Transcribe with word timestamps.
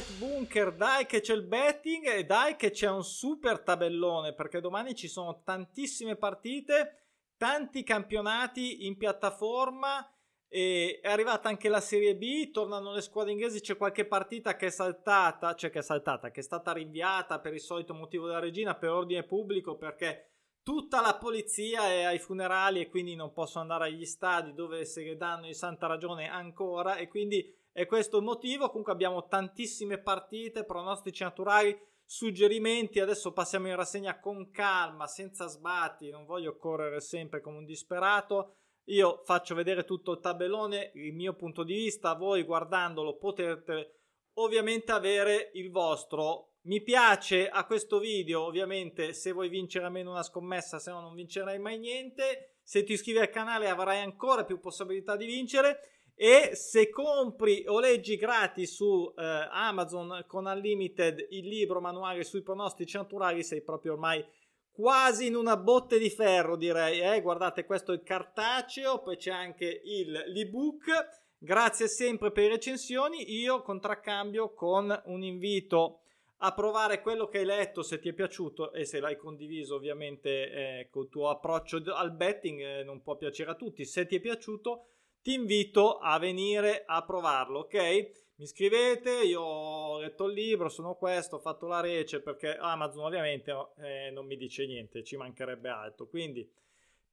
bet 0.00 0.18
bunker, 0.18 0.72
dai 0.72 1.04
che 1.04 1.20
c'è 1.20 1.34
il 1.34 1.42
betting 1.42 2.06
e 2.06 2.24
dai 2.24 2.56
che 2.56 2.70
c'è 2.70 2.88
un 2.88 3.04
super 3.04 3.60
tabellone 3.60 4.32
perché 4.32 4.60
domani 4.60 4.94
ci 4.94 5.08
sono 5.08 5.42
tantissime 5.44 6.16
partite, 6.16 7.08
tanti 7.36 7.82
campionati 7.82 8.86
in 8.86 8.96
piattaforma 8.96 10.10
e 10.48 11.00
è 11.02 11.08
arrivata 11.08 11.48
anche 11.48 11.68
la 11.68 11.80
Serie 11.80 12.16
B, 12.16 12.50
tornano 12.50 12.92
le 12.92 13.02
squadre 13.02 13.32
inglesi, 13.32 13.60
c'è 13.60 13.76
qualche 13.76 14.06
partita 14.06 14.56
che 14.56 14.66
è 14.66 14.70
saltata, 14.70 15.54
cioè 15.54 15.70
che 15.70 15.80
è 15.80 15.82
saltata, 15.82 16.30
che 16.30 16.40
è 16.40 16.42
stata 16.42 16.72
rinviata 16.72 17.38
per 17.38 17.52
il 17.52 17.60
solito 17.60 17.92
motivo 17.92 18.26
della 18.26 18.40
regina, 18.40 18.74
per 18.74 18.90
ordine 18.90 19.22
pubblico, 19.22 19.76
perché 19.76 20.30
tutta 20.62 21.00
la 21.02 21.16
polizia 21.16 21.84
è 21.88 22.02
ai 22.04 22.18
funerali 22.18 22.80
e 22.80 22.88
quindi 22.88 23.14
non 23.14 23.32
possono 23.32 23.62
andare 23.62 23.90
agli 23.90 24.06
stadi 24.06 24.54
dove 24.54 24.84
se 24.84 25.16
danno 25.16 25.46
in 25.46 25.54
santa 25.54 25.86
ragione 25.86 26.28
ancora 26.28 26.96
e 26.96 27.06
quindi 27.06 27.58
è 27.72 27.86
questo 27.86 28.18
il 28.18 28.24
motivo. 28.24 28.68
Comunque 28.68 28.92
abbiamo 28.92 29.26
tantissime 29.26 29.98
partite, 29.98 30.64
pronostici 30.64 31.22
naturali, 31.22 31.78
suggerimenti. 32.04 33.00
Adesso 33.00 33.32
passiamo 33.32 33.68
in 33.68 33.76
rassegna 33.76 34.18
con 34.20 34.50
calma, 34.50 35.06
senza 35.06 35.46
sbatti, 35.46 36.10
non 36.10 36.24
voglio 36.24 36.56
correre 36.56 37.00
sempre 37.00 37.40
come 37.40 37.58
un 37.58 37.64
disperato 37.64 38.54
io 38.90 39.20
faccio 39.24 39.54
vedere 39.54 39.84
tutto 39.84 40.12
il 40.12 40.20
tabellone, 40.20 40.90
il 40.94 41.14
mio 41.14 41.34
punto 41.34 41.62
di 41.62 41.74
vista, 41.74 42.14
voi 42.14 42.42
guardandolo 42.42 43.16
potete 43.16 44.00
ovviamente 44.34 44.90
avere 44.90 45.50
il 45.54 45.70
vostro. 45.70 46.54
Mi 46.62 46.82
piace 46.82 47.48
a 47.48 47.64
questo 47.66 47.98
video, 47.98 48.42
ovviamente, 48.42 49.12
se 49.12 49.32
vuoi 49.32 49.48
vincere 49.48 49.84
almeno 49.84 50.10
una 50.10 50.22
scommessa, 50.22 50.78
se 50.78 50.90
no 50.90 51.00
non 51.00 51.14
vincerai 51.14 51.58
mai 51.58 51.78
niente. 51.78 52.56
Se 52.62 52.82
ti 52.82 52.92
iscrivi 52.92 53.18
al 53.18 53.30
canale 53.30 53.68
avrai 53.68 54.00
ancora 54.00 54.44
più 54.44 54.58
possibilità 54.60 55.16
di 55.16 55.26
vincere. 55.26 55.99
E 56.22 56.54
se 56.54 56.90
compri 56.90 57.64
o 57.66 57.80
leggi 57.80 58.16
gratis 58.16 58.74
su 58.74 59.10
eh, 59.16 59.22
Amazon 59.50 60.26
con 60.26 60.44
Unlimited 60.44 61.28
il 61.30 61.48
libro 61.48 61.80
manuale 61.80 62.24
sui 62.24 62.42
pronostici 62.42 62.98
naturali, 62.98 63.42
sei 63.42 63.62
proprio 63.62 63.94
ormai 63.94 64.22
quasi 64.70 65.28
in 65.28 65.34
una 65.34 65.56
botte 65.56 65.98
di 65.98 66.10
ferro 66.10 66.56
direi 66.56 67.00
eh? 67.00 67.22
guardate 67.22 67.64
questo 67.64 67.92
è 67.92 67.94
il 67.94 68.02
cartaceo 68.02 69.00
poi 69.00 69.16
c'è 69.16 69.30
anche 69.30 69.80
il, 69.82 70.10
l'ebook. 70.26 70.90
Grazie 71.38 71.88
sempre 71.88 72.30
per 72.32 72.42
le 72.42 72.50
recensioni. 72.50 73.40
Io 73.40 73.62
contraccambio 73.62 74.52
con 74.52 75.02
un 75.06 75.22
invito 75.22 76.00
a 76.42 76.52
provare 76.52 77.00
quello 77.00 77.28
che 77.28 77.38
hai 77.38 77.46
letto 77.46 77.82
se 77.82 77.98
ti 77.98 78.10
è 78.10 78.12
piaciuto 78.12 78.74
e 78.74 78.84
se 78.84 79.00
l'hai 79.00 79.16
condiviso 79.16 79.74
ovviamente 79.74 80.50
eh, 80.50 80.88
col 80.90 81.08
tuo 81.08 81.30
approccio 81.30 81.82
al 81.94 82.12
betting 82.12 82.60
eh, 82.60 82.84
non 82.84 83.00
può 83.00 83.16
piacere 83.16 83.52
a 83.52 83.54
tutti. 83.54 83.86
Se 83.86 84.04
ti 84.04 84.16
è 84.16 84.20
piaciuto 84.20 84.84
ti 85.22 85.34
invito 85.34 85.98
a 85.98 86.18
venire 86.18 86.84
a 86.86 87.04
provarlo 87.04 87.60
ok 87.60 88.28
mi 88.40 88.46
scrivete, 88.46 89.22
io 89.22 89.42
ho 89.42 89.98
letto 89.98 90.24
il 90.24 90.32
libro, 90.32 90.70
sono 90.70 90.94
questo, 90.94 91.36
ho 91.36 91.40
fatto 91.40 91.66
la 91.66 91.80
rece 91.80 92.22
perché 92.22 92.56
Amazon 92.56 93.04
ovviamente 93.04 93.54
eh, 93.76 94.10
non 94.12 94.24
mi 94.24 94.38
dice 94.38 94.64
niente, 94.64 95.04
ci 95.04 95.18
mancherebbe 95.18 95.68
altro. 95.68 96.08
Quindi 96.08 96.50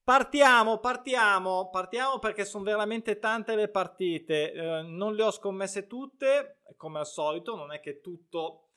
partiamo, 0.02 0.78
partiamo, 0.78 1.69
partiamo 1.69 2.17
perché 2.19 2.45
sono 2.45 2.63
veramente 2.63 3.19
tante 3.19 3.55
le 3.55 3.67
partite. 3.67 4.53
Eh, 4.53 4.81
non 4.83 5.16
le 5.16 5.23
ho 5.23 5.31
scommesse 5.31 5.85
tutte, 5.85 6.61
come 6.78 7.00
al 7.00 7.05
solito, 7.05 7.58
non 7.58 7.73
è 7.73 7.81
che 7.81 8.00
tutto 8.00 8.69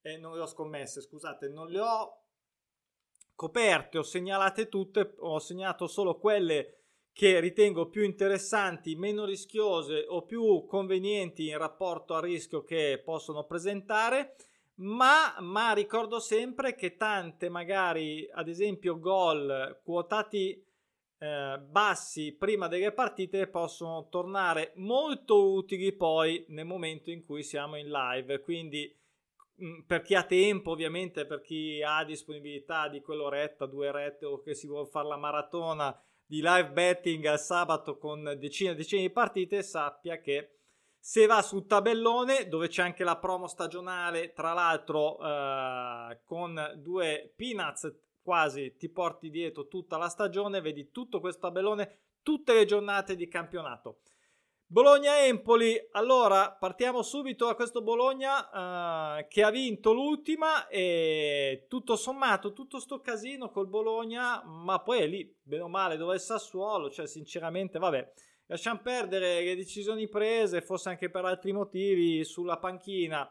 eh, 0.00 0.16
non 0.16 0.34
le 0.34 0.40
ho 0.40 0.46
scommesse, 0.46 1.02
scusate, 1.02 1.48
non 1.50 1.68
le 1.68 1.78
ho 1.78 2.22
coperte, 3.36 3.98
ho 3.98 4.02
segnalate 4.02 4.68
tutte, 4.68 5.14
ho 5.18 5.38
segnato 5.38 5.86
solo 5.86 6.18
quelle 6.18 6.81
che 7.12 7.40
ritengo 7.40 7.88
più 7.88 8.02
interessanti, 8.02 8.94
meno 8.96 9.24
rischiose 9.24 10.06
o 10.08 10.22
più 10.22 10.64
convenienti 10.66 11.48
in 11.48 11.58
rapporto 11.58 12.14
al 12.14 12.22
rischio 12.22 12.62
che 12.62 13.00
possono 13.04 13.44
presentare. 13.44 14.36
Ma, 14.76 15.36
ma 15.40 15.72
ricordo 15.74 16.18
sempre 16.18 16.74
che 16.74 16.96
tante, 16.96 17.50
magari 17.50 18.26
ad 18.32 18.48
esempio, 18.48 18.98
gol 18.98 19.80
quotati 19.84 20.64
eh, 21.18 21.58
bassi 21.58 22.34
prima 22.34 22.66
delle 22.66 22.90
partite 22.90 23.46
possono 23.46 24.08
tornare 24.08 24.72
molto 24.76 25.52
utili 25.52 25.92
poi 25.92 26.44
nel 26.48 26.64
momento 26.64 27.10
in 27.10 27.22
cui 27.22 27.42
siamo 27.42 27.76
in 27.76 27.90
live. 27.90 28.40
Quindi, 28.40 28.92
mm, 29.62 29.82
per 29.86 30.00
chi 30.00 30.14
ha 30.14 30.24
tempo, 30.24 30.70
ovviamente, 30.70 31.26
per 31.26 31.42
chi 31.42 31.82
ha 31.82 32.02
disponibilità 32.04 32.88
di 32.88 33.02
quell'oretta, 33.02 33.66
due 33.66 33.92
rette 33.92 34.24
o 34.24 34.40
che 34.40 34.54
si 34.54 34.66
vuole 34.66 34.88
fare 34.88 35.06
la 35.06 35.18
maratona 35.18 36.02
di 36.32 36.40
live 36.40 36.70
betting 36.70 37.26
al 37.26 37.38
sabato 37.38 37.98
con 37.98 38.36
decine 38.38 38.70
e 38.70 38.74
decine 38.74 39.02
di 39.02 39.10
partite, 39.10 39.62
sappia 39.62 40.18
che 40.18 40.60
se 40.98 41.26
va 41.26 41.42
sul 41.42 41.66
tabellone 41.66 42.48
dove 42.48 42.68
c'è 42.68 42.80
anche 42.80 43.04
la 43.04 43.18
promo 43.18 43.46
stagionale, 43.46 44.32
tra 44.32 44.54
l'altro 44.54 45.18
eh, 45.22 46.22
con 46.24 46.72
due 46.76 47.34
peanuts 47.36 47.94
quasi 48.22 48.76
ti 48.78 48.88
porti 48.88 49.28
dietro 49.28 49.68
tutta 49.68 49.98
la 49.98 50.08
stagione, 50.08 50.62
vedi 50.62 50.90
tutto 50.90 51.20
questo 51.20 51.48
tabellone, 51.48 51.98
tutte 52.22 52.54
le 52.54 52.64
giornate 52.64 53.14
di 53.14 53.28
campionato. 53.28 54.00
Bologna-Empoli, 54.72 55.88
allora 55.90 56.50
partiamo 56.50 57.02
subito 57.02 57.44
da 57.44 57.54
questo 57.54 57.82
Bologna 57.82 59.18
uh, 59.18 59.26
che 59.28 59.42
ha 59.42 59.50
vinto 59.50 59.92
l'ultima 59.92 60.66
e 60.68 61.66
tutto 61.68 61.94
sommato 61.94 62.54
tutto 62.54 62.80
sto 62.80 63.02
casino 63.02 63.50
col 63.50 63.66
Bologna, 63.66 64.42
ma 64.42 64.80
poi 64.80 65.00
è 65.00 65.06
lì, 65.06 65.30
bene 65.42 65.64
o 65.64 65.68
male, 65.68 65.98
dove 65.98 66.14
è 66.14 66.18
Sassuolo, 66.18 66.88
cioè 66.88 67.06
sinceramente 67.06 67.78
vabbè, 67.78 68.12
lasciamo 68.46 68.80
perdere 68.82 69.42
le 69.42 69.56
decisioni 69.56 70.08
prese, 70.08 70.62
forse 70.62 70.88
anche 70.88 71.10
per 71.10 71.26
altri 71.26 71.52
motivi, 71.52 72.24
sulla 72.24 72.56
panchina. 72.56 73.30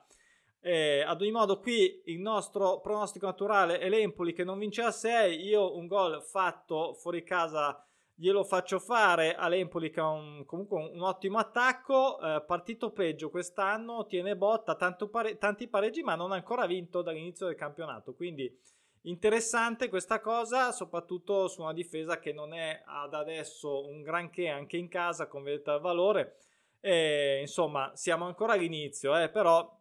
Eh, 0.59 1.01
ad 1.01 1.21
ogni 1.21 1.31
modo 1.31 1.59
qui 1.59 2.03
il 2.05 2.19
nostro 2.19 2.81
pronostico 2.81 3.25
naturale 3.25 3.79
è 3.79 3.89
l'Empoli 3.89 4.31
che 4.33 4.43
non 4.43 4.59
vince 4.59 4.83
a 4.83 4.91
6, 4.91 5.43
io 5.43 5.75
un 5.75 5.87
gol 5.87 6.21
fatto 6.21 6.93
fuori 6.93 7.23
casa 7.23 7.83
glielo 8.21 8.43
faccio 8.43 8.77
fare 8.77 9.33
all'Empoli 9.33 9.89
che 9.89 9.99
ha 9.99 10.07
un, 10.07 10.45
comunque 10.45 10.77
un, 10.77 11.01
ottimo 11.01 11.39
attacco, 11.39 12.19
eh, 12.19 12.43
partito 12.45 12.91
peggio 12.91 13.31
quest'anno, 13.31 14.05
tiene 14.05 14.37
botta, 14.37 14.75
pare- 15.09 15.39
tanti 15.39 15.67
pareggi 15.67 16.03
ma 16.03 16.13
non 16.13 16.31
ha 16.31 16.35
ancora 16.35 16.67
vinto 16.67 17.01
dall'inizio 17.01 17.47
del 17.47 17.55
campionato, 17.55 18.13
quindi 18.13 18.55
interessante 19.05 19.89
questa 19.89 20.19
cosa, 20.19 20.71
soprattutto 20.71 21.47
su 21.47 21.63
una 21.63 21.73
difesa 21.73 22.19
che 22.19 22.31
non 22.31 22.53
è 22.53 22.83
ad 22.85 23.15
adesso 23.15 23.87
un 23.87 24.03
granché 24.03 24.49
anche 24.49 24.77
in 24.77 24.87
casa 24.87 25.25
con 25.25 25.41
verità 25.41 25.73
al 25.73 25.81
valore, 25.81 26.37
e, 26.79 27.39
insomma 27.41 27.89
siamo 27.95 28.25
ancora 28.25 28.53
all'inizio, 28.53 29.17
eh, 29.17 29.29
però 29.29 29.80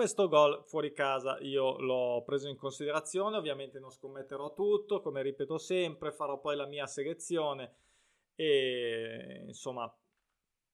questo 0.00 0.28
gol 0.28 0.64
fuori 0.64 0.94
casa 0.94 1.36
io 1.40 1.78
l'ho 1.78 2.22
preso 2.24 2.48
in 2.48 2.56
considerazione, 2.56 3.36
ovviamente 3.36 3.78
non 3.78 3.90
scommetterò 3.90 4.54
tutto, 4.54 5.02
come 5.02 5.20
ripeto 5.20 5.58
sempre, 5.58 6.10
farò 6.10 6.40
poi 6.40 6.56
la 6.56 6.64
mia 6.64 6.86
selezione 6.86 7.74
e 8.34 9.44
insomma 9.46 9.94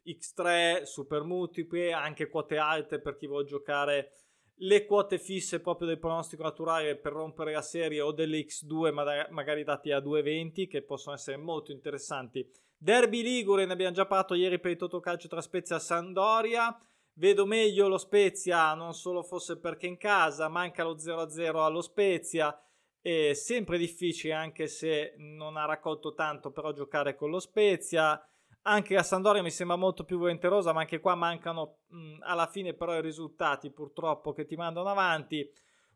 X3, 0.04 0.84
super 0.84 1.24
multipli, 1.24 1.90
anche 1.90 2.28
quote 2.28 2.56
alte 2.56 3.00
per 3.00 3.16
chi 3.16 3.26
vuole 3.26 3.46
giocare 3.46 4.12
le 4.60 4.84
quote 4.84 5.18
fisse 5.18 5.58
proprio 5.58 5.88
del 5.88 5.98
pronostico 5.98 6.44
naturale 6.44 6.94
per 6.94 7.12
rompere 7.12 7.50
la 7.50 7.62
serie 7.62 8.00
o 8.02 8.12
delle 8.12 8.38
X2 8.38 8.92
magari 9.30 9.64
dati 9.64 9.90
a 9.90 9.98
2,20 9.98 10.68
che 10.68 10.82
possono 10.82 11.16
essere 11.16 11.36
molto 11.36 11.72
interessanti. 11.72 12.48
Derby 12.78 13.22
Ligure, 13.22 13.66
ne 13.66 13.72
abbiamo 13.72 13.92
già 13.92 14.06
parlato 14.06 14.34
ieri 14.34 14.60
per 14.60 14.70
il 14.70 14.76
Totocalcio 14.76 15.26
tra 15.26 15.40
Spezia 15.40 15.74
e 15.74 15.80
Sandoria. 15.80 16.78
Vedo 17.18 17.46
meglio 17.46 17.88
lo 17.88 17.96
Spezia, 17.96 18.74
non 18.74 18.92
solo 18.92 19.22
fosse 19.22 19.56
perché 19.56 19.86
in 19.86 19.96
casa, 19.96 20.48
manca 20.48 20.84
lo 20.84 20.96
0-0 20.96 21.64
allo 21.64 21.80
Spezia. 21.80 22.54
È 23.00 23.32
sempre 23.32 23.78
difficile, 23.78 24.34
anche 24.34 24.66
se 24.66 25.14
non 25.16 25.56
ha 25.56 25.64
raccolto 25.64 26.12
tanto, 26.12 26.50
però 26.50 26.72
giocare 26.72 27.14
con 27.14 27.30
lo 27.30 27.38
Spezia. 27.38 28.22
Anche 28.62 28.92
la 28.92 29.02
Sandoria 29.02 29.40
mi 29.42 29.50
sembra 29.50 29.76
molto 29.76 30.04
più 30.04 30.18
volenterosa, 30.18 30.74
ma 30.74 30.80
anche 30.80 31.00
qua 31.00 31.14
mancano 31.14 31.78
mh, 31.86 32.16
alla 32.20 32.48
fine 32.48 32.74
però 32.74 32.94
i 32.94 33.00
risultati 33.00 33.70
purtroppo 33.70 34.34
che 34.34 34.44
ti 34.44 34.56
mandano 34.56 34.90
avanti. 34.90 35.50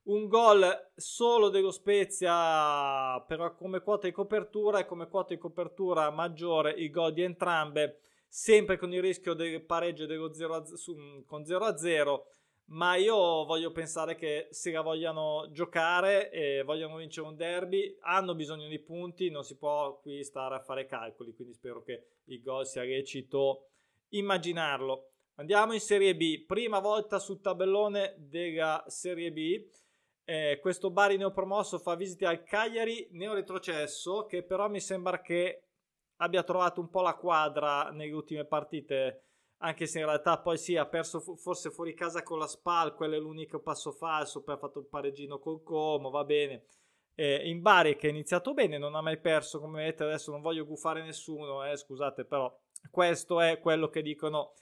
Un 0.05 0.27
gol 0.27 0.91
solo 0.97 1.51
dello 1.51 1.71
Spezia, 1.71 3.21
però 3.27 3.55
come 3.55 3.81
quota 3.81 4.07
di 4.07 4.13
copertura 4.15 4.79
e 4.79 4.87
come 4.87 5.07
quota 5.07 5.35
di 5.35 5.41
copertura 5.41 6.09
maggiore 6.09 6.71
il 6.71 6.91
gol 6.91 7.13
di 7.13 7.21
entrambe 7.21 7.99
sempre 8.33 8.79
con 8.79 8.93
il 8.93 9.03
rischio 9.03 9.35
del 9.35 9.61
pareggio 9.61 10.07
dello 10.07 10.33
0 10.33 10.55
a, 10.55 10.65
su, 10.65 11.25
con 11.27 11.45
0 11.45 11.65
a 11.65 11.77
0 11.77 12.27
ma 12.71 12.95
io 12.95 13.45
voglio 13.45 13.73
pensare 13.73 14.15
che 14.15 14.47
se 14.51 14.71
la 14.71 14.83
vogliano 14.83 15.49
giocare 15.51 16.31
e 16.31 16.63
vogliono 16.63 16.99
vincere 16.99 17.27
un 17.27 17.35
derby 17.35 17.97
hanno 18.03 18.37
bisogno 18.37 18.69
di 18.69 18.79
punti 18.79 19.31
non 19.31 19.43
si 19.43 19.57
può 19.57 19.99
qui 19.99 20.23
stare 20.23 20.55
a 20.55 20.61
fare 20.61 20.87
calcoli 20.87 21.35
quindi 21.35 21.55
spero 21.55 21.83
che 21.83 22.05
il 22.27 22.41
gol 22.41 22.67
sia 22.67 22.85
lecito 22.85 23.71
immaginarlo. 24.11 25.09
Andiamo 25.35 25.73
in 25.73 25.81
Serie 25.81 26.15
B 26.15 26.45
prima 26.45 26.79
volta 26.79 27.19
sul 27.19 27.41
tabellone 27.41 28.15
della 28.19 28.85
Serie 28.87 29.33
B 29.33 29.67
eh, 30.25 30.61
questo 30.61 30.93
Bari 30.93 31.17
neopromosso 31.17 31.81
fa 31.81 31.97
visita 31.97 32.29
al 32.29 32.45
Cagliari 32.45 33.09
neoretrocesso 33.11 34.27
che 34.27 34.45
però 34.45 34.69
mi 34.69 34.81
sembra 34.81 35.21
che 35.21 35.70
abbia 36.21 36.43
trovato 36.43 36.81
un 36.81 36.89
po' 36.89 37.03
la 37.03 37.15
quadra 37.15 37.91
nelle 37.91 38.13
ultime 38.13 38.45
partite 38.45 39.25
anche 39.63 39.87
se 39.87 39.99
in 39.99 40.07
realtà 40.07 40.39
poi 40.39 40.57
sì, 40.57 40.77
ha 40.77 40.87
perso 40.87 41.21
forse 41.21 41.71
fuori 41.71 41.93
casa 41.95 42.23
con 42.23 42.39
la 42.39 42.47
Spal, 42.47 42.95
quello 42.95 43.17
è 43.17 43.19
l'unico 43.19 43.61
passo 43.61 43.93
falso, 43.93 44.43
poi 44.43 44.55
ha 44.55 44.59
fatto 44.59 44.79
il 44.79 44.87
pareggino 44.87 45.39
col 45.39 45.63
Como, 45.63 46.09
va 46.09 46.25
bene. 46.25 46.65
Eh, 47.15 47.47
in 47.49 47.61
Bari 47.61 47.97
che 47.97 48.07
è 48.07 48.11
iniziato 48.11 48.55
bene, 48.55 48.79
non 48.79 48.95
ha 48.95 49.03
mai 49.03 49.19
perso, 49.19 49.61
come 49.61 49.81
vedete 49.81 50.05
adesso 50.05 50.31
non 50.31 50.41
voglio 50.41 50.65
gufare 50.65 51.03
nessuno, 51.03 51.63
eh, 51.67 51.77
scusate 51.77 52.25
però 52.25 52.51
questo 52.91 53.41
è 53.41 53.61
quello 53.61 53.91
che 53.91 54.01
dicono 54.01 54.55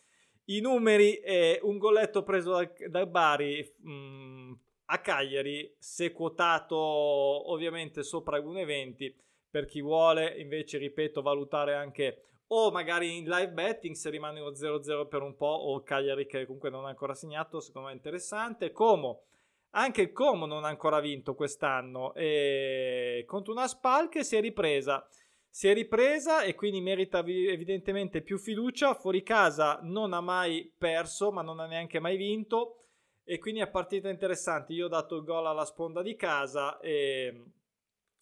i 0.47 0.61
numeri, 0.61 1.19
eh, 1.19 1.61
un 1.63 1.79
golletto 1.79 2.25
preso 2.25 2.53
dal, 2.53 2.73
dal 2.89 3.09
Bari 3.09 3.75
mh, 3.79 3.93
mm, 3.93 4.53
a 4.87 4.99
Cagliari, 4.99 5.77
se 5.79 6.11
quotato 6.11 6.77
ovviamente 6.77 8.03
sopra 8.03 8.41
1,20 8.41 9.15
per 9.51 9.67
chi 9.67 9.81
vuole 9.81 10.39
invece, 10.39 10.79
ripeto, 10.79 11.23
valutare 11.23 11.75
anche 11.75 12.23
o 12.51 12.71
magari 12.71 13.19
in 13.19 13.29
live 13.29 13.53
betting 13.53 13.95
se 13.95 14.09
rimane 14.09 14.41
uno 14.41 14.51
0-0 14.51 15.07
per 15.07 15.23
un 15.23 15.37
po' 15.37 15.47
o 15.47 15.83
Cagliari 15.83 16.27
che 16.27 16.47
comunque 16.47 16.71
non 16.71 16.87
ha 16.87 16.89
ancora 16.89 17.15
segnato, 17.15 17.61
secondo 17.61 17.89
me 17.89 17.93
è 17.93 17.97
interessante. 17.97 18.73
Como, 18.73 19.25
anche 19.71 20.03
il 20.03 20.13
Como 20.13 20.47
non 20.47 20.65
ha 20.65 20.69
ancora 20.69 21.01
vinto 21.01 21.35
quest'anno 21.35 22.15
e 22.15 23.25
contro 23.27 23.53
una 23.53 23.69
Spal 23.69 24.09
che 24.09 24.25
si 24.25 24.37
è 24.37 24.41
ripresa. 24.41 25.07
Si 25.51 25.69
è 25.69 25.75
ripresa 25.75 26.43
e 26.43 26.55
quindi 26.55 26.81
merita 26.81 27.19
evidentemente 27.19 28.23
più 28.23 28.39
fiducia. 28.39 28.95
Fuori 28.95 29.23
casa 29.23 29.81
non 29.83 30.13
ha 30.13 30.21
mai 30.21 30.73
perso, 30.77 31.33
ma 31.33 31.43
non 31.43 31.59
ha 31.59 31.67
neanche 31.67 31.99
mai 31.99 32.17
vinto. 32.17 32.77
E 33.25 33.39
quindi 33.39 33.61
è 33.61 33.69
partita 33.69 34.09
interessante. 34.09 34.73
Io 34.73 34.87
ho 34.87 34.89
dato 34.89 35.17
il 35.17 35.25
gol 35.25 35.47
alla 35.47 35.65
sponda 35.65 36.01
di 36.01 36.17
casa 36.17 36.79
e 36.81 37.45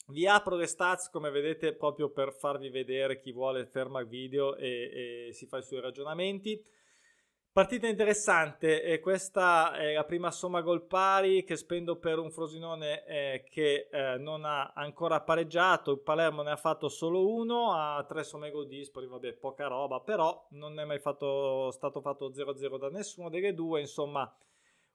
vi 0.07 0.27
apro 0.27 0.57
le 0.57 0.67
stats 0.67 1.11
come 1.11 1.31
vedete 1.31 1.75
proprio 1.75 2.11
per 2.11 2.33
farvi 2.33 2.69
vedere 2.69 3.19
chi 3.19 3.33
vuole 3.33 3.67
ferma 3.67 4.01
il 4.01 4.07
video 4.07 4.57
e, 4.57 5.27
e 5.29 5.33
si 5.33 5.47
fa 5.47 5.59
i 5.59 5.63
suoi 5.63 5.81
ragionamenti. 5.81 6.63
Partita 7.57 7.87
interessante, 7.87 8.83
e 8.83 9.01
questa 9.01 9.73
è 9.73 9.95
la 9.95 10.05
prima 10.05 10.31
somma 10.31 10.61
gol 10.61 10.87
pari 10.87 11.43
che 11.43 11.57
spendo 11.57 11.97
per 11.97 12.19
un 12.19 12.31
Frosinone 12.31 13.07
eh, 13.07 13.45
che 13.49 13.89
eh, 13.91 14.19
non 14.19 14.45
ha 14.45 14.73
ancora 14.75 15.23
pareggiato, 15.23 15.93
il 15.93 16.01
Palermo 16.01 16.43
ne 16.43 16.51
ha 16.51 16.57
fatto 16.57 16.91
solo 16.91 17.27
uno, 17.27 17.73
ha 17.73 18.05
tre 18.07 18.25
somme 18.25 18.51
gol 18.51 18.69
dispari, 18.69 19.07
vabbè 19.07 19.33
poca 19.37 19.69
roba, 19.69 20.01
però 20.01 20.47
non 20.51 20.79
è 20.79 20.85
mai 20.85 20.99
fatto, 20.99 21.71
stato 21.71 22.03
fatto 22.03 22.29
0-0 22.29 22.77
da 22.77 22.91
nessuno 22.91 23.31
delle 23.31 23.55
due, 23.55 23.81
insomma 23.81 24.31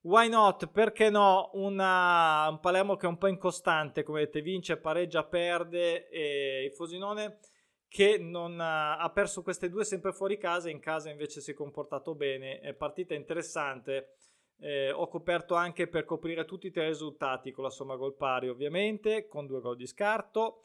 why 0.01 0.27
not, 0.29 0.67
perché 0.67 1.09
no, 1.09 1.49
una, 1.53 2.47
un 2.49 2.59
Palermo 2.59 2.95
che 2.95 3.05
è 3.05 3.09
un 3.09 3.17
po' 3.17 3.27
incostante, 3.27 4.03
come 4.03 4.19
vedete 4.19 4.41
vince, 4.41 4.77
pareggia, 4.77 5.23
perde 5.23 6.09
e 6.09 6.63
il 6.65 6.71
Frosinone 6.73 7.39
che 7.87 8.17
ha, 8.33 8.97
ha 8.97 9.09
perso 9.11 9.43
queste 9.43 9.69
due 9.69 9.83
sempre 9.83 10.13
fuori 10.13 10.37
casa, 10.37 10.69
in 10.69 10.79
casa 10.79 11.09
invece 11.09 11.41
si 11.41 11.51
è 11.51 11.53
comportato 11.53 12.15
bene, 12.15 12.59
è 12.59 12.73
partita 12.73 13.13
interessante. 13.13 14.15
Eh, 14.63 14.91
ho 14.91 15.07
coperto 15.07 15.55
anche 15.55 15.87
per 15.87 16.05
coprire 16.05 16.45
tutti 16.45 16.67
i 16.67 16.71
tre 16.71 16.87
risultati 16.87 17.51
con 17.51 17.63
la 17.63 17.69
somma 17.69 17.95
gol 17.95 18.15
pari, 18.15 18.47
ovviamente, 18.47 19.27
con 19.27 19.45
due 19.45 19.59
gol 19.59 19.75
di 19.75 19.87
scarto. 19.87 20.61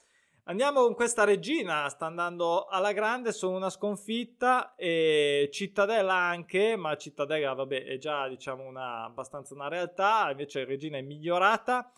Andiamo 0.49 0.85
con 0.85 0.95
questa 0.95 1.25
regina, 1.25 1.89
sta 1.89 2.07
andando 2.07 2.67
alla 2.67 2.93
grande, 2.93 3.33
sono 3.33 3.57
una 3.57 3.69
sconfitta 3.69 4.77
e 4.77 5.49
Cittadella 5.51 6.15
anche, 6.15 6.77
ma 6.77 6.97
Cittadella 6.97 7.53
vabbè 7.53 7.83
è 7.85 7.99
già 7.99 8.29
diciamo 8.29 8.65
una, 8.65 9.03
abbastanza 9.03 9.55
una 9.55 9.67
realtà, 9.67 10.31
invece 10.31 10.65
regina 10.65 10.99
è 10.99 11.03
migliorata 11.03 11.91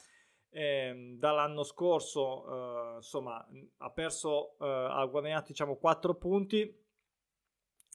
eh, 0.49 1.15
dall'anno 1.19 1.63
scorso, 1.63 2.47
eh, 2.47 2.97
insomma, 2.97 3.47
ha 3.77 3.91
perso, 3.91 4.57
eh, 4.61 4.67
ha 4.67 5.05
guadagnato 5.05 5.49
diciamo 5.49 5.77
4 5.77 6.15
punti. 6.15 6.87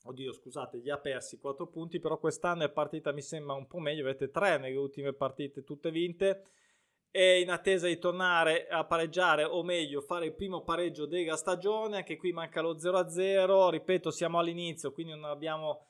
Oddio, 0.06 0.34
scusate, 0.34 0.78
gli 0.78 0.92
ha 0.92 1.00
persi 1.00 1.40
4 1.40 1.66
punti, 1.66 2.00
però 2.00 2.20
quest'anno 2.20 2.64
è 2.64 2.70
partita, 2.70 3.12
mi 3.12 3.24
sembra 3.24 3.56
un 3.56 3.66
po' 3.66 3.80
meglio. 3.80 4.04
Avete 4.04 4.30
3 4.30 4.60
nelle 4.60 4.76
ultime 4.76 5.14
partite, 5.14 5.64
tutte 5.64 5.90
vinte. 5.90 6.46
E 7.16 7.42
in 7.42 7.52
attesa 7.52 7.86
di 7.86 8.00
tornare 8.00 8.68
a 8.68 8.86
pareggiare, 8.86 9.44
o 9.44 9.62
meglio, 9.62 10.02
fare 10.02 10.26
il 10.26 10.34
primo 10.34 10.64
pareggio 10.64 11.06
della 11.06 11.36
stagione. 11.36 11.98
Anche 11.98 12.18
qui 12.18 12.32
manca 12.32 12.62
lo 12.62 12.76
0-0. 12.76 13.70
Ripeto, 13.70 14.10
siamo 14.10 14.40
all'inizio, 14.40 14.92
quindi 14.92 15.14
non 15.14 15.26
abbiamo 15.26 15.86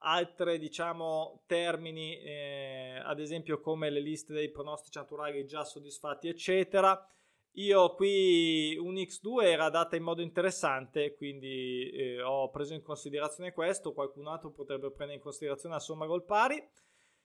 altre 0.00 0.58
diciamo 0.58 1.42
termini 1.46 2.18
eh, 2.20 3.00
ad 3.02 3.18
esempio 3.18 3.60
come 3.60 3.90
le 3.90 4.00
liste 4.00 4.32
dei 4.32 4.50
pronostici 4.50 4.98
naturali 4.98 5.44
già 5.44 5.64
soddisfatti 5.64 6.28
eccetera 6.28 7.04
io 7.52 7.94
qui 7.94 8.76
un 8.76 8.94
X2 8.94 9.42
era 9.42 9.70
data 9.70 9.96
in 9.96 10.04
modo 10.04 10.22
interessante 10.22 11.14
quindi 11.16 11.90
eh, 11.90 12.22
ho 12.22 12.48
preso 12.50 12.74
in 12.74 12.82
considerazione 12.82 13.52
questo 13.52 13.92
qualcun 13.92 14.28
altro 14.28 14.52
potrebbe 14.52 14.90
prendere 14.90 15.18
in 15.18 15.24
considerazione 15.24 15.74
la 15.74 15.80
somma 15.80 16.06
gol 16.06 16.24
pari 16.24 16.62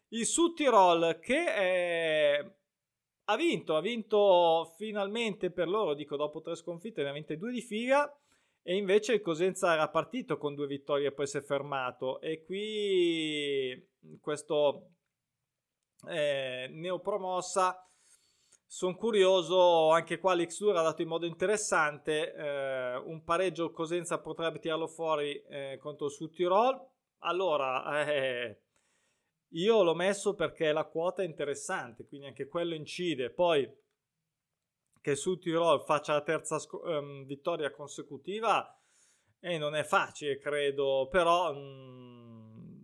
il 0.10 0.26
Sud 0.26 0.56
Tirol 0.56 1.20
che 1.20 1.46
è... 1.46 2.56
ha 3.26 3.36
vinto 3.36 3.76
ha 3.76 3.82
vinto 3.82 4.74
finalmente 4.78 5.50
per 5.50 5.68
loro 5.68 5.94
dico 5.94 6.18
dopo 6.18 6.42
tre 6.42 6.56
sconfitte 6.56 7.04
ne 7.04 7.10
ha 7.10 7.14
vinte 7.14 7.38
due 7.38 7.52
di 7.52 7.62
fila 7.62 8.12
e 8.66 8.78
invece 8.78 9.14
il 9.14 9.22
Cosenza 9.22 9.74
era 9.74 9.90
partito 9.90 10.38
con 10.38 10.56
due 10.56 10.68
vittorie 10.68 11.08
e 11.08 11.12
poi 11.12 11.28
si 11.28 11.38
è 11.38 11.42
fermato. 11.42 12.22
E 12.22 12.44
qui 12.46 13.90
questo 14.22 14.92
eh, 16.08 16.70
neopromossa 16.72 17.86
sono 18.66 18.96
curioso 18.96 19.92
anche 19.92 20.18
qua 20.18 20.34
l'X2 20.34 20.76
ha 20.76 20.82
dato 20.82 21.02
in 21.02 21.08
modo 21.08 21.26
interessante 21.26 22.34
eh, 22.34 22.96
un 22.96 23.24
pareggio 23.24 23.72
Cosenza 23.72 24.20
potrebbe 24.20 24.58
tirarlo 24.58 24.88
fuori 24.88 25.40
eh, 25.44 25.78
contro 25.80 26.08
il 26.08 26.12
Sud 26.12 26.32
Tirol 26.32 26.84
allora 27.20 28.04
eh, 28.10 28.63
io 29.54 29.84
l'ho 29.84 29.96
messo 29.96 30.36
perché 30.36 30.72
la 30.72 30.86
quota 30.86 31.22
è 31.22 31.26
interessante 31.26 32.06
quindi 32.06 32.28
anche 32.28 32.48
quello 32.48 32.74
incide. 32.74 33.30
Poi 33.30 33.70
che 35.02 35.16
su 35.16 35.38
Tirol 35.38 35.84
faccia 35.84 36.14
la 36.14 36.22
terza 36.22 36.58
sc- 36.60 36.82
um, 36.82 37.26
vittoria 37.26 37.72
consecutiva 37.72 38.80
e 39.40 39.58
non 39.58 39.76
è 39.76 39.84
facile, 39.84 40.38
credo, 40.38 41.10
però 41.12 41.54
mh, 41.54 41.58
mm, 41.58 42.82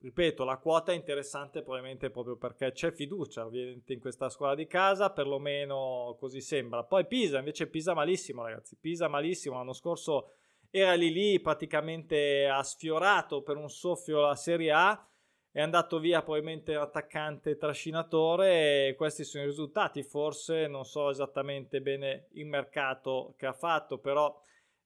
ripeto, 0.00 0.42
la 0.44 0.56
quota 0.56 0.90
è 0.90 0.96
interessante 0.96 1.62
probabilmente 1.62 2.10
proprio 2.10 2.36
perché 2.36 2.72
c'è 2.72 2.90
fiducia 2.90 3.46
ovviamente 3.46 3.92
in 3.92 4.00
questa 4.00 4.28
squadra 4.28 4.56
di 4.56 4.66
casa, 4.66 5.12
perlomeno 5.12 6.16
così 6.18 6.40
sembra. 6.40 6.82
Poi 6.82 7.06
Pisa, 7.06 7.38
invece 7.38 7.68
Pisa 7.68 7.94
malissimo, 7.94 8.42
ragazzi, 8.42 8.76
Pisa 8.76 9.06
malissimo, 9.06 9.54
l'anno 9.54 9.72
scorso 9.72 10.32
era 10.68 10.94
lì 10.94 11.12
lì, 11.12 11.38
praticamente 11.38 12.48
ha 12.48 12.62
sfiorato 12.64 13.42
per 13.42 13.56
un 13.56 13.70
soffio 13.70 14.20
la 14.20 14.34
Serie 14.34 14.72
A 14.72 15.08
è 15.54 15.60
andato 15.60 16.00
via 16.00 16.20
probabilmente 16.20 16.74
attaccante 16.74 17.56
trascinatore 17.56 18.88
e 18.88 18.94
questi 18.96 19.22
sono 19.22 19.44
i 19.44 19.46
risultati. 19.46 20.02
Forse 20.02 20.66
non 20.66 20.84
so 20.84 21.10
esattamente 21.10 21.80
bene 21.80 22.26
il 22.32 22.46
mercato 22.46 23.34
che 23.38 23.46
ha 23.46 23.52
fatto 23.52 23.98
però 23.98 24.36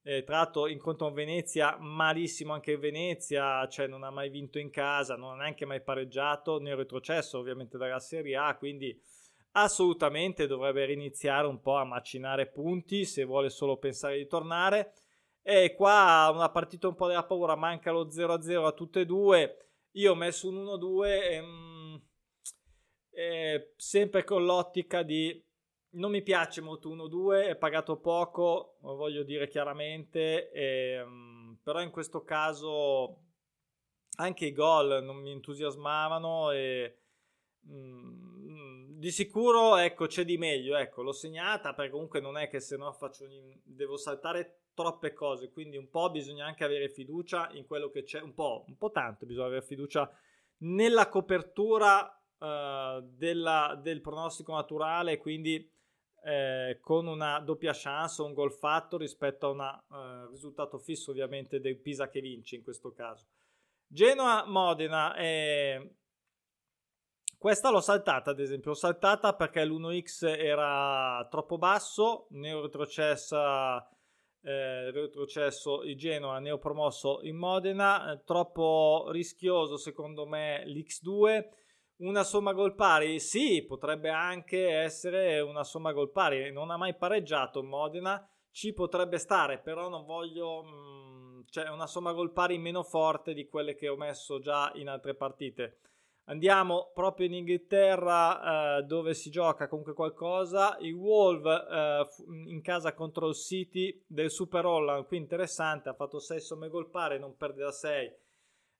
eh, 0.03 0.25
tra 0.25 0.37
l'altro 0.37 0.67
incontro 0.67 1.11
Venezia 1.11 1.79
malissimo 1.81 2.53
anche 2.53 2.77
Venezia 2.77 3.67
cioè 3.67 3.87
non 3.87 4.03
ha 4.05 4.11
mai 4.11 4.29
vinto 4.29 4.59
in 4.59 4.69
casa 4.69 5.17
non 5.17 5.33
ha 5.33 5.37
neanche 5.37 5.65
mai 5.65 5.83
pareggiato 5.83 6.61
nel 6.61 6.77
retrocesso 6.77 7.39
ovviamente 7.39 7.79
dalla 7.79 7.99
Serie 7.99 8.37
A 8.37 8.55
quindi 8.59 8.95
assolutamente 9.53 10.47
dovrebbe 10.47 10.85
riniziare 10.85 11.47
un 11.47 11.63
po' 11.63 11.77
a 11.77 11.85
macinare 11.85 12.47
punti 12.47 13.07
se 13.07 13.25
vuole 13.25 13.49
solo 13.49 13.79
pensare 13.79 14.19
di 14.19 14.27
tornare. 14.27 14.93
E 15.41 15.75
qua 15.75 16.31
una 16.31 16.51
partita 16.51 16.89
un 16.89 16.95
po' 16.95 17.07
della 17.07 17.25
paura 17.25 17.57
manca 17.57 17.91
lo 17.91 18.07
0-0 18.09 18.67
a 18.67 18.73
tutte 18.73 19.01
e 19.01 19.07
due 19.07 19.68
io 19.93 20.13
ho 20.13 20.15
messo 20.15 20.49
un 20.49 20.65
1-2 20.65 21.23
ehm, 21.33 22.03
eh, 23.11 23.73
sempre 23.77 24.25
con 24.25 24.45
l'ottica 24.45 25.03
di 25.03 25.45
non 25.91 26.11
mi 26.11 26.23
piace 26.23 26.61
molto 26.61 26.95
1-2, 26.95 27.47
è 27.47 27.57
pagato 27.57 27.97
poco, 27.97 28.77
lo 28.83 28.95
voglio 28.95 29.23
dire 29.23 29.49
chiaramente, 29.49 30.51
ehm, 30.51 31.59
però 31.63 31.81
in 31.81 31.91
questo 31.91 32.23
caso 32.23 33.25
anche 34.17 34.47
i 34.47 34.53
gol 34.53 35.03
non 35.03 35.17
mi 35.17 35.31
entusiasmavano 35.31 36.51
e 36.51 36.99
mm, 37.67 38.99
di 38.99 39.11
sicuro 39.11 39.77
ecco 39.77 40.07
c'è 40.07 40.25
di 40.25 40.37
meglio, 40.37 40.77
ecco 40.77 41.03
l'ho 41.03 41.13
segnata 41.13 41.73
perché 41.73 41.93
comunque 41.93 42.21
non 42.21 42.37
è 42.37 42.49
che 42.49 42.61
se 42.61 42.77
no 42.77 42.93
faccio 42.93 43.27
devo 43.63 43.97
saltare 43.97 44.61
troppe 44.79 45.13
cose, 45.13 45.51
quindi 45.51 45.77
un 45.77 45.91
po' 45.91 46.09
bisogna 46.09 46.47
anche 46.47 46.63
avere 46.63 46.89
fiducia 46.89 47.51
in 47.55 47.67
quello 47.67 47.91
che 47.91 48.05
c'è, 48.05 48.21
un 48.21 48.33
po', 48.33 48.65
un 48.69 48.77
po' 48.77 48.93
tanto 48.93 49.27
bisogna 49.27 49.49
avere 49.49 49.63
fiducia 49.63 50.09
nella 50.59 51.09
copertura 51.09 52.07
uh, 52.39 53.03
della, 53.03 53.77
del 53.83 54.01
pronostico 54.01 54.53
naturale, 54.55 55.19
quindi 55.19 55.69
eh, 56.23 56.79
con 56.81 57.09
una 57.09 57.41
doppia 57.41 57.73
chance, 57.75 58.23
un 58.23 58.35
gol 58.35 58.53
fatto 58.53 58.97
rispetto 58.97 59.47
a 59.47 59.51
un 59.51 59.81
uh, 59.89 60.31
risultato 60.31 60.79
fisso 60.79 61.11
ovviamente 61.11 61.59
del 61.59 61.79
Pisa 61.79 62.09
che 62.09 62.21
vince 62.21 62.55
in 62.55 62.63
questo 62.63 62.93
caso. 62.93 63.27
Genoa-Modena, 63.89 65.17
eh, 65.17 65.95
questa 67.37 67.71
l'ho 67.71 67.81
saltata 67.81 68.31
ad 68.31 68.39
esempio, 68.39 68.71
l'ho 68.71 68.77
saltata 68.77 69.35
perché 69.35 69.65
l'1x 69.65 70.25
era 70.39 71.27
troppo 71.29 71.59
basso, 71.59 72.29
ne 72.31 72.53
ho 72.53 72.63
retrocessa 72.63 73.85
eh, 74.43 74.91
retrocesso 74.91 75.83
il 75.83 75.97
Genoa 75.97 76.39
neopromosso 76.39 77.21
in 77.23 77.37
Modena, 77.37 78.13
eh, 78.13 78.23
troppo 78.25 79.09
rischioso 79.11 79.77
secondo 79.77 80.27
me 80.27 80.65
l'X2, 80.67 81.49
una 81.99 82.23
somma 82.23 82.53
gol 82.53 82.75
pari, 82.75 83.19
sì, 83.19 83.65
potrebbe 83.67 84.11
anche 84.11 84.69
essere 84.69 85.41
una 85.41 85.65
somma 85.65 85.93
gol 85.93 86.13
pari, 86.13 86.53
non 86.53 86.71
ha 86.71 86.77
mai 86.77 86.95
pareggiato 86.95 87.63
Modena, 87.63 88.25
ci 88.51 88.73
potrebbe 88.73 89.19
stare, 89.19 89.59
però 89.59 89.89
non 89.89 90.05
voglio, 90.05 90.63
mh, 90.63 90.69
mm, 90.69 91.41
cioè 91.51 91.69
una 91.71 91.87
somma 91.87 92.13
gol 92.13 92.33
pari 92.33 92.59
meno 92.59 92.83
forte 92.83 93.35
di 93.35 93.47
quelle 93.47 93.75
che 93.75 93.89
ho 93.89 93.97
messo 93.97 94.39
già 94.39 94.71
in 94.75 94.89
altre 94.89 95.15
partite. 95.15 95.79
Andiamo 96.29 96.91
proprio 96.93 97.27
in 97.27 97.33
Inghilterra 97.33 98.79
eh, 98.79 98.83
dove 98.83 99.15
si 99.15 99.31
gioca 99.31 99.67
comunque 99.67 99.95
qualcosa. 99.95 100.77
Il 100.81 100.93
Wolf 100.93 101.47
eh, 101.47 102.07
in 102.49 102.61
casa 102.61 102.93
contro 102.93 103.29
il 103.29 103.35
City 103.35 104.05
del 104.07 104.31
Super 104.31 104.67
Holland, 104.67 105.07
qui 105.07 105.17
interessante, 105.17 105.89
ha 105.89 105.95
fatto 105.95 106.19
6 106.19 106.41
somme 106.41 106.69
gol 106.69 106.91
pari, 106.91 107.19
non 107.19 107.35
perde 107.35 107.63
da 107.63 107.73
6. 107.73 108.13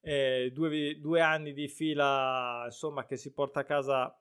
Eh, 0.01 0.51
due, 0.53 0.99
due, 1.01 1.21
anni 1.23 1.55
di 1.55 1.69
fila 1.69 2.63
insomma 2.67 3.05
che 3.05 3.17
si 3.17 3.33
porta 3.33 3.61
a 3.61 3.65
casa 3.65 4.15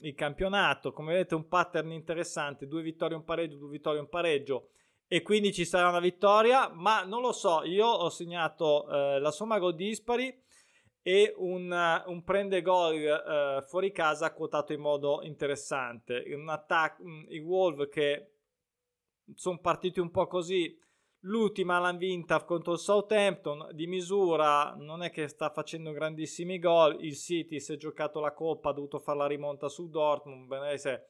il 0.00 0.14
campionato. 0.14 0.92
Come 0.92 1.12
vedete 1.12 1.34
un 1.34 1.48
pattern 1.48 1.92
interessante, 1.92 2.66
due 2.66 2.82
vittorie, 2.82 3.16
un 3.16 3.24
pareggio, 3.24 3.56
due 3.56 3.70
vittorie, 3.70 4.00
un 4.00 4.08
pareggio 4.10 4.68
e 5.08 5.22
quindi 5.22 5.50
ci 5.52 5.64
sarà 5.64 5.88
una 5.88 6.00
vittoria, 6.00 6.68
ma 6.68 7.04
non 7.04 7.22
lo 7.22 7.32
so, 7.32 7.62
io 7.62 7.86
ho 7.86 8.10
segnato 8.10 8.86
eh, 8.90 9.18
la 9.18 9.30
somma 9.30 9.58
gol 9.58 9.74
dispari 9.74 10.44
e 11.08 11.32
un, 11.36 12.02
un 12.06 12.24
prende 12.24 12.62
gol 12.62 12.96
uh, 12.96 13.62
fuori 13.62 13.92
casa 13.92 14.32
quotato 14.32 14.72
in 14.72 14.80
modo 14.80 15.20
interessante. 15.22 16.24
Un 16.34 16.48
attacco, 16.48 17.04
i 17.28 17.38
Wolves 17.38 17.88
che 17.88 18.32
sono 19.36 19.60
partiti 19.60 20.00
un 20.00 20.10
po' 20.10 20.26
così. 20.26 20.76
L'ultima 21.20 21.78
l'hanno 21.78 21.98
vinta 21.98 22.42
contro 22.42 22.72
il 22.72 22.80
Southampton 22.80 23.68
di 23.70 23.86
misura, 23.86 24.74
non 24.76 25.04
è 25.04 25.10
che 25.12 25.28
sta 25.28 25.48
facendo 25.50 25.92
grandissimi 25.92 26.58
gol. 26.58 26.96
Il 27.04 27.14
City 27.14 27.60
si 27.60 27.74
è 27.74 27.76
giocato 27.76 28.18
la 28.18 28.32
coppa, 28.32 28.70
ha 28.70 28.72
dovuto 28.72 28.98
fare 28.98 29.18
la 29.18 29.26
rimonta 29.28 29.68
su 29.68 29.88
Dortmund. 29.88 30.48
Benese, 30.48 31.06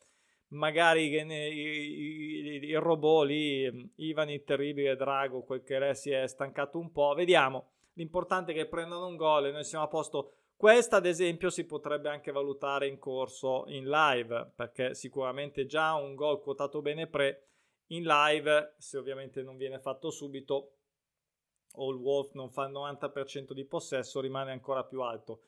magari 0.48 1.08
il, 1.08 2.78
robot 2.80 3.24
lì, 3.24 3.92
Ivan 3.96 4.28
il 4.28 4.44
terribile 4.44 4.94
Drago, 4.94 5.42
quel 5.42 5.62
che 5.62 5.78
lei 5.78 5.94
si 5.94 6.10
è 6.10 6.26
stancato 6.26 6.78
un 6.78 6.92
po'. 6.92 7.14
Vediamo 7.14 7.70
L'importante 7.96 8.52
è 8.52 8.54
che 8.54 8.66
prendano 8.66 9.06
un 9.06 9.16
gol 9.16 9.46
e 9.46 9.52
noi 9.52 9.64
siamo 9.64 9.84
a 9.84 9.88
posto. 9.88 10.32
Questa, 10.54 10.96
ad 10.96 11.06
esempio, 11.06 11.50
si 11.50 11.64
potrebbe 11.64 12.08
anche 12.08 12.30
valutare 12.30 12.86
in 12.86 12.98
corso 12.98 13.64
in 13.68 13.88
live, 13.88 14.52
perché 14.54 14.94
sicuramente 14.94 15.66
già 15.66 15.94
un 15.94 16.14
gol 16.14 16.40
quotato 16.40 16.82
bene 16.82 17.06
pre 17.06 17.48
in 17.88 18.04
live, 18.04 18.74
se 18.78 18.98
ovviamente 18.98 19.42
non 19.42 19.56
viene 19.56 19.78
fatto 19.78 20.10
subito 20.10 20.72
o 21.78 21.90
il 21.90 21.96
Wolf 21.96 22.32
non 22.32 22.50
fa 22.50 22.64
il 22.64 22.72
90% 22.72 23.52
di 23.52 23.64
possesso, 23.66 24.20
rimane 24.20 24.52
ancora 24.52 24.84
più 24.84 25.02
alto. 25.02 25.42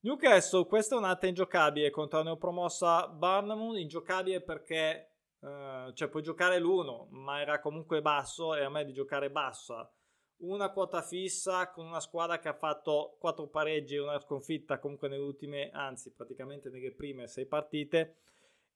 Newcastle, 0.00 0.66
questa 0.66 0.94
è 0.94 0.98
un'altra 0.98 1.28
ingiocabile 1.28 1.90
contro 1.90 2.18
la 2.18 2.24
neopromossa 2.24 3.08
Barnum, 3.08 3.76
ingiocabile 3.76 4.40
perché 4.40 5.12
eh, 5.40 5.90
cioè 5.92 6.08
puoi 6.08 6.22
giocare 6.22 6.58
l'1, 6.58 7.08
ma 7.10 7.40
era 7.40 7.60
comunque 7.60 8.00
basso 8.02 8.54
e 8.54 8.62
a 8.62 8.70
me 8.70 8.84
di 8.84 8.92
giocare 8.92 9.30
bassa 9.30 9.90
una 10.38 10.70
quota 10.70 11.02
fissa 11.02 11.70
con 11.70 11.86
una 11.86 12.00
squadra 12.00 12.38
che 12.38 12.48
ha 12.48 12.54
fatto 12.54 13.16
quattro 13.18 13.46
pareggi 13.46 13.94
e 13.94 14.00
una 14.00 14.18
sconfitta 14.18 14.78
comunque 14.78 15.08
nelle 15.08 15.22
ultime, 15.22 15.70
anzi 15.72 16.12
praticamente 16.12 16.68
nelle 16.68 16.92
prime 16.92 17.26
sei 17.26 17.46
partite. 17.46 18.16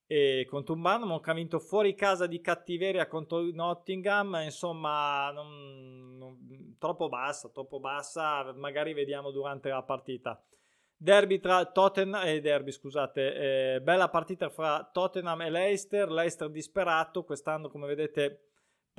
E 0.06 0.44
contro 0.48 0.74
un 0.74 0.82
Barnum 0.82 1.20
che 1.20 1.30
ha 1.30 1.34
vinto 1.34 1.60
fuori 1.60 1.94
casa 1.94 2.26
di 2.26 2.40
cattiveria 2.40 3.06
contro 3.06 3.42
Nottingham 3.42 4.40
insomma 4.42 5.30
non, 5.30 6.16
non, 6.18 6.74
troppo 6.80 7.08
bassa 7.08 7.48
troppo 7.48 7.78
bassa 7.78 8.52
magari 8.54 8.92
vediamo 8.92 9.30
durante 9.30 9.68
la 9.68 9.82
partita. 9.82 10.42
Derby 10.96 11.38
tra 11.38 11.64
Tottenham 11.64 12.26
eh, 12.26 12.40
derby 12.40 12.72
scusate 12.72 13.74
eh, 13.74 13.80
bella 13.82 14.08
partita 14.08 14.48
fra 14.48 14.82
Tottenham 14.92 15.42
e 15.42 15.50
Leicester 15.50 16.10
Leicester 16.10 16.50
disperato 16.50 17.22
quest'anno 17.22 17.70
come 17.70 17.86
vedete 17.86 18.49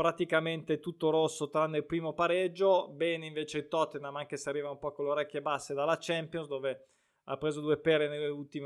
praticamente 0.01 0.79
tutto 0.79 1.11
rosso 1.11 1.47
tranne 1.47 1.77
il 1.77 1.85
primo 1.85 2.13
pareggio. 2.13 2.89
Bene 2.89 3.27
invece 3.27 3.59
il 3.59 3.67
Tottenham, 3.67 4.15
anche 4.15 4.35
se 4.35 4.49
arriva 4.49 4.71
un 4.71 4.79
po' 4.79 4.91
con 4.93 5.05
le 5.05 5.11
orecchie 5.11 5.43
basse 5.43 5.75
dalla 5.75 5.99
Champions, 5.99 6.47
dove 6.47 6.87
ha 7.25 7.37
preso 7.37 7.61
due 7.61 7.77
pere 7.77 8.09
negli 8.09 8.27
ultimi 8.27 8.65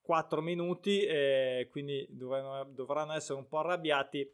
4 0.00 0.40
minuti 0.40 1.02
e 1.02 1.68
quindi 1.70 2.06
dovranno, 2.08 2.64
dovranno 2.64 3.12
essere 3.12 3.38
un 3.38 3.46
po' 3.46 3.58
arrabbiati. 3.58 4.26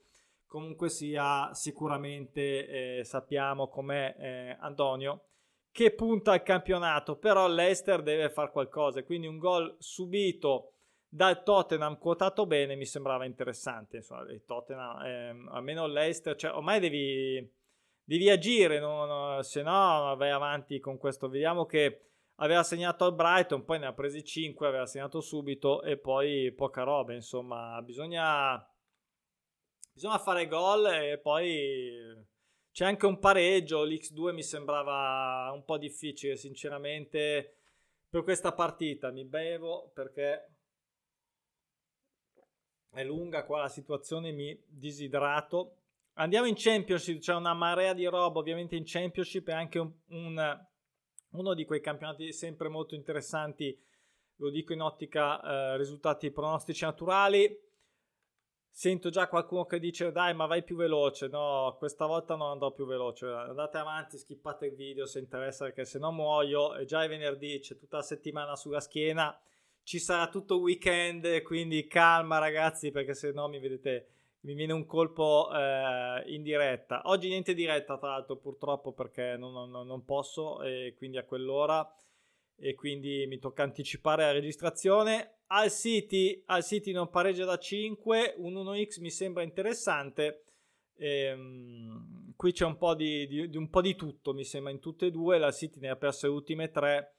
Comunque 0.47 0.89
sia, 0.89 1.53
sicuramente 1.53 2.99
eh, 2.99 3.05
sappiamo 3.05 3.67
com'è 3.67 4.15
eh, 4.17 4.57
Antonio 4.61 5.25
che 5.73 5.93
punta 5.95 6.31
al 6.31 6.45
campionato, 6.45 7.17
però 7.17 7.49
l'Ester 7.49 8.03
deve 8.03 8.31
fare 8.31 8.53
qualcosa, 8.53 9.03
quindi 9.03 9.27
un 9.27 9.39
gol 9.39 9.75
subito 9.81 10.75
dal 11.15 11.43
Tottenham 11.43 11.99
quotato 11.99 12.47
bene 12.47 12.75
mi 12.75 12.87
sembrava 12.87 13.27
interessante. 13.27 13.99
Insomma, 13.99 14.23
il 14.33 14.45
Tottenham, 14.47 15.03
eh, 15.05 15.45
almeno 15.51 15.87
l'Eister, 15.87 16.35
cioè 16.37 16.53
ormai 16.53 16.81
devi, 16.81 17.53
devi 18.03 18.31
agire, 18.31 18.81
no, 18.81 19.43
se 19.43 19.63
no 19.63 20.15
vai 20.17 20.31
avanti 20.31 20.81
con 20.81 20.97
questo. 20.97 21.29
Vediamo 21.29 21.67
che 21.67 22.13
aveva 22.37 22.63
segnato 22.63 23.05
al 23.05 23.15
Brighton, 23.15 23.63
poi 23.67 23.81
ne 23.81 23.87
ha 23.87 23.93
presi 23.93 24.25
5, 24.25 24.67
aveva 24.67 24.87
segnato 24.87 25.21
subito 25.21 25.83
e 25.83 25.99
poi 25.99 26.51
poca 26.53 26.83
roba. 26.83 27.13
Insomma, 27.13 27.79
bisogna, 27.83 28.67
bisogna 29.93 30.19
fare 30.19 30.47
gol 30.47 30.87
e 30.87 31.19
poi 31.19 32.25
c'è 32.73 32.87
anche 32.87 33.05
un 33.05 33.19
pareggio. 33.19 33.85
L'X2 33.85 34.33
mi 34.33 34.43
sembrava 34.43 35.51
un 35.53 35.63
po' 35.67 35.77
difficile, 35.77 36.37
sinceramente, 36.37 37.59
per 38.09 38.23
questa 38.23 38.53
partita. 38.55 39.11
Mi 39.11 39.27
bevo 39.27 39.91
perché 39.93 40.47
è 42.93 43.05
lunga 43.05 43.45
qua 43.45 43.61
la 43.61 43.69
situazione, 43.69 44.33
mi 44.33 44.59
disidrato. 44.67 45.77
Andiamo 46.15 46.47
in 46.47 46.55
Championship, 46.57 47.21
c'è 47.21 47.35
una 47.35 47.55
marea 47.55 47.95
di 47.95 48.05
roba 48.05 48.39
ovviamente 48.39 48.77
in 48.77 48.85
Championship 48.85 49.49
e 49.49 49.53
anche 49.53 49.79
un, 49.79 49.91
un, 50.09 50.67
uno 51.31 51.55
di 51.55 51.65
quei 51.65 51.81
campionati 51.81 52.33
sempre 52.33 52.69
molto 52.69 52.95
interessanti, 52.95 53.77
lo 54.37 54.51
dico 54.51 54.75
in 54.75 54.83
ottica 54.83 55.41
eh, 55.41 55.77
risultati 55.79 56.31
pronostici 56.31 56.85
naturali. 56.85 57.71
Sento 58.75 59.11
già 59.11 59.29
qualcuno 59.29 59.67
che 59.67 59.79
dice 59.79 60.13
dai 60.13 60.35
ma 60.35 60.47
vai 60.47 60.63
più 60.63 60.77
veloce, 60.77 61.29
no 61.29 61.75
questa 61.79 62.07
volta 62.07 62.37
non 62.37 62.53
andrò 62.53 62.73
più 62.73 62.87
veloce, 62.87 63.27
andate 63.27 63.77
avanti, 63.77 64.17
skippate 64.17 64.67
il 64.67 64.75
video 64.75 65.05
se 65.05 65.19
interessa 65.19 65.65
perché 65.65 65.85
se 65.85 65.99
no 65.99 66.11
muoio, 66.11 66.75
è 66.75 66.85
già 66.87 67.05
è 67.05 67.09
venerdì, 67.09 67.59
c'è 67.59 67.77
tutta 67.77 67.99
la 67.99 68.03
settimana 68.03 68.57
sulla 68.57 68.81
schiena 68.81 69.39
ci 69.83 69.99
sarà 69.99 70.29
tutto 70.29 70.57
il 70.57 70.63
weekend, 70.63 71.43
quindi 71.43 71.87
calma 71.87 72.39
ragazzi 72.39 72.91
perché 72.91 73.15
se 73.15 73.33
no 73.33 73.49
mi 73.49 73.59
vedete 73.59 74.07
mi 74.43 74.55
viene 74.55 74.73
un 74.73 74.87
colpo 74.87 75.51
eh, 75.53 76.23
in 76.27 76.43
diretta. 76.43 77.03
Oggi 77.05 77.29
niente 77.29 77.55
diretta 77.55 77.97
tra 77.99 78.11
l'altro 78.11 78.37
purtroppo 78.37 78.93
perché 78.93 79.37
non, 79.37 79.71
non, 79.71 79.87
non 79.87 80.05
posso 80.05 80.63
e 80.63 80.95
quindi 80.97 81.17
a 81.17 81.25
quell'ora 81.25 81.89
e 82.57 82.75
quindi 82.75 83.25
mi 83.29 83.39
tocca 83.39 83.63
anticipare 83.63 84.25
la 84.25 84.33
registrazione. 84.33 85.39
Al 85.49 85.71
City, 85.71 86.43
al 86.47 86.65
City 86.65 86.93
non 86.93 87.11
pareggia 87.11 87.45
da 87.45 87.59
5, 87.59 88.35
un 88.39 88.55
1x 88.55 89.01
mi 89.01 89.11
sembra 89.11 89.43
interessante. 89.43 90.45
Ehm, 90.97 92.33
qui 92.37 92.53
c'è 92.53 92.65
un 92.65 92.77
po' 92.77 92.95
di, 92.95 93.27
di, 93.27 93.49
di, 93.49 93.57
un 93.57 93.69
po' 93.69 93.81
di 93.81 93.95
tutto, 93.95 94.33
mi 94.33 94.45
sembra, 94.45 94.73
in 94.73 94.81
tutte 94.81 95.07
e 95.07 95.11
due. 95.11 95.39
La 95.39 95.53
City 95.53 95.79
ne 95.81 95.91
ha 95.91 95.97
perse 95.97 96.27
le 96.27 96.33
ultime 96.33 96.71
tre 96.71 97.17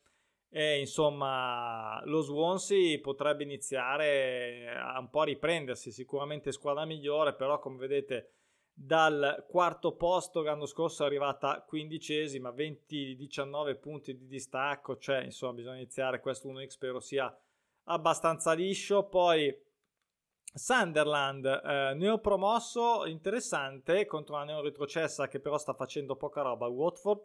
e 0.55 0.79
insomma 0.79 1.99
lo 2.05 2.21
Swansea 2.21 2.99
potrebbe 3.01 3.41
iniziare 3.41 4.69
a 4.69 4.99
un 4.99 5.09
po' 5.09 5.21
a 5.21 5.25
riprendersi, 5.25 5.91
sicuramente 5.91 6.51
squadra 6.51 6.85
migliore, 6.85 7.33
però 7.33 7.57
come 7.57 7.77
vedete 7.77 8.33
dal 8.71 9.45
quarto 9.49 9.95
posto 9.95 10.43
l'anno 10.43 10.67
scorso 10.67 11.01
è 11.01 11.07
arrivata 11.07 11.63
quindicesima, 11.67 12.51
20-19 12.51 13.79
punti 13.79 14.15
di 14.15 14.27
distacco, 14.27 14.99
cioè 14.99 15.23
insomma 15.23 15.53
bisogna 15.53 15.77
iniziare, 15.77 16.19
questo 16.19 16.47
1x 16.49 16.67
spero 16.67 16.99
sia 16.99 17.35
abbastanza 17.85 18.53
liscio, 18.53 19.05
poi 19.05 19.51
Sunderland, 20.53 21.45
eh, 21.45 21.93
neopromosso, 21.95 23.07
interessante, 23.07 24.05
contro 24.05 24.35
una 24.35 24.43
neoretrocessa 24.43 25.27
che 25.27 25.39
però 25.39 25.57
sta 25.57 25.73
facendo 25.73 26.15
poca 26.15 26.43
roba, 26.43 26.67
Watford, 26.67 27.23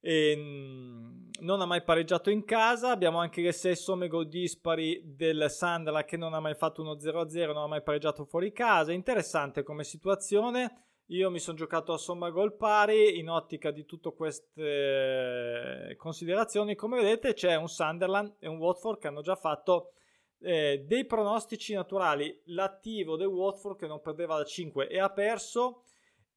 e, 0.00 0.30
ehm, 0.30 1.30
non 1.40 1.60
ha 1.60 1.66
mai 1.66 1.82
pareggiato 1.82 2.30
in 2.30 2.44
casa. 2.44 2.90
Abbiamo 2.90 3.18
anche 3.18 3.40
le 3.40 3.52
6 3.52 3.76
somme 3.76 4.08
gol 4.08 4.28
dispari 4.28 5.00
del 5.04 5.50
Sandra 5.50 6.04
che 6.04 6.16
non 6.16 6.34
ha 6.34 6.40
mai 6.40 6.54
fatto 6.54 6.82
uno 6.82 6.96
0-0, 6.96 7.52
non 7.52 7.64
ha 7.64 7.66
mai 7.66 7.82
pareggiato 7.82 8.24
fuori 8.24 8.52
casa. 8.52 8.92
Interessante 8.92 9.62
come 9.62 9.84
situazione. 9.84 10.84
Io 11.10 11.30
mi 11.30 11.38
sono 11.38 11.56
giocato 11.56 11.94
a 11.94 11.98
somma 11.98 12.28
gol 12.28 12.54
pari 12.54 13.18
in 13.18 13.30
ottica 13.30 13.70
di 13.70 13.86
tutte 13.86 14.12
queste 14.12 15.94
considerazioni. 15.96 16.74
Come 16.74 17.00
vedete 17.00 17.32
c'è 17.32 17.54
un 17.54 17.68
Sunderland 17.68 18.34
e 18.40 18.48
un 18.48 18.58
Watford 18.58 18.98
che 18.98 19.06
hanno 19.06 19.22
già 19.22 19.34
fatto 19.34 19.92
eh, 20.40 20.84
dei 20.86 21.06
pronostici 21.06 21.72
naturali. 21.72 22.42
L'attivo 22.46 23.16
del 23.16 23.28
Watford 23.28 23.78
che 23.78 23.86
non 23.86 24.02
perdeva 24.02 24.36
da 24.36 24.44
5 24.44 24.88
e 24.88 24.98
ha 25.00 25.10
perso 25.10 25.84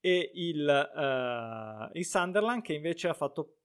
e 0.01 0.31
il, 0.33 0.67
uh, 0.67 1.97
il 1.97 2.05
Sunderland 2.05 2.61
che 2.63 2.73
invece 2.73 3.07
ha 3.07 3.13
fatto 3.13 3.57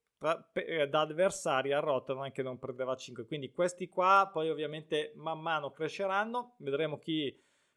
eh, 0.52 0.88
da 0.88 1.00
avversari 1.00 1.72
a 1.72 1.80
Rotterdam 1.80 2.30
che 2.30 2.42
non 2.42 2.58
prendeva 2.58 2.94
5 2.94 3.26
quindi 3.26 3.50
questi 3.50 3.88
qua 3.88 4.30
poi 4.32 4.50
ovviamente 4.50 5.12
man 5.16 5.40
mano 5.40 5.72
cresceranno. 5.72 6.54
Vedremo 6.58 6.98
chi 6.98 7.34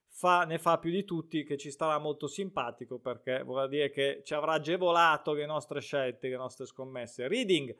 fa, 0.07 0.43
ne 0.43 0.57
fa 0.57 0.77
più 0.77 0.91
di 0.91 1.05
tutti 1.05 1.43
che 1.43 1.57
ci 1.57 1.71
starà 1.71 1.97
molto 1.97 2.27
simpatico 2.27 2.99
perché 2.99 3.43
vorrà 3.43 3.67
dire 3.67 3.89
che 3.89 4.21
ci 4.23 4.33
avrà 4.33 4.53
agevolato 4.53 5.33
le 5.33 5.45
nostre 5.45 5.79
scelte 5.79 6.27
le 6.27 6.37
nostre 6.37 6.65
scommesse. 6.65 7.27
Reading 7.27 7.75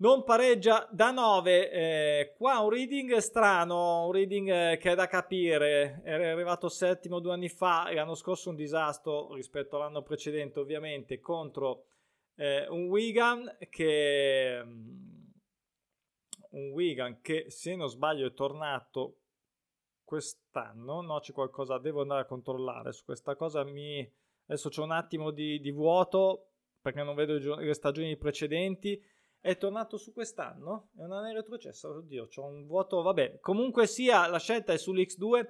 non 0.00 0.24
pareggia 0.24 0.88
da 0.90 1.10
9 1.10 1.70
eh, 1.70 2.34
qua 2.36 2.60
un 2.60 2.70
reading 2.70 3.16
strano 3.16 4.06
un 4.06 4.12
reading 4.12 4.48
eh, 4.48 4.76
che 4.78 4.92
è 4.92 4.94
da 4.94 5.06
capire. 5.06 6.00
Era 6.04 6.30
arrivato 6.32 6.68
settimo 6.68 7.20
due 7.20 7.32
anni 7.32 7.48
fa 7.48 7.90
l'anno 7.92 8.14
scorso 8.14 8.50
un 8.50 8.56
disastro 8.56 9.34
rispetto 9.34 9.76
all'anno 9.76 10.02
precedente 10.02 10.58
ovviamente 10.58 11.20
contro 11.20 11.84
eh, 12.36 12.66
un 12.68 12.88
Wigan 12.88 13.58
che 13.68 14.62
mm, 14.64 15.28
un 16.52 16.70
Wigan 16.70 17.20
che 17.20 17.46
se 17.48 17.76
non 17.76 17.88
sbaglio 17.88 18.26
è 18.26 18.32
tornato 18.32 19.16
quest'anno. 20.02 21.02
No 21.02 21.20
c'è 21.20 21.32
qualcosa 21.32 21.78
devo 21.78 22.00
andare 22.00 22.22
a 22.22 22.26
controllare 22.26 22.92
su 22.92 23.04
questa 23.04 23.36
cosa. 23.36 23.64
Mi 23.64 24.10
adesso 24.46 24.70
c'è 24.70 24.80
un 24.80 24.92
attimo 24.92 25.30
di, 25.30 25.60
di 25.60 25.70
vuoto 25.70 26.46
perché 26.80 27.02
non 27.02 27.14
vedo 27.14 27.56
le 27.56 27.74
stagioni 27.74 28.16
precedenti 28.16 29.18
è 29.40 29.56
tornato 29.56 29.96
su 29.96 30.12
quest'anno 30.12 30.88
è 30.96 31.32
retrocesso 31.32 31.96
oddio 31.96 32.28
c'ho 32.28 32.44
un 32.44 32.66
vuoto 32.66 33.02
vabbè. 33.02 33.40
Comunque 33.40 33.86
sia 33.86 34.26
la 34.26 34.38
scelta 34.38 34.72
è 34.72 34.76
sull'X2 34.76 35.48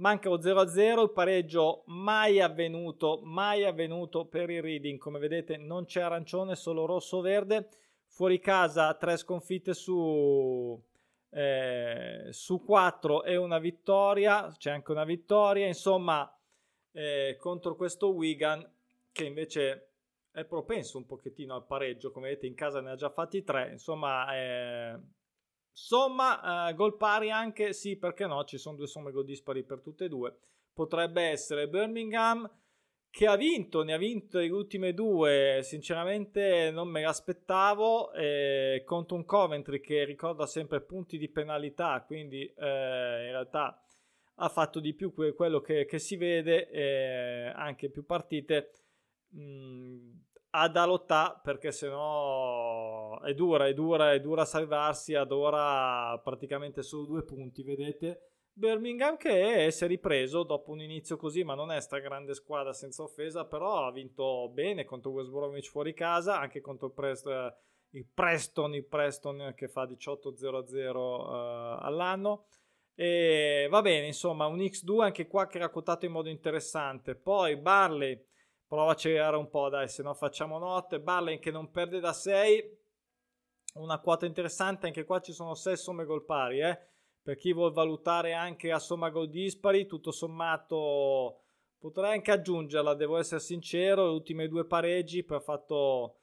manca 0.00 0.28
lo 0.28 0.38
0-0, 0.38 1.02
il 1.02 1.12
pareggio 1.12 1.84
mai 1.86 2.40
avvenuto, 2.40 3.20
mai 3.22 3.64
avvenuto 3.64 4.26
per 4.26 4.50
il 4.50 4.62
Reading, 4.62 4.98
come 4.98 5.18
vedete 5.18 5.56
non 5.56 5.84
c'è 5.84 6.00
arancione, 6.00 6.56
solo 6.56 6.86
rosso-verde, 6.86 7.68
fuori 8.06 8.40
casa 8.40 8.94
tre 8.94 9.16
sconfitte 9.16 9.74
su, 9.74 10.82
eh, 11.30 12.28
su 12.30 12.64
4 12.64 13.24
e 13.24 13.36
una 13.36 13.58
vittoria, 13.58 14.52
c'è 14.56 14.70
anche 14.70 14.90
una 14.90 15.04
vittoria, 15.04 15.66
insomma 15.66 16.34
eh, 16.92 17.36
contro 17.38 17.76
questo 17.76 18.08
Wigan 18.08 18.68
che 19.12 19.24
invece 19.24 19.89
è 20.32 20.44
propenso 20.44 20.98
un 20.98 21.06
pochettino 21.06 21.54
al 21.54 21.66
pareggio, 21.66 22.10
come 22.10 22.28
vedete 22.28 22.46
in 22.46 22.54
casa 22.54 22.80
ne 22.80 22.90
ha 22.90 22.96
già 22.96 23.10
fatti 23.10 23.42
tre, 23.42 23.70
insomma... 23.72 24.34
Eh, 24.34 25.00
Somma, 25.72 26.68
eh, 26.68 26.74
gol 26.74 26.96
pari 26.96 27.30
anche, 27.30 27.72
sì, 27.72 27.96
perché 27.96 28.26
no, 28.26 28.44
ci 28.44 28.58
sono 28.58 28.76
due 28.76 28.88
somme 28.88 29.12
gol 29.12 29.24
dispari 29.24 29.62
per 29.62 29.80
tutte 29.80 30.06
e 30.06 30.08
due. 30.08 30.36
Potrebbe 30.74 31.22
essere 31.22 31.68
Birmingham 31.68 32.50
che 33.08 33.26
ha 33.26 33.36
vinto, 33.36 33.82
ne 33.82 33.94
ha 33.94 33.96
vinto 33.96 34.38
le 34.38 34.50
ultime 34.50 34.92
due, 34.92 35.60
sinceramente 35.62 36.70
non 36.70 36.88
me 36.88 37.02
l'aspettavo, 37.02 38.12
eh, 38.12 38.82
contro 38.84 39.16
un 39.16 39.24
Coventry 39.24 39.80
che 39.80 40.04
ricorda 40.04 40.44
sempre 40.44 40.80
punti 40.82 41.18
di 41.18 41.28
penalità, 41.28 42.02
quindi 42.04 42.42
eh, 42.44 43.26
in 43.26 43.30
realtà 43.30 43.80
ha 44.34 44.48
fatto 44.48 44.80
di 44.80 44.92
più 44.92 45.14
quello 45.14 45.60
che, 45.60 45.86
che 45.86 45.98
si 45.98 46.16
vede, 46.16 46.68
eh, 46.68 47.52
anche 47.54 47.90
più 47.90 48.04
partite. 48.04 48.72
Mm, 49.36 50.10
ha 50.50 50.68
da 50.68 50.84
lottare 50.84 51.40
perché 51.42 51.70
sennò 51.70 53.20
è 53.20 53.34
dura, 53.34 53.66
è 53.66 53.74
dura, 53.74 54.12
è 54.12 54.20
dura 54.20 54.44
salvarsi 54.44 55.14
ad 55.14 55.30
ora 55.32 56.18
praticamente 56.18 56.82
solo 56.82 57.04
due 57.04 57.24
punti, 57.24 57.62
vedete? 57.62 58.30
Birmingham 58.52 59.16
che 59.16 59.70
si 59.70 59.84
è 59.84 59.86
ripreso 59.86 60.42
dopo 60.42 60.72
un 60.72 60.80
inizio 60.80 61.16
così, 61.16 61.44
ma 61.44 61.54
non 61.54 61.70
è 61.70 61.80
sta 61.80 61.98
grande 61.98 62.34
squadra 62.34 62.72
senza 62.72 63.02
offesa, 63.02 63.46
però 63.46 63.86
ha 63.86 63.92
vinto 63.92 64.50
bene 64.52 64.84
contro 64.84 65.12
West 65.12 65.30
Bromwich 65.30 65.70
fuori 65.70 65.94
casa, 65.94 66.38
anche 66.38 66.60
contro 66.60 66.88
il, 66.88 66.92
Prest, 66.92 67.54
il 67.90 68.06
Preston, 68.12 68.74
il 68.74 68.84
Preston 68.84 69.54
che 69.56 69.68
fa 69.68 69.84
18-0-0 69.84 70.96
uh, 70.96 71.78
all'anno. 71.80 72.46
E 72.94 73.66
va 73.70 73.80
bene, 73.80 74.06
insomma, 74.06 74.44
un 74.46 74.58
X2 74.58 75.00
anche 75.00 75.26
qua 75.26 75.46
che 75.46 75.56
era 75.56 75.70
quotato 75.70 76.04
in 76.04 76.12
modo 76.12 76.28
interessante. 76.28 77.14
Poi 77.14 77.56
Barley 77.56 78.29
prova 78.70 78.90
a 78.90 78.92
accelerare 78.92 79.36
un 79.36 79.50
po', 79.50 79.68
dai, 79.68 79.88
se 79.88 80.04
no 80.04 80.14
facciamo 80.14 80.56
notte. 80.56 81.00
Barley 81.00 81.40
che 81.40 81.50
non 81.50 81.72
perde 81.72 81.98
da 81.98 82.12
6, 82.12 82.78
una 83.74 83.98
quota 83.98 84.26
interessante, 84.26 84.86
anche 84.86 85.02
qua 85.02 85.18
ci 85.18 85.32
sono 85.32 85.56
6 85.56 85.76
somme 85.76 86.04
gol 86.04 86.24
pari, 86.24 86.60
eh. 86.60 86.78
Per 87.20 87.36
chi 87.36 87.52
vuol 87.52 87.72
valutare 87.72 88.32
anche 88.32 88.70
a 88.70 88.78
somma 88.78 89.10
gol 89.10 89.28
dispari, 89.28 89.86
tutto 89.86 90.12
sommato 90.12 91.40
potrei 91.80 92.12
anche 92.12 92.30
aggiungerla, 92.30 92.94
devo 92.94 93.18
essere 93.18 93.40
sincero, 93.40 94.04
le 94.04 94.12
ultime 94.12 94.46
due 94.46 94.64
pareggi 94.64 95.24
per 95.24 95.42
fatto 95.42 96.20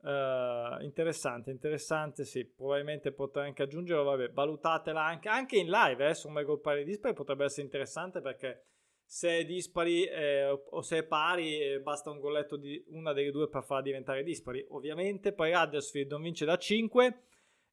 uh, 0.00 0.82
interessante, 0.82 1.50
interessante, 1.50 2.24
sì, 2.24 2.46
probabilmente 2.46 3.12
potrei 3.12 3.48
anche 3.48 3.64
aggiungerlo, 3.64 4.04
vabbè, 4.04 4.30
valutatela 4.30 5.04
anche, 5.04 5.28
anche 5.28 5.58
in 5.58 5.68
live, 5.68 6.08
eh, 6.08 6.14
somma 6.14 6.42
gol 6.44 6.62
pari 6.62 6.82
dispari 6.82 7.12
potrebbe 7.12 7.44
essere 7.44 7.64
interessante 7.64 8.22
perché 8.22 8.69
se 9.12 9.38
è 9.38 9.44
dispari 9.44 10.04
eh, 10.04 10.44
o 10.44 10.82
se 10.82 10.98
è 10.98 11.02
pari 11.02 11.58
eh, 11.58 11.80
basta 11.80 12.10
un 12.10 12.20
golletto 12.20 12.54
di 12.56 12.80
una 12.90 13.12
delle 13.12 13.32
due 13.32 13.48
per 13.48 13.64
farla 13.64 13.82
diventare 13.82 14.22
dispari. 14.22 14.64
Ovviamente 14.68 15.32
poi 15.32 15.52
Huddersfield 15.52 16.12
non 16.12 16.22
vince 16.22 16.44
da 16.44 16.56
5 16.56 17.22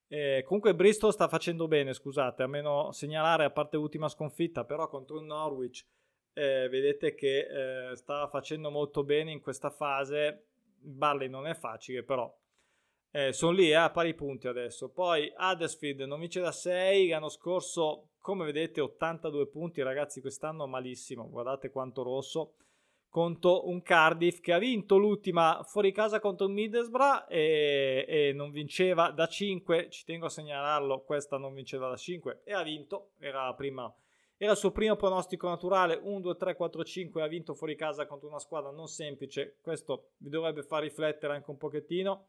eh, 0.08 0.44
comunque 0.48 0.74
Bristol 0.74 1.14
sta 1.14 1.28
facendo 1.28 1.68
bene 1.68 1.94
scusate 1.94 2.42
a 2.42 2.48
meno 2.48 2.92
segnalare 2.92 3.44
a 3.44 3.52
parte 3.52 3.78
l'ultima 3.78 4.10
sconfitta 4.10 4.66
però 4.66 4.88
contro 4.88 5.20
il 5.20 5.26
Norwich 5.26 5.86
eh, 6.34 6.70
vedete 6.70 7.14
che 7.14 7.92
eh, 7.92 7.96
sta 7.96 8.28
facendo 8.30 8.72
molto 8.72 9.04
bene 9.04 9.32
in 9.32 9.40
questa 9.40 9.70
fase. 9.70 10.46
Barley 10.80 11.30
non 11.30 11.46
è 11.46 11.54
facile 11.54 12.02
però 12.02 12.36
eh, 13.18 13.34
sono 13.34 13.54
lì 13.54 13.74
a 13.74 13.90
pari 13.90 14.14
punti 14.14 14.48
adesso. 14.48 14.90
Poi 14.90 15.34
Huddersfield 15.36 16.02
non 16.02 16.20
vince 16.20 16.40
da 16.40 16.52
6 16.52 17.10
l'anno 17.10 17.30
scorso 17.30 18.10
come 18.22 18.46
vedete 18.46 18.80
82 18.80 19.48
punti 19.48 19.82
ragazzi 19.82 20.22
quest'anno 20.22 20.68
malissimo, 20.68 21.28
guardate 21.28 21.72
quanto 21.72 22.04
rosso. 22.04 22.54
Contro 23.10 23.68
un 23.70 23.82
Cardiff 23.82 24.40
che 24.40 24.54
ha 24.54 24.60
vinto 24.60 24.98
l'ultima 24.98 25.64
fuori 25.64 25.92
casa 25.92 26.20
contro 26.20 26.46
il 26.46 26.54
Middlesbrough 26.54 27.26
e, 27.28 28.06
e, 28.08 28.34
non 28.34 28.52
vinceva 28.52 29.10
da 29.10 29.26
5, 29.26 29.90
ci 29.90 30.06
tengo 30.06 30.28
a 30.28 30.30
segnalarlo, 30.30 31.02
questa 31.02 31.38
non 31.38 31.56
vinceva 31.56 31.90
da 31.90 31.96
5 31.96 32.42
e 32.44 32.54
ha 32.54 32.62
vinto, 32.62 33.14
era, 33.18 33.52
prima, 33.56 33.92
era 34.38 34.52
il 34.52 34.58
suo 34.58 34.72
primo 34.72 34.96
pronostico 34.96 35.48
naturale, 35.48 36.00
1, 36.00 36.20
2, 36.20 36.36
3, 36.36 36.56
4, 36.56 36.84
5 36.84 37.24
ha 37.24 37.28
vinto 37.28 37.56
fuori 37.56 37.76
casa 37.76 38.06
contro 38.06 38.28
una 38.28 38.40
squadra 38.40 38.70
non 38.70 38.88
semplice, 38.88 39.58
questo 39.62 40.10
vi 40.18 40.30
dovrebbe 40.30 40.62
far 40.62 40.84
riflettere 40.84 41.34
anche 41.34 41.50
un 41.50 41.58
pochettino 41.58 42.28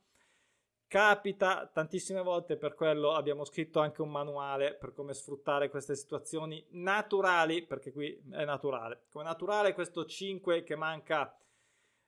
Capita 0.89 1.71
tantissime 1.71 2.23
volte, 2.23 2.57
per 2.57 2.75
quello 2.75 3.13
abbiamo 3.13 3.45
scritto 3.45 3.79
anche 3.79 4.01
un 4.01 4.09
manuale 4.09 4.73
per 4.73 4.95
come 4.95 5.13
sfruttare 5.13 5.69
queste 5.69 5.95
situazioni 5.95 6.65
naturali, 6.71 7.63
perché 7.63 7.93
qui 7.93 8.19
è 8.31 8.47
naturale. 8.47 9.03
Come 9.11 9.25
naturale 9.25 9.75
questo 9.75 10.07
5 10.07 10.63
che 10.63 10.77
manca 10.77 11.39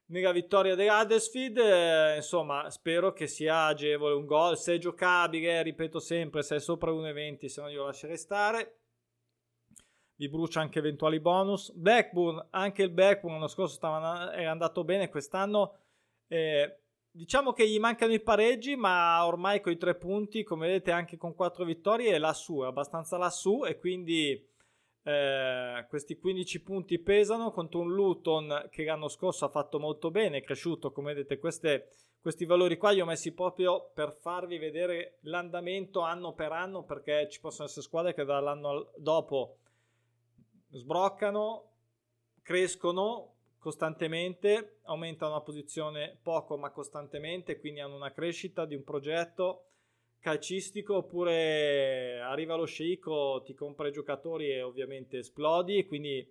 nella 0.07 0.33
vittoria 0.33 0.75
dell'Huddersfield, 0.75 1.59
eh, 1.59 2.17
insomma, 2.17 2.71
spero 2.71 3.13
che 3.13 3.27
sia 3.27 3.67
agevole 3.67 4.15
un 4.15 4.25
gol, 4.25 4.57
se 4.57 4.77
è 4.77 4.79
giocabile, 4.79 5.61
ripeto 5.61 5.99
sempre, 5.99 6.43
se 6.43 6.57
è 6.57 6.59
sopra 6.59 6.91
1,20, 6.91 7.47
se 7.49 7.61
no 7.61 7.69
io 7.69 7.85
lascerei 7.85 8.17
stare. 8.17 8.79
Vi 10.15 10.27
brucia 10.31 10.61
anche 10.61 10.79
eventuali 10.79 11.21
bonus. 11.21 11.71
Blackburn, 11.73 12.47
anche 12.49 12.85
il 12.85 12.91
Blackburn 12.91 13.35
l'anno 13.35 13.47
scorso 13.47 13.75
stava, 13.75 14.33
era 14.33 14.51
andato 14.51 14.85
bene, 14.85 15.11
quest'anno... 15.11 15.77
Eh, 16.29 16.80
Diciamo 17.13 17.53
che 17.53 17.69
gli 17.69 17.81
mancano 17.81 18.13
i 18.13 18.21
pareggi, 18.21 18.77
ma 18.77 19.27
ormai 19.27 19.61
con 19.61 19.73
i 19.73 19.77
tre 19.77 19.97
punti, 19.97 20.45
come 20.45 20.69
vedete, 20.69 20.93
anche 20.93 21.17
con 21.17 21.35
quattro 21.35 21.65
vittorie, 21.65 22.13
è 22.13 22.19
lassù, 22.19 22.63
è 22.63 22.67
abbastanza 22.67 23.17
lassù 23.17 23.65
e 23.65 23.79
quindi 23.79 24.49
eh, 25.03 25.87
questi 25.89 26.17
15 26.17 26.63
punti 26.63 27.01
pesano 27.01 27.51
contro 27.51 27.81
un 27.81 27.93
Luton 27.93 28.69
che 28.71 28.85
l'anno 28.85 29.09
scorso 29.09 29.45
ha 29.45 29.49
fatto 29.49 29.81
molto 29.81 30.13
bene, 30.13 30.39
è 30.39 30.43
cresciuto, 30.43 30.93
come 30.93 31.13
vedete, 31.13 31.41
queste, 31.41 31.89
questi 32.21 32.45
valori 32.45 32.77
qua 32.77 32.91
li 32.91 33.01
ho 33.01 33.07
messi 33.07 33.33
proprio 33.33 33.91
per 33.93 34.13
farvi 34.13 34.59
vedere 34.59 35.19
l'andamento 35.23 36.03
anno 36.03 36.33
per 36.35 36.53
anno, 36.53 36.85
perché 36.85 37.29
ci 37.29 37.41
possono 37.41 37.67
essere 37.67 37.83
squadre 37.83 38.15
che 38.15 38.25
dall'anno 38.25 38.93
dopo 38.97 39.57
sbroccano, 40.71 41.71
crescono, 42.41 43.35
costantemente, 43.61 44.79
aumentano 44.85 45.35
la 45.35 45.41
posizione 45.43 46.19
poco 46.23 46.57
ma 46.57 46.71
costantemente, 46.71 47.61
quindi 47.61 47.81
hanno 47.81 47.95
una 47.95 48.11
crescita 48.11 48.65
di 48.65 48.75
un 48.75 48.83
progetto 48.83 49.67
calcistico 50.19 50.97
oppure 50.97 52.21
arriva 52.21 52.57
lo 52.57 52.65
sceicco, 52.65 53.43
ti 53.45 53.55
compra 53.55 53.89
i 53.89 53.93
giocatori 53.93 54.51
e 54.51 54.63
ovviamente 54.63 55.19
esplodi, 55.19 55.87
quindi 55.87 56.27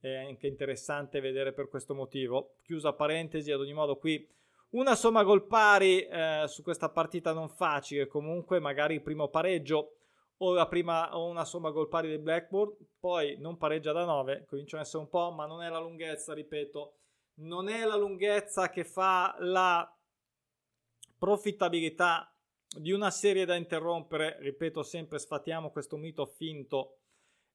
è 0.00 0.14
anche 0.16 0.46
interessante 0.46 1.20
vedere 1.20 1.52
per 1.52 1.68
questo 1.68 1.94
motivo. 1.94 2.54
Chiusa 2.62 2.94
parentesi, 2.94 3.52
ad 3.52 3.60
ogni 3.60 3.74
modo 3.74 3.96
qui 3.96 4.26
una 4.70 4.94
somma 4.94 5.22
gol 5.22 5.46
pari 5.46 6.06
eh, 6.06 6.44
su 6.46 6.62
questa 6.62 6.88
partita 6.88 7.32
non 7.32 7.48
facile, 7.48 8.06
comunque 8.06 8.58
magari 8.58 8.94
il 8.94 9.02
primo 9.02 9.28
pareggio 9.28 9.96
o 10.42 10.52
la 10.52 10.66
prima 10.68 11.16
o 11.16 11.28
una 11.28 11.44
somma 11.44 11.70
gol 11.70 11.88
pari 11.88 12.08
del 12.08 12.20
Blackburn, 12.20 12.74
poi 12.98 13.36
non 13.38 13.56
pareggia 13.56 13.92
da 13.92 14.04
9, 14.04 14.44
cominciano 14.46 14.82
a 14.82 14.84
essere 14.84 15.02
un 15.02 15.08
po', 15.08 15.30
ma 15.30 15.46
non 15.46 15.62
è 15.62 15.68
la 15.68 15.78
lunghezza, 15.78 16.32
ripeto, 16.32 16.94
non 17.40 17.68
è 17.68 17.84
la 17.84 17.96
lunghezza 17.96 18.70
che 18.70 18.84
fa 18.84 19.36
la 19.38 19.96
profittabilità 21.18 22.34
di 22.66 22.92
una 22.92 23.10
serie 23.10 23.44
da 23.44 23.56
interrompere, 23.56 24.36
ripeto 24.40 24.82
sempre, 24.82 25.18
sfatiamo 25.18 25.70
questo 25.70 25.96
mito 25.96 26.24
finto 26.24 27.00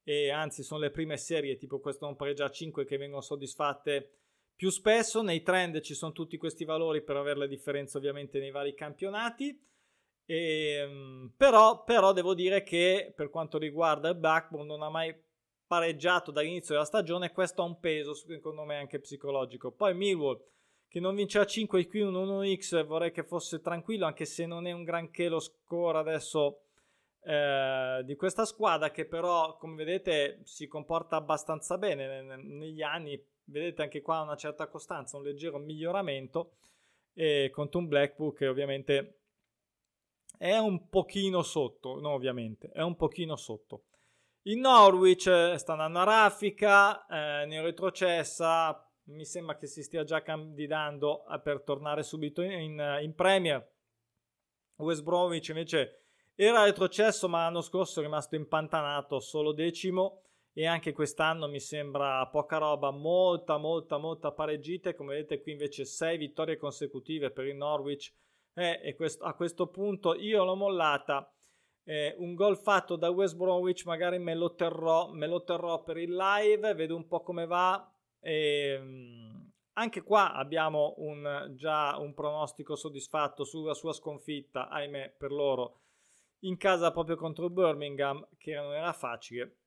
e 0.04 0.30
anzi 0.30 0.62
sono 0.62 0.82
le 0.82 0.91
prime 0.91 1.17
serie 1.17 1.58
tipo 1.58 1.80
questo 1.80 2.06
non 2.06 2.15
pareggia 2.15 2.52
5 2.52 2.86
che 2.86 2.98
vengono 2.98 3.21
soddisfatte 3.21 4.12
più 4.56 4.69
spesso, 4.69 5.21
nei 5.21 5.41
trend 5.41 5.82
ci 5.82 5.95
sono 5.95 6.12
tutti 6.12 6.38
questi 6.38 6.63
valori 6.63 7.02
per 7.02 7.17
avere 7.17 7.39
le 7.39 7.48
differenze 7.48 7.98
ovviamente 7.98 8.39
nei 8.39 8.52
vari 8.52 8.74
campionati, 8.74 9.60
e, 10.26 10.36
ehm, 10.82 11.32
però, 11.38 11.84
però 11.84 12.12
devo 12.14 12.34
dire 12.34 12.64
che 12.64 13.14
per 13.16 13.30
quanto 13.30 13.58
riguarda 13.58 14.10
il 14.10 14.16
Blackburn 14.16 14.66
non 14.66 14.82
ha 14.82 14.90
mai 14.90 15.16
pareggiato 15.68 16.32
dall'inizio 16.32 16.74
della 16.74 16.86
stagione, 16.86 17.32
questo 17.32 17.62
ha 17.62 17.66
un 17.66 17.80
peso 17.80 18.14
secondo 18.14 18.64
me 18.64 18.78
anche 18.78 19.00
psicologico. 19.00 19.72
Poi 19.72 19.94
Millwall 19.94 20.42
che 20.88 21.00
non 21.00 21.16
vince 21.16 21.40
a 21.40 21.46
5 21.46 21.88
qui 21.88 22.02
un 22.02 22.14
1x 22.14 22.86
vorrei 22.86 23.12
che 23.12 23.24
fosse 23.24 23.60
tranquillo 23.60 24.06
anche 24.06 24.24
se 24.24 24.46
non 24.46 24.66
è 24.66 24.72
un 24.72 24.84
granché 24.84 25.28
lo 25.28 25.42
score 25.42 25.98
adesso 25.98 26.62
eh, 27.22 28.02
di 28.06 28.16
questa 28.16 28.46
squadra 28.46 28.92
che 28.92 29.06
però 29.06 29.58
come 29.58 29.76
vedete 29.76 30.40
si 30.44 30.68
comporta 30.68 31.18
abbastanza 31.18 31.78
bene 31.78 32.22
negli 32.38 32.82
anni 32.82 33.22
vedete 33.46 33.82
anche 33.82 34.02
qua 34.02 34.22
una 34.22 34.38
certa 34.38 34.68
costanza 34.68 35.18
un 35.18 35.24
leggero 35.24 35.58
miglioramento 35.58 36.52
e 37.14 37.50
contro 37.52 37.80
un 37.80 37.88
Blackpool 37.90 38.34
che 38.34 38.48
ovviamente 38.48 39.25
è 40.38 40.58
un 40.58 40.89
pochino 40.89 41.41
sotto 41.41 42.00
no 42.00 42.12
ovviamente 42.12 42.69
è 42.71 42.82
un 42.82 42.95
pochino 42.95 43.36
sotto 43.36 43.84
il 44.43 44.58
Norwich 44.58 45.28
eh, 45.28 45.58
sta 45.58 45.74
andando 45.74 46.00
a 46.00 46.04
raffica 46.04 47.06
eh, 47.06 47.45
ne 47.45 47.62
retrocessa 47.62 48.86
mi 49.06 49.26
sembra 49.26 49.58
che 49.58 49.67
si 49.67 49.84
stia 49.84 50.04
già 50.04 50.21
candidando 50.21 51.26
per 51.43 51.62
tornare 51.62 52.04
subito 52.04 52.41
in, 52.41 53.00
in, 53.02 53.13
Premier. 53.13 53.74
West 54.78 55.04
Bromwich 55.04 55.50
invece 55.50 56.06
era 56.34 56.63
retrocesso 56.63 57.30
ma 57.30 57.43
l'anno 57.43 57.62
scorso 57.62 58.00
è 58.00 58.04
rimasto 58.04 58.36
impantanato 58.36 59.19
solo 59.19 59.54
decimo 59.54 60.21
e 60.54 60.65
anche 60.65 60.91
quest'anno 60.91 61.48
mi 61.48 61.60
sembra 61.60 62.26
poca 62.28 62.58
roba, 62.58 62.89
molta 62.91 63.58
molta 63.58 63.98
molta 63.98 64.32
pareggite, 64.32 64.95
come 64.95 65.15
vedete 65.15 65.41
qui 65.41 65.52
invece 65.52 65.86
6 65.86 66.17
vittorie 66.17 66.58
consecutive 66.58 67.30
per 67.30 67.45
il 67.45 67.56
Norwich 67.56 68.13
eh, 68.56 68.80
e 68.84 68.96
questo, 68.96 69.24
a 69.24 69.34
questo 69.34 69.68
punto 69.68 70.15
io 70.15 70.44
l'ho 70.44 70.56
mollata, 70.56 71.32
eh, 71.84 72.15
un 72.18 72.34
gol 72.34 72.58
fatto 72.58 72.96
da 72.96 73.10
West 73.10 73.36
Bromwich 73.36 73.86
magari 73.86 74.18
me 74.18 74.34
lo, 74.34 74.56
terrò, 74.56 75.12
me 75.12 75.28
lo 75.28 75.44
terrò 75.44 75.84
per 75.84 75.98
il 75.98 76.15
live, 76.15 76.74
vedo 76.74 76.96
un 76.96 77.08
po' 77.08 77.22
come 77.22 77.46
va, 77.46 77.88
e, 78.20 78.80
ehm, 78.80 79.52
anche 79.74 80.02
qua 80.02 80.34
abbiamo 80.34 80.96
un, 80.98 81.52
già 81.56 81.98
un 81.98 82.13
pronostico 82.13 82.76
soddisfatto 82.76 83.44
sulla 83.44 83.74
sua 83.74 83.94
sconfitta, 83.94 84.70
ahimè 84.70 85.15
per 85.18 85.32
loro, 85.32 85.82
in 86.39 86.58
casa 86.58 86.91
proprio 86.91 87.18
contro 87.18 87.50
Birmingham, 87.50 88.26
che 88.38 88.56
non 88.56 88.74
era 88.74 88.94
facile. 88.94 89.58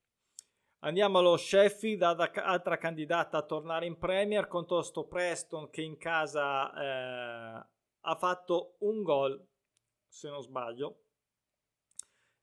Andiamo 0.80 1.18
allo 1.18 1.36
Sheffield, 1.36 2.02
altra 2.02 2.78
candidata 2.78 3.38
a 3.38 3.42
tornare 3.42 3.84
in 3.84 3.98
Premier 3.98 4.46
contro 4.46 4.80
sto 4.82 5.04
Preston 5.04 5.70
che 5.70 5.82
in 5.82 5.98
casa 5.98 6.72
eh, 6.72 7.66
ha 8.08 8.14
fatto 8.14 8.76
un 8.80 9.02
gol, 9.02 9.46
se 10.06 10.30
non 10.30 10.42
sbaglio, 10.42 11.02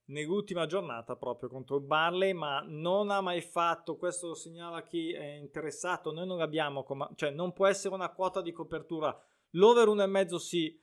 nell'ultima 0.05 0.67
giornata 0.67 1.15
proprio 1.15 1.49
contro 1.49 1.77
il 1.77 1.83
Barley, 1.83 2.33
ma 2.33 2.63
non 2.65 3.09
ha 3.09 3.19
mai 3.21 3.41
fatto, 3.41 3.97
questo 3.97 4.27
lo 4.27 4.35
segnala 4.35 4.83
chi 4.83 5.11
è 5.11 5.33
interessato, 5.33 6.11
noi 6.11 6.27
non 6.27 6.37
l'abbiamo, 6.37 6.83
com- 6.83 7.09
cioè 7.15 7.31
non 7.31 7.53
può 7.53 7.65
essere 7.65 7.95
una 7.95 8.11
quota 8.11 8.41
di 8.41 8.51
copertura, 8.51 9.17
l'over 9.51 9.87
1,5 9.87 10.35
sì, 10.35 10.79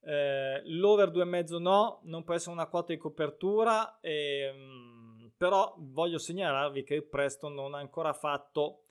eh, 0.00 0.62
l'over 0.64 1.10
2,5 1.10 1.58
no, 1.58 2.00
non 2.04 2.24
può 2.24 2.34
essere 2.34 2.52
una 2.52 2.66
quota 2.66 2.92
di 2.92 2.98
copertura, 2.98 4.00
ehm, 4.00 5.32
però 5.36 5.74
voglio 5.78 6.18
segnalarvi 6.18 6.82
che 6.82 6.94
il 6.94 7.04
Preston 7.04 7.54
non 7.54 7.74
ha 7.74 7.78
ancora 7.78 8.12
fatto 8.12 8.83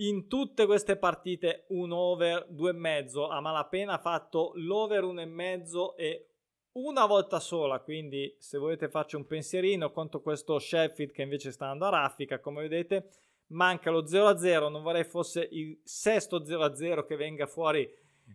in 0.00 0.28
tutte 0.28 0.66
queste 0.66 0.96
partite 0.96 1.64
un 1.68 1.92
over 1.92 2.46
2,5, 2.50 3.30
a 3.30 3.40
malapena 3.40 3.94
ha 3.94 3.98
fatto 3.98 4.52
l'over 4.54 5.04
1,5 5.04 5.94
e 5.96 6.26
una 6.72 7.04
volta 7.04 7.40
sola, 7.40 7.80
quindi 7.80 8.34
se 8.38 8.56
volete 8.56 8.88
faccio 8.88 9.16
un 9.16 9.26
pensierino 9.26 9.90
contro 9.90 10.20
questo 10.20 10.58
Sheffield 10.58 11.12
che 11.12 11.22
invece 11.22 11.50
sta 11.50 11.66
andando 11.66 11.96
a 11.96 12.00
raffica, 12.00 12.38
come 12.38 12.62
vedete 12.62 13.10
manca 13.48 13.90
lo 13.90 14.04
0-0, 14.04 14.70
non 14.70 14.82
vorrei 14.82 15.04
fosse 15.04 15.46
il 15.50 15.80
sesto 15.82 16.44
0-0 16.44 17.04
che 17.04 17.16
venga 17.16 17.46
fuori, 17.46 17.88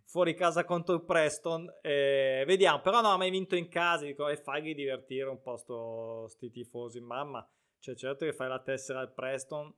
fuori 0.03 0.33
casa 0.35 0.65
contro 0.65 0.93
il 0.95 1.03
Preston, 1.03 1.73
eh, 1.81 2.43
vediamo, 2.45 2.81
però 2.81 3.01
non 3.01 3.11
ha 3.11 3.17
mai 3.17 3.31
vinto 3.31 3.55
in 3.55 3.69
casa, 3.69 4.05
dico, 4.05 4.27
e 4.27 4.35
fagli 4.35 4.75
divertire 4.75 5.29
un 5.29 5.41
po' 5.41 5.55
sto, 5.55 6.27
sti 6.27 6.51
tifosi, 6.51 6.99
mamma, 6.99 7.47
cioè 7.79 7.95
certo 7.95 8.25
che 8.25 8.33
fai 8.33 8.49
la 8.49 8.59
tessera 8.59 8.99
al 8.99 9.13
Preston, 9.13 9.73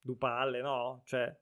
due 0.00 0.16
palle, 0.16 0.60
no? 0.60 1.02
Cioè 1.04 1.34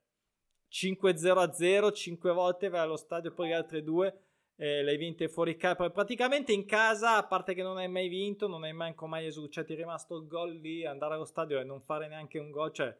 5-0-0, 0.70 1.92
5 1.92 2.32
volte 2.32 2.68
vai 2.68 2.80
allo 2.80 2.96
stadio, 2.96 3.32
poi 3.32 3.48
le 3.48 3.54
altre 3.54 3.82
due 3.82 4.22
eh, 4.60 4.82
le 4.82 4.90
hai 4.90 4.96
vinte 4.96 5.28
fuori 5.28 5.56
casa. 5.56 5.88
Praticamente 5.90 6.52
in 6.52 6.66
casa, 6.66 7.16
a 7.16 7.26
parte 7.26 7.54
che 7.54 7.62
non 7.62 7.78
hai 7.78 7.88
mai 7.88 8.08
vinto, 8.08 8.48
non 8.48 8.64
hai 8.64 8.72
manco 8.72 9.06
mai 9.06 9.26
esultato. 9.26 9.52
Cioè, 9.52 9.64
ti 9.64 9.72
è 9.74 9.76
rimasto 9.76 10.16
il 10.16 10.26
gol 10.26 10.56
lì, 10.56 10.84
andare 10.84 11.14
allo 11.14 11.24
stadio 11.24 11.60
e 11.60 11.64
non 11.64 11.80
fare 11.80 12.08
neanche 12.08 12.38
un 12.38 12.50
gol. 12.50 12.72
Cioè, 12.72 12.94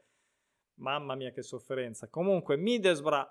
mamma 0.75 1.17
mia, 1.17 1.33
che 1.33 1.43
sofferenza. 1.43 2.09
Comunque, 2.09 2.57
Middlesbrough, 2.57 3.29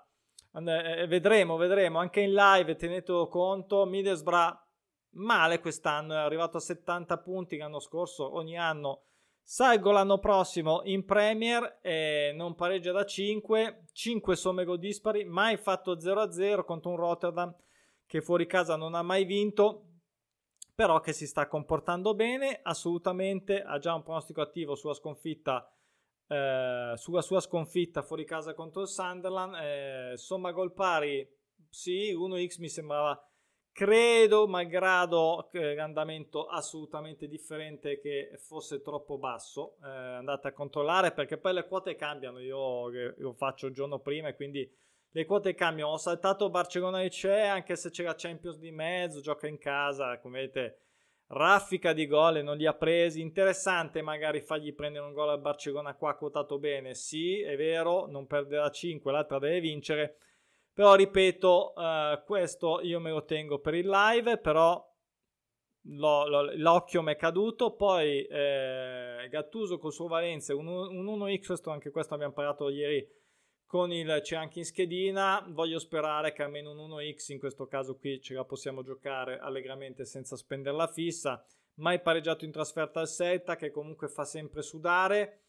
eh, 0.52 1.06
vedremo, 1.06 1.56
vedremo. 1.56 1.98
Anche 1.98 2.20
in 2.20 2.34
live, 2.34 2.76
tenete 2.76 3.12
conto. 3.30 3.86
Middlesbrough 3.86 4.66
male 5.12 5.58
quest'anno, 5.58 6.12
è 6.12 6.18
arrivato 6.18 6.58
a 6.58 6.60
70 6.60 7.18
punti 7.18 7.56
l'anno 7.56 7.80
scorso. 7.80 8.34
Ogni 8.34 8.58
anno 8.58 9.04
salgo 9.50 9.92
l'anno 9.92 10.18
prossimo 10.18 10.82
in 10.84 11.06
Premier 11.06 11.78
e 11.80 12.32
non 12.34 12.54
pareggia 12.54 12.92
da 12.92 13.06
5. 13.06 13.84
5 13.92 14.36
somme 14.36 14.64
gol 14.64 14.78
dispari, 14.78 15.24
mai 15.24 15.56
fatto 15.56 15.96
0-0 15.96 16.64
contro 16.64 16.90
un 16.90 16.96
Rotterdam 16.98 17.56
che 18.04 18.20
fuori 18.20 18.46
casa 18.46 18.76
non 18.76 18.94
ha 18.94 19.00
mai 19.00 19.24
vinto, 19.24 19.84
però 20.74 21.00
che 21.00 21.14
si 21.14 21.26
sta 21.26 21.48
comportando 21.48 22.14
bene, 22.14 22.60
assolutamente, 22.62 23.62
ha 23.62 23.78
già 23.78 23.94
un 23.94 24.02
pronostico 24.02 24.42
attivo 24.42 24.74
sulla 24.74 24.92
sconfitta, 24.92 25.66
eh, 26.26 26.92
sulla 26.96 27.22
sua 27.22 27.40
sconfitta 27.40 28.02
fuori 28.02 28.26
casa 28.26 28.52
contro 28.52 28.82
il 28.82 28.88
Sunderland, 28.88 29.54
eh, 29.54 30.12
somma 30.18 30.52
gol 30.52 30.74
pari, 30.74 31.26
sì, 31.70 32.12
1x 32.14 32.58
mi 32.58 32.68
sembrava, 32.68 33.18
credo, 33.78 34.48
malgrado 34.48 35.50
l'andamento 35.52 36.46
assolutamente 36.46 37.28
differente, 37.28 38.00
che 38.00 38.32
fosse 38.36 38.82
troppo 38.82 39.18
basso, 39.18 39.76
eh, 39.84 39.88
andate 39.88 40.48
a 40.48 40.52
controllare 40.52 41.12
perché 41.12 41.38
poi 41.38 41.52
le 41.52 41.64
quote 41.64 41.94
cambiano, 41.94 42.40
io 42.40 42.90
lo 43.18 43.32
faccio 43.34 43.68
il 43.68 43.74
giorno 43.74 44.00
prima 44.00 44.26
e 44.26 44.34
quindi 44.34 44.68
le 45.12 45.24
quote 45.24 45.54
cambiano. 45.54 45.92
Ho 45.92 45.96
saltato 45.96 46.50
Barcellona 46.50 47.02
e 47.02 47.08
c'è, 47.08 47.46
anche 47.46 47.76
se 47.76 47.90
c'era 47.90 48.16
Champions 48.16 48.58
di 48.58 48.72
mezzo, 48.72 49.20
gioca 49.20 49.46
in 49.46 49.58
casa, 49.58 50.18
come 50.18 50.40
vedete, 50.40 50.80
raffica 51.28 51.92
di 51.92 52.08
gol 52.08 52.38
e 52.38 52.42
non 52.42 52.56
li 52.56 52.66
ha 52.66 52.74
presi. 52.74 53.20
Interessante 53.20 54.02
magari 54.02 54.40
fargli 54.40 54.74
prendere 54.74 55.04
un 55.04 55.12
gol 55.12 55.28
al 55.28 55.40
Barcellona 55.40 55.94
qua 55.94 56.16
quotato 56.16 56.58
bene. 56.58 56.94
Sì, 56.94 57.42
è 57.42 57.56
vero, 57.56 58.08
non 58.08 58.26
perderà 58.26 58.70
5, 58.70 59.12
l'altra 59.12 59.38
deve 59.38 59.60
vincere. 59.60 60.16
Però 60.78 60.94
ripeto, 60.94 61.72
uh, 61.74 62.22
questo 62.24 62.80
io 62.82 63.00
me 63.00 63.10
lo 63.10 63.24
tengo 63.24 63.58
per 63.58 63.74
il 63.74 63.88
live, 63.88 64.38
però 64.38 64.80
lo, 65.88 66.28
lo, 66.28 66.52
l'occhio 66.54 67.02
mi 67.02 67.10
è 67.10 67.16
caduto. 67.16 67.74
Poi 67.74 68.24
eh, 68.24 69.26
Gattuso 69.28 69.78
col 69.78 69.92
suo 69.92 70.06
Valencia, 70.06 70.54
un, 70.54 70.68
un 70.68 71.18
1x, 71.18 71.68
anche 71.68 71.90
questo 71.90 72.14
abbiamo 72.14 72.32
parlato 72.32 72.68
ieri 72.68 73.04
con 73.66 73.92
il 73.92 74.20
c'è 74.22 74.36
anche 74.36 74.60
in 74.60 74.64
schedina. 74.64 75.44
Voglio 75.48 75.80
sperare 75.80 76.32
che 76.32 76.44
almeno 76.44 76.70
un 76.70 76.92
1x 76.92 77.32
in 77.32 77.40
questo 77.40 77.66
caso 77.66 77.96
qui 77.96 78.20
ce 78.20 78.34
la 78.34 78.44
possiamo 78.44 78.84
giocare 78.84 79.40
allegramente 79.40 80.04
senza 80.04 80.36
spendere 80.36 80.76
la 80.76 80.86
fissa. 80.86 81.44
Mai 81.78 82.00
pareggiato 82.00 82.44
in 82.44 82.52
trasferta 82.52 83.00
al 83.00 83.08
Celta 83.08 83.56
che 83.56 83.72
comunque 83.72 84.06
fa 84.06 84.24
sempre 84.24 84.62
sudare. 84.62 85.40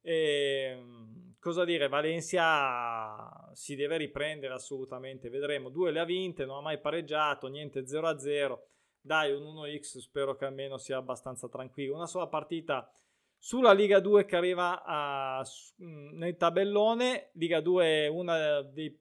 E, 0.00 0.76
ehm, 0.78 1.25
cosa 1.46 1.64
dire, 1.64 1.86
Valencia 1.86 3.48
si 3.52 3.76
deve 3.76 3.98
riprendere 3.98 4.52
assolutamente, 4.52 5.28
vedremo. 5.28 5.68
Due 5.68 5.92
le 5.92 6.00
ha 6.00 6.04
vinte, 6.04 6.44
non 6.44 6.56
ha 6.56 6.60
mai 6.60 6.80
pareggiato, 6.80 7.46
niente 7.46 7.84
0-0. 7.84 8.58
Dai, 9.00 9.30
un 9.30 9.44
1x 9.44 9.98
spero 9.98 10.34
che 10.34 10.44
almeno 10.44 10.76
sia 10.76 10.96
abbastanza 10.96 11.48
tranquillo. 11.48 11.94
Una 11.94 12.08
sola 12.08 12.26
partita 12.26 12.90
sulla 13.38 13.72
Liga 13.72 14.00
2 14.00 14.24
che 14.24 14.34
arriva 14.34 14.82
a, 14.84 15.46
nel 15.76 16.36
tabellone, 16.36 17.30
Liga 17.34 17.60
2 17.60 17.84
è 17.84 18.06
uno 18.08 18.62
dei 18.62 19.00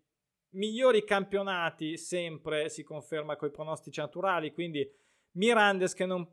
migliori 0.50 1.04
campionati 1.04 1.98
sempre, 1.98 2.70
si 2.70 2.84
conferma 2.84 3.38
con 3.38 3.48
i 3.48 3.52
pronostici 3.52 4.00
naturali, 4.00 4.54
quindi 4.54 4.88
Mirandes 5.32 5.96
che 5.96 6.06
non 6.06 6.32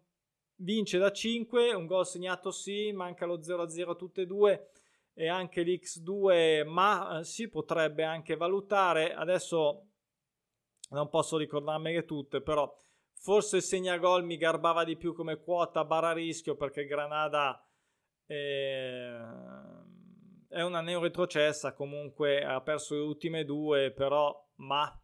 vince 0.56 0.98
da 0.98 1.10
5, 1.10 1.72
un 1.72 1.86
gol 1.86 2.06
segnato 2.06 2.50
sì, 2.50 2.92
manca 2.92 3.24
lo 3.24 3.38
0-0 3.38 3.96
tutte 3.96 4.20
e 4.20 4.26
due, 4.26 4.72
e 5.14 5.28
anche 5.28 5.62
l'X2, 5.62 6.66
ma 6.66 7.18
eh, 7.18 7.24
si 7.24 7.48
potrebbe 7.48 8.04
anche 8.04 8.36
valutare. 8.36 9.14
Adesso 9.14 9.86
non 10.90 11.08
posso 11.08 11.36
ricordarmele 11.36 12.04
tutte, 12.04 12.40
però 12.42 12.72
forse 13.14 13.56
il 13.56 13.62
segnagol 13.62 14.24
mi 14.24 14.36
garbava 14.36 14.84
di 14.84 14.96
più 14.96 15.14
come 15.14 15.40
quota 15.40 15.84
barra 15.84 16.12
rischio 16.12 16.56
perché 16.56 16.84
Granada 16.86 17.64
eh, 18.26 19.18
è 20.48 20.62
una 20.62 20.80
neoretrocessa, 20.80 21.72
comunque 21.72 22.44
ha 22.44 22.60
perso 22.60 22.94
le 22.94 23.00
ultime 23.00 23.44
due, 23.44 23.90
però 23.92 24.34
ma 24.56 25.01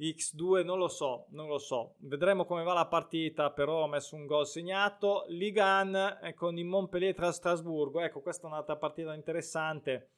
X2 0.00 0.64
non 0.64 0.78
lo 0.78 0.88
so, 0.88 1.26
non 1.30 1.46
lo 1.46 1.58
so. 1.58 1.96
Vedremo 1.98 2.46
come 2.46 2.62
va 2.62 2.72
la 2.72 2.86
partita, 2.86 3.50
però 3.50 3.82
ho 3.82 3.86
messo 3.86 4.16
un 4.16 4.24
gol 4.24 4.46
segnato. 4.46 5.26
Ligan 5.28 6.18
con 6.34 6.56
il 6.56 6.64
Montpellier 6.64 7.14
tra 7.14 7.30
Strasburgo. 7.30 8.00
Ecco, 8.00 8.22
questa 8.22 8.46
è 8.46 8.50
un'altra 8.50 8.76
partita 8.76 9.12
interessante. 9.12 10.12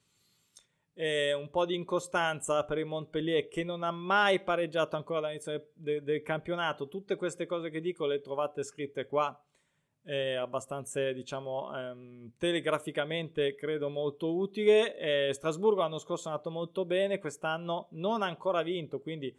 Eh, 0.94 1.32
un 1.32 1.50
po' 1.50 1.66
di 1.66 1.74
incostanza 1.74 2.64
per 2.64 2.78
il 2.78 2.84
Montpellier 2.84 3.48
che 3.48 3.64
non 3.64 3.82
ha 3.82 3.90
mai 3.90 4.40
pareggiato 4.40 4.94
ancora 4.94 5.20
dall'inizio 5.20 5.50
del, 5.52 5.70
del, 5.74 6.02
del 6.04 6.22
campionato. 6.22 6.86
Tutte 6.86 7.16
queste 7.16 7.46
cose 7.46 7.68
che 7.68 7.80
dico 7.80 8.06
le 8.06 8.20
trovate 8.20 8.62
scritte 8.62 9.06
qua. 9.06 9.36
Eh, 10.04 10.34
abbastanza 10.34 11.12
diciamo 11.12 11.70
ehm, 11.76 12.32
telegraficamente 12.36 13.54
credo 13.54 13.88
molto 13.88 14.34
utile 14.34 14.96
eh, 14.96 15.32
Strasburgo 15.32 15.78
l'anno 15.78 15.98
scorso 15.98 16.26
è 16.26 16.32
andato 16.32 16.50
molto 16.50 16.84
bene 16.84 17.20
quest'anno 17.20 17.86
non 17.92 18.22
ha 18.22 18.26
ancora 18.26 18.62
vinto 18.62 19.00
quindi 19.00 19.32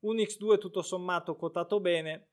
un 0.00 0.16
X2 0.16 0.58
tutto 0.58 0.82
sommato 0.82 1.36
quotato 1.36 1.80
bene. 1.80 2.28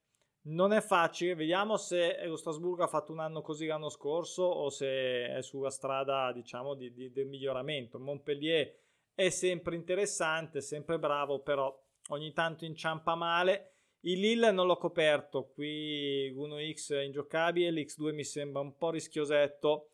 Non 0.47 0.73
è 0.73 0.82
facile, 0.82 1.34
vediamo 1.34 1.75
se 1.75 2.23
lo 2.25 2.36
Strasburgo 2.36 2.84
ha 2.84 2.88
fatto 2.88 3.12
un 3.12 3.19
anno 3.19 3.41
così 3.41 3.65
l'anno 3.65 3.89
scorso 3.89 4.43
o 4.43 4.69
se 4.69 5.28
è 5.28 5.41
sulla 5.41 5.71
strada 5.71 6.32
diciamo 6.32 6.75
di, 6.75 6.93
di, 6.93 7.12
del 7.12 7.25
miglioramento. 7.25 7.99
Montpellier 7.99 8.71
è 9.15 9.30
sempre 9.30 9.75
interessante, 9.75 10.62
sempre 10.62 10.99
bravo, 10.99 11.39
però 11.39 11.75
ogni 12.10 12.32
tanto 12.34 12.65
inciampa 12.65 13.15
male. 13.15 13.71
Il 14.01 14.19
Lille 14.19 14.51
non 14.51 14.67
l'ho 14.67 14.78
coperto, 14.78 15.47
qui 15.47 16.32
1x 16.32 16.93
è 16.93 17.01
ingiocabile, 17.01 17.71
l'X2 17.71 18.13
mi 18.13 18.23
sembra 18.23 18.62
un 18.62 18.78
po' 18.78 18.91
rischiosetto, 18.91 19.89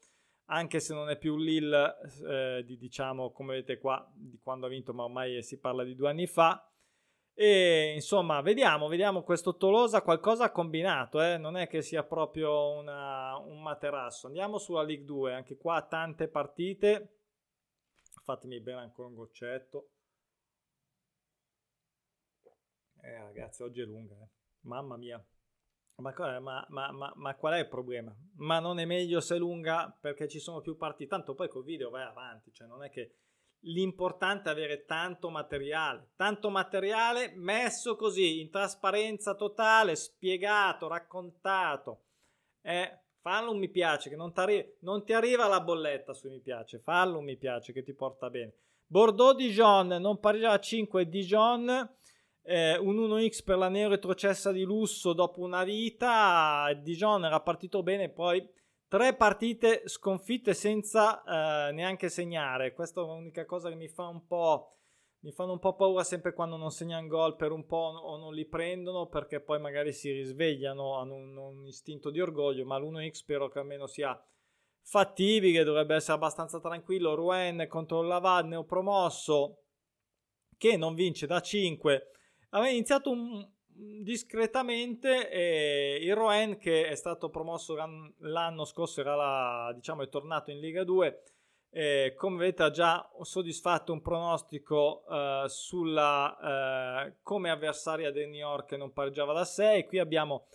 anche 0.48 0.82
se 0.82 0.94
non 0.94 1.10
è 1.10 1.18
più 1.18 1.38
Lille, 1.38 1.96
eh, 2.28 2.64
di, 2.66 2.76
diciamo 2.78 3.32
come 3.32 3.54
vedete 3.54 3.78
qua, 3.78 4.06
di 4.14 4.38
quando 4.44 4.66
ha 4.66 4.70
vinto, 4.70 4.94
ma 4.94 5.04
ormai 5.04 5.42
si 5.44 5.60
parla 5.60 5.86
di 5.86 5.96
due 5.96 6.10
anni 6.10 6.28
fa. 6.28 6.71
E 7.34 7.94
insomma, 7.96 8.42
vediamo, 8.42 8.88
vediamo 8.88 9.24
questo 9.24 9.56
Tolosa 9.56 10.02
qualcosa 10.02 10.46
ha 10.46 10.52
combinato, 10.52 11.22
eh? 11.22 11.38
non 11.38 11.58
è 11.58 11.68
che 11.68 11.82
sia 11.82 12.04
proprio 12.04 12.72
una, 12.74 13.38
un 13.38 13.62
materasso. 13.62 14.28
Andiamo 14.28 14.58
sulla 14.58 14.84
League 14.84 15.06
2, 15.06 15.34
anche 15.34 15.58
qua 15.58 15.82
tante 15.88 16.28
partite. 16.28 17.20
Fatemi 18.24 18.60
bere 18.60 18.82
ancora 18.82 19.08
un 19.08 19.16
goccetto. 19.16 19.90
Eh 23.02 23.18
ragazzi, 23.18 23.64
oggi 23.64 23.82
è 23.82 23.86
lunga, 23.86 24.16
eh. 24.16 24.30
mamma 24.62 24.98
mia. 24.98 25.24
Ma, 25.96 26.14
ma, 26.40 26.66
ma, 26.70 27.14
ma, 27.16 27.36
qual 27.36 27.54
è 27.54 27.60
il 27.60 27.68
problema? 27.68 28.16
Ma 28.38 28.60
non 28.60 28.80
è 28.80 28.86
meglio 28.86 29.20
se 29.20 29.36
è 29.36 29.38
lunga 29.38 29.96
perché 30.00 30.28
ci 30.28 30.40
sono 30.40 30.62
più 30.62 30.76
partite, 30.76 31.10
tanto 31.10 31.36
poi 31.36 31.48
col 31.48 31.64
video 31.64 31.92
vai 31.92 32.04
avanti, 32.04 32.52
cioè 32.52 32.68
non 32.68 32.84
è 32.84 32.90
che 32.90 33.18
l'importante 33.66 34.50
è 34.50 34.52
avere 34.52 34.86
tanto 34.86 35.30
materiale, 35.30 36.12
tanto 36.16 36.50
materiale 36.50 37.34
messo 37.36 37.96
così 37.96 38.40
in 38.40 38.50
trasparenza 38.50 39.36
totale, 39.36 39.96
spiegato, 39.96 40.88
raccontato. 40.88 42.04
Eh, 42.62 43.00
fallo 43.20 43.52
un 43.52 43.60
mi 43.60 43.70
piace, 43.70 44.10
che 44.10 44.16
non, 44.16 44.34
non 44.80 45.04
ti 45.04 45.14
arriva 45.14 45.48
la 45.48 45.62
bolletta 45.62 46.14
su 46.14 46.30
mi 46.30 46.40
piace, 46.40 46.80
fallo 46.80 47.20
un 47.20 47.26
mi 47.26 47.38
piace 47.38 47.74
che 47.74 47.84
ti 47.84 47.94
porta 47.94 48.30
bene. 48.30 48.54
Bordeaux 48.88 49.36
Dijon, 49.36 49.88
non 49.88 50.20
a 50.52 50.60
5 50.60 51.08
Dijon, 51.08 51.96
eh, 52.44 52.78
un 52.78 52.98
1x 52.98 53.44
per 53.44 53.58
la 53.58 53.70
neo 53.70 53.90
retrocessa 53.90 54.52
di 54.52 54.64
lusso 54.64 55.14
dopo 55.14 55.42
una 55.42 55.64
vita, 55.64 56.70
Dijon 56.82 57.26
era 57.26 57.40
partito 57.40 57.84
bene, 57.84 58.10
poi 58.10 58.46
Tre 58.92 59.16
partite 59.16 59.84
sconfitte 59.88 60.54
senza 60.54 61.24
eh, 61.24 61.72
neanche 61.72 62.10
segnare. 62.10 62.74
Questa 62.74 63.00
è 63.00 63.06
l'unica 63.06 63.46
cosa 63.46 63.70
che 63.70 63.76
mi 63.76 63.88
fa 63.88 64.08
un 64.08 64.28
po'. 64.28 64.80
Mi 65.20 65.32
fanno 65.32 65.54
un 65.54 65.60
po' 65.60 65.76
paura 65.76 66.04
sempre 66.04 66.34
quando 66.34 66.58
non 66.58 66.72
segnano 66.72 67.08
gol 67.08 67.38
per 67.38 67.54
un 67.54 67.66
po' 67.66 67.78
o 67.78 68.18
non 68.18 68.34
li 68.34 68.46
prendono 68.46 69.08
perché 69.08 69.40
poi 69.40 69.62
magari 69.62 69.94
si 69.94 70.12
risvegliano, 70.12 70.98
hanno 70.98 71.16
un, 71.16 71.38
un 71.38 71.66
istinto 71.66 72.10
di 72.10 72.20
orgoglio. 72.20 72.66
Ma 72.66 72.78
l'1x 72.78 73.12
spero 73.12 73.48
che 73.48 73.60
almeno 73.60 73.88
sia 73.88 74.22
fattibile, 74.82 75.64
dovrebbe 75.64 75.96
essere 75.96 76.18
abbastanza 76.18 76.60
tranquillo. 76.60 77.16
Rouen 77.16 77.66
contro 77.70 78.02
il 78.02 78.10
Laval, 78.10 78.46
neopromosso, 78.48 79.68
che 80.58 80.76
non 80.76 80.96
vince 80.96 81.28
da 81.28 81.40
5. 81.40 82.08
Aveva 82.50 82.70
iniziato 82.70 83.10
un, 83.10 83.50
discretamente 84.02 85.30
eh, 85.30 85.98
il 86.02 86.16
Rouen 86.16 86.58
che 86.58 86.88
è 86.88 86.96
stato 86.96 87.30
promosso 87.30 87.76
l'anno 88.20 88.66
scorso 88.66 89.02
la, 89.02 89.72
diciamo 89.74 90.04
è 90.04 90.10
tornato 90.10 90.52
in 90.52 90.60
Lega 90.60 90.84
2 90.84 91.24
eh, 91.72 92.14
come 92.16 92.38
vedete 92.38 92.64
ha 92.64 92.70
già 92.70 93.10
soddisfatto 93.22 93.92
un 93.92 94.02
pronostico 94.02 95.04
eh, 95.10 95.46
sulla 95.48 97.08
eh, 97.08 97.16
come 97.24 97.50
avversaria 97.50 98.12
del 98.12 98.28
New 98.28 98.40
York 98.40 98.68
che 98.68 98.78
non 98.78 98.94
pareggiava 98.94 99.34
da 99.34 99.46
6 99.46 99.88
qui 99.88 99.98
abbiamo 99.98 100.48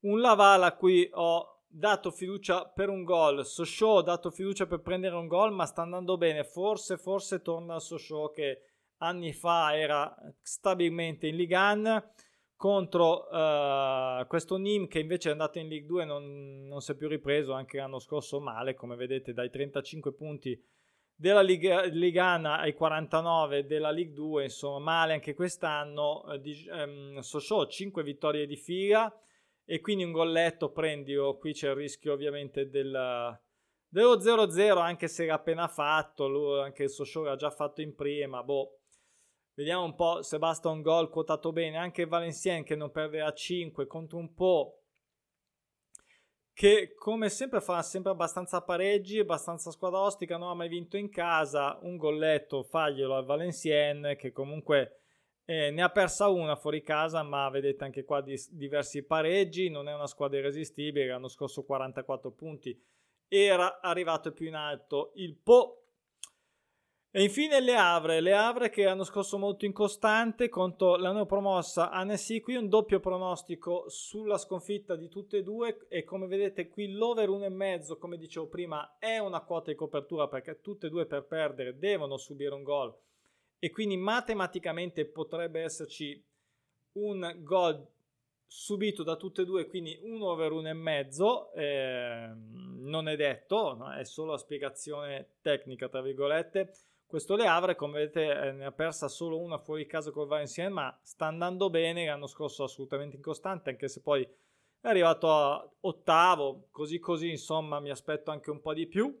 un 0.00 0.20
Laval 0.20 0.62
a 0.62 0.74
cui 0.74 1.08
ho 1.12 1.64
dato 1.66 2.10
fiducia 2.10 2.66
per 2.66 2.88
un 2.88 3.04
gol. 3.04 3.44
Sochaux 3.46 3.98
ho 3.98 4.02
dato 4.02 4.30
fiducia 4.30 4.66
per 4.66 4.80
prendere 4.80 5.14
un 5.14 5.26
gol 5.26 5.52
ma 5.52 5.66
sta 5.66 5.82
andando 5.82 6.16
bene. 6.16 6.42
Forse 6.42 6.96
forse 6.96 7.42
torna 7.42 7.76
a 7.76 7.80
Sochaux 7.80 8.34
che 8.34 8.62
anni 8.98 9.32
fa 9.32 9.76
era 9.76 10.14
stabilmente 10.42 11.26
in 11.26 11.36
Liga 11.36 11.70
1 11.72 12.12
contro 12.60 13.26
uh, 13.30 14.26
questo 14.26 14.58
Nim 14.58 14.86
che 14.86 14.98
invece 14.98 15.30
è 15.30 15.32
andato 15.32 15.58
in 15.58 15.66
League 15.66 15.86
2 15.86 16.04
non, 16.04 16.66
non 16.66 16.82
si 16.82 16.92
è 16.92 16.94
più 16.94 17.08
ripreso 17.08 17.54
anche 17.54 17.78
l'anno 17.78 17.98
scorso 17.98 18.38
male 18.38 18.74
come 18.74 18.96
vedete 18.96 19.32
dai 19.32 19.48
35 19.48 20.12
punti 20.12 20.62
della 21.14 21.40
Liga, 21.40 21.84
Ligana 21.84 22.58
ai 22.58 22.74
49 22.74 23.64
della 23.64 23.90
League 23.90 24.12
2 24.12 24.42
insomma 24.42 24.78
male 24.78 25.14
anche 25.14 25.32
quest'anno. 25.32 26.22
Uh, 26.26 26.36
di, 26.36 26.68
um, 26.70 27.20
Sochaux 27.20 27.74
5 27.74 28.02
vittorie 28.02 28.44
di 28.44 28.56
fila 28.56 29.10
e 29.64 29.80
quindi 29.80 30.04
un 30.04 30.12
golletto 30.12 30.70
prendi 30.70 31.16
o 31.16 31.38
qui 31.38 31.54
c'è 31.54 31.70
il 31.70 31.76
rischio 31.76 32.12
ovviamente 32.12 32.68
del, 32.68 33.40
dello 33.88 34.18
0-0 34.18 34.76
anche 34.76 35.08
se 35.08 35.24
era 35.24 35.36
appena 35.36 35.66
fatto 35.66 36.28
lui, 36.28 36.60
anche 36.60 36.82
il 36.82 36.90
Sochaux 36.90 37.26
l'ha 37.26 37.36
già 37.36 37.50
fatto 37.50 37.80
in 37.80 37.94
prima 37.94 38.42
boh 38.42 38.79
Vediamo 39.60 39.84
un 39.84 39.94
po' 39.94 40.22
se 40.22 40.38
basta 40.38 40.70
un 40.70 40.80
gol 40.80 41.10
quotato 41.10 41.52
bene. 41.52 41.76
Anche 41.76 42.06
Valencien 42.06 42.64
che 42.64 42.74
non 42.74 42.90
perde 42.90 43.20
a 43.20 43.30
5 43.30 43.86
contro 43.86 44.16
un 44.16 44.32
po' 44.32 44.84
che 46.54 46.94
come 46.94 47.28
sempre 47.28 47.60
fa 47.60 47.82
sempre 47.82 48.10
abbastanza 48.10 48.62
pareggi, 48.62 49.18
abbastanza 49.18 49.70
squadra 49.70 50.00
ostica, 50.00 50.38
non 50.38 50.48
ha 50.48 50.54
mai 50.54 50.68
vinto 50.70 50.96
in 50.96 51.10
casa, 51.10 51.78
un 51.82 51.98
golletto 51.98 52.62
faglielo 52.62 53.14
al 53.14 53.26
Valencien 53.26 54.14
che 54.16 54.32
comunque 54.32 55.00
eh, 55.44 55.70
ne 55.70 55.82
ha 55.82 55.90
persa 55.90 56.28
una 56.28 56.56
fuori 56.56 56.80
casa, 56.80 57.22
ma 57.22 57.50
vedete 57.50 57.84
anche 57.84 58.02
qua 58.02 58.22
di, 58.22 58.40
diversi 58.52 59.02
pareggi, 59.02 59.68
non 59.68 59.88
è 59.88 59.94
una 59.94 60.06
squadra 60.06 60.38
irresistibile, 60.38 61.08
l'anno 61.08 61.28
scorso 61.28 61.64
44 61.64 62.30
punti, 62.30 62.82
era 63.28 63.82
arrivato 63.82 64.32
più 64.32 64.46
in 64.46 64.54
alto 64.54 65.12
il 65.16 65.36
Po 65.36 65.79
e 67.12 67.24
infine 67.24 67.60
le 67.60 67.74
Avre, 67.74 68.20
le 68.20 68.32
Avre 68.32 68.70
che 68.70 68.86
hanno 68.86 69.02
scorso 69.02 69.36
molto 69.36 69.64
incostante 69.64 70.48
contro 70.48 70.94
la 70.94 71.10
neopromossa 71.10 71.90
Annecy, 71.90 72.38
qui 72.38 72.54
un 72.54 72.68
doppio 72.68 73.00
pronostico 73.00 73.86
sulla 73.88 74.38
sconfitta 74.38 74.94
di 74.94 75.08
tutte 75.08 75.38
e 75.38 75.42
due 75.42 75.86
e 75.88 76.04
come 76.04 76.28
vedete 76.28 76.68
qui 76.68 76.92
l'over 76.92 77.28
1,5 77.28 77.98
come 77.98 78.16
dicevo 78.16 78.46
prima 78.46 78.96
è 79.00 79.18
una 79.18 79.40
quota 79.40 79.72
di 79.72 79.76
copertura 79.76 80.28
perché 80.28 80.60
tutte 80.60 80.86
e 80.86 80.90
due 80.90 81.04
per 81.06 81.24
perdere 81.24 81.76
devono 81.76 82.16
subire 82.16 82.54
un 82.54 82.62
gol 82.62 82.96
e 83.58 83.70
quindi 83.70 83.96
matematicamente 83.96 85.04
potrebbe 85.04 85.62
esserci 85.62 86.22
un 86.92 87.38
gol 87.38 87.84
subito 88.46 89.02
da 89.02 89.16
tutte 89.16 89.42
e 89.42 89.44
due, 89.44 89.66
quindi 89.66 89.98
un 90.02 90.22
over 90.22 90.52
1,5 90.52 91.54
eh, 91.56 92.30
non 92.36 93.08
è 93.08 93.16
detto, 93.16 93.74
no? 93.74 93.92
è 93.92 94.04
solo 94.04 94.32
la 94.32 94.38
spiegazione 94.38 95.38
tecnica 95.40 95.88
tra 95.88 96.02
virgolette 96.02 96.72
questo 97.10 97.34
Le 97.34 97.46
Havre, 97.48 97.74
come 97.74 97.98
vedete, 97.98 98.30
eh, 98.30 98.52
ne 98.52 98.66
ha 98.66 98.70
persa 98.72 99.08
solo 99.08 99.40
una 99.40 99.58
fuori 99.58 99.84
casa 99.84 100.12
col 100.12 100.28
Valenciennes, 100.28 100.72
ma 100.72 101.00
sta 101.02 101.26
andando 101.26 101.68
bene. 101.68 102.06
L'anno 102.06 102.28
scorso 102.28 102.62
assolutamente 102.62 103.16
incostante, 103.16 103.70
anche 103.70 103.88
se 103.88 104.00
poi 104.00 104.22
è 104.22 104.88
arrivato 104.88 105.28
a 105.28 105.68
ottavo, 105.80 106.68
così 106.70 107.00
così, 107.00 107.30
insomma, 107.30 107.80
mi 107.80 107.90
aspetto 107.90 108.30
anche 108.30 108.50
un 108.50 108.60
po' 108.60 108.72
di 108.74 108.86
più. 108.86 109.12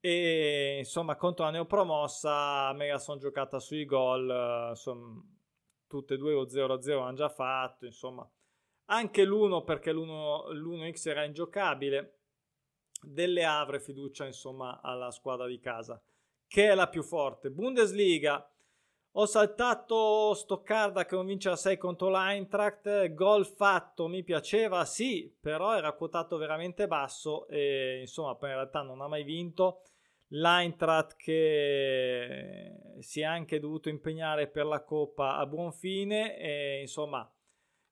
E 0.00 0.78
insomma, 0.78 1.14
contro 1.14 1.44
la 1.44 1.52
neopromossa 1.52 2.72
me 2.72 2.88
la 2.88 2.98
sono 2.98 3.18
giocata 3.18 3.60
sui 3.60 3.84
gol, 3.84 4.28
eh, 4.28 4.70
insomma, 4.70 5.22
tutte 5.86 6.14
e 6.14 6.16
due 6.16 6.32
lo 6.32 6.48
0-0 6.48 7.02
hanno 7.02 7.14
già 7.14 7.28
fatto, 7.28 7.86
insomma, 7.86 8.28
anche 8.86 9.24
l'1 9.24 9.62
perché 9.62 9.92
l'1, 9.92 10.52
l'1x 10.54 11.08
era 11.08 11.22
ingiocabile. 11.24 12.16
Delle 13.00 13.44
Havre 13.44 13.80
fiducia, 13.80 14.26
insomma, 14.26 14.80
alla 14.82 15.12
squadra 15.12 15.46
di 15.46 15.60
casa. 15.60 16.00
Che 16.52 16.68
è 16.68 16.74
la 16.74 16.86
più 16.86 17.02
forte. 17.02 17.50
Bundesliga, 17.50 18.46
ho 19.12 19.24
saltato 19.24 20.34
Stoccarda 20.34 21.06
che 21.06 21.14
non 21.14 21.24
vince 21.24 21.48
a 21.48 21.56
6 21.56 21.78
contro 21.78 22.10
l'Eintracht, 22.10 23.14
gol 23.14 23.46
fatto, 23.46 24.06
mi 24.06 24.22
piaceva, 24.22 24.84
sì, 24.84 25.34
però 25.40 25.74
era 25.74 25.94
quotato 25.94 26.36
veramente 26.36 26.86
basso 26.86 27.48
e 27.48 28.00
insomma 28.00 28.34
poi 28.34 28.50
in 28.50 28.56
realtà 28.56 28.82
non 28.82 29.00
ha 29.00 29.08
mai 29.08 29.24
vinto. 29.24 29.80
L'Eintracht 30.28 31.16
che 31.16 32.98
si 32.98 33.22
è 33.22 33.24
anche 33.24 33.58
dovuto 33.58 33.88
impegnare 33.88 34.46
per 34.46 34.66
la 34.66 34.84
Coppa 34.84 35.36
a 35.36 35.46
buon 35.46 35.72
fine 35.72 36.36
e 36.36 36.80
insomma 36.82 37.26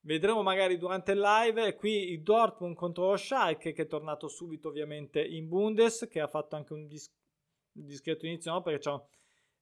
vedremo 0.00 0.42
magari 0.42 0.76
durante 0.76 1.12
il 1.12 1.20
live. 1.20 1.76
Qui 1.76 2.10
il 2.10 2.20
Dortmund 2.22 2.76
contro 2.76 3.08
lo 3.08 3.16
Schalke 3.16 3.72
che 3.72 3.82
è 3.84 3.86
tornato 3.86 4.28
subito 4.28 4.68
ovviamente 4.68 5.24
in 5.24 5.48
Bundes 5.48 6.06
che 6.10 6.20
ha 6.20 6.28
fatto 6.28 6.56
anche 6.56 6.74
un 6.74 6.86
dis- 6.86 7.10
discreto 7.84 8.26
inizio 8.26 8.52
no? 8.52 8.62
perché 8.62 8.80
c'è 8.80 9.00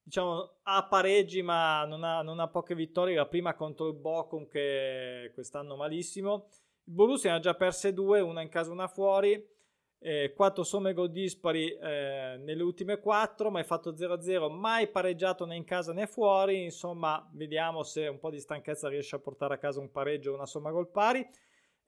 diciamo 0.09 0.55
ha 0.63 0.87
pareggi 0.87 1.43
ma 1.43 1.85
non 1.85 2.03
ha, 2.03 2.23
non 2.23 2.41
ha, 2.41 2.49
poche 2.49 2.75
vittorie. 2.75 3.15
La 3.15 3.27
prima 3.27 3.55
contro 3.55 3.89
il 3.89 3.95
Bochum 3.95 4.49
che 4.49 5.31
quest'anno 5.35 5.77
malissimo. 5.77 6.49
Il 6.85 6.95
Borussia 6.95 7.31
ne 7.31 7.37
ha 7.37 7.41
già 7.41 7.55
perse 7.55 7.93
due 7.93 8.21
una 8.21 8.41
in 8.41 8.49
casa 8.49 8.73
una 8.73 8.89
fuori. 8.89 9.57
Eh, 10.01 10.33
4 10.35 10.63
somme 10.63 10.93
gol 10.93 11.11
dispari 11.11 11.73
eh, 11.73 12.37
nelle 12.39 12.63
ultime 12.63 13.01
4 13.01 13.51
mai 13.51 13.65
fatto 13.65 13.93
0-0 13.93 14.49
mai 14.49 14.87
pareggiato 14.87 15.45
né 15.45 15.57
in 15.57 15.65
casa 15.65 15.93
né 15.93 16.07
fuori. 16.07 16.63
Insomma 16.65 17.29
vediamo 17.35 17.83
se 17.83 18.07
un 18.07 18.19
po' 18.19 18.31
di 18.31 18.41
stanchezza 18.41 18.89
riesce 18.89 19.17
a 19.17 19.19
portare 19.19 19.55
a 19.55 19.59
casa 19.59 19.81
un 19.81 19.91
pareggio 19.91 20.33
o 20.33 20.35
una 20.35 20.47
somma 20.47 20.71
gol 20.71 20.89
pari 20.89 21.29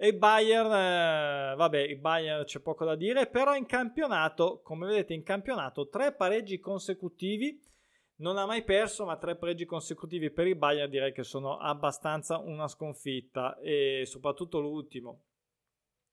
e 0.03 0.15
Bayern 0.15 0.73
eh, 0.73 1.55
vabbè 1.57 1.79
il 1.79 1.99
Bayern 1.99 2.45
c'è 2.45 2.61
poco 2.61 2.87
da 2.87 2.95
dire 2.95 3.27
però 3.27 3.55
in 3.55 3.67
campionato 3.67 4.61
come 4.63 4.87
vedete 4.87 5.13
in 5.13 5.23
campionato 5.23 5.89
tre 5.89 6.15
pareggi 6.15 6.59
consecutivi 6.59 7.61
non 8.21 8.37
ha 8.37 8.47
mai 8.47 8.65
perso, 8.65 9.05
ma 9.05 9.17
tre 9.17 9.37
pregi 9.37 9.65
consecutivi 9.65 10.31
per 10.31 10.47
il 10.47 10.57
Bayern 10.57 10.91
direi 10.91 11.13
che 11.13 11.25
sono 11.25 11.57
abbastanza 11.57 12.39
una 12.39 12.69
sconfitta 12.69 13.59
e 13.61 14.03
soprattutto 14.07 14.61
l'ultimo. 14.61 15.25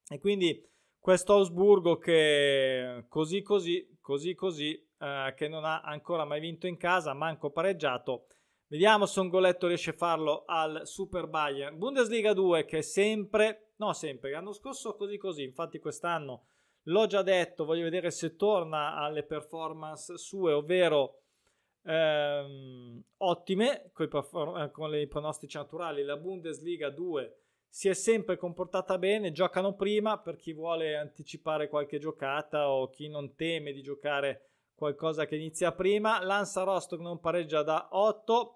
E 0.10 0.19
quindi 0.19 0.65
questo 0.97 1.34
Augsburgo 1.34 1.97
che 1.97 3.06
così 3.10 3.41
così, 3.41 3.97
così 4.00 4.34
così, 4.36 4.73
eh, 5.00 5.34
che 5.36 5.47
non 5.47 5.65
ha 5.65 5.82
ancora 5.82 6.26
mai 6.26 6.39
vinto 6.39 6.65
in 6.65 6.78
casa, 6.78 7.13
manco 7.13 7.52
pareggiato. 7.52 8.28
Vediamo 8.67 9.06
se 9.06 9.19
un 9.19 9.30
goletto 9.30 9.67
riesce 9.67 9.91
a 9.91 9.93
farlo 9.93 10.43
al 10.45 10.82
Super 10.86 11.28
Bayern. 11.28 11.78
Bundesliga 11.78 12.34
2 12.34 12.65
che 12.65 12.82
sempre, 12.82 13.67
no 13.78 13.94
sempre, 13.94 14.32
l'anno 14.32 14.54
scorso 14.54 14.96
così 14.96 15.18
così, 15.18 15.44
infatti 15.44 15.80
quest'anno 15.80 16.48
l'ho 16.88 17.08
già 17.08 17.22
detto, 17.22 17.66
voglio 17.66 17.84
vedere 17.84 18.12
se 18.12 18.36
torna 18.36 18.96
alle 18.96 19.24
performance 19.24 20.18
sue, 20.18 20.54
ovvero 20.54 21.22
ehm, 21.84 23.02
ottime 23.18 23.92
eh, 23.96 24.72
con 24.72 24.96
i 24.96 25.08
pronostici 25.08 25.58
naturali. 25.58 26.04
La 26.04 26.18
Bundesliga 26.18 26.90
2 26.90 27.38
si 27.68 27.90
è 27.90 27.94
sempre 27.94 28.38
comportata 28.38 28.98
bene, 28.98 29.32
giocano 29.32 29.76
prima 29.76 30.20
per 30.20 30.38
chi 30.38 30.54
vuole 30.54 30.98
anticipare 30.98 31.70
qualche 31.70 32.00
giocata 32.00 32.70
o 32.70 32.90
chi 32.90 33.08
non 33.10 33.36
teme 33.36 33.72
di 33.74 33.82
giocare 33.82 34.50
qualcosa 34.74 35.26
che 35.26 35.36
inizia 35.36 35.74
prima. 35.74 36.24
Lanza 36.24 36.63
Rostock 36.63 37.02
non 37.02 37.20
pareggia 37.20 37.63
da 37.63 37.90
8. 37.92 38.54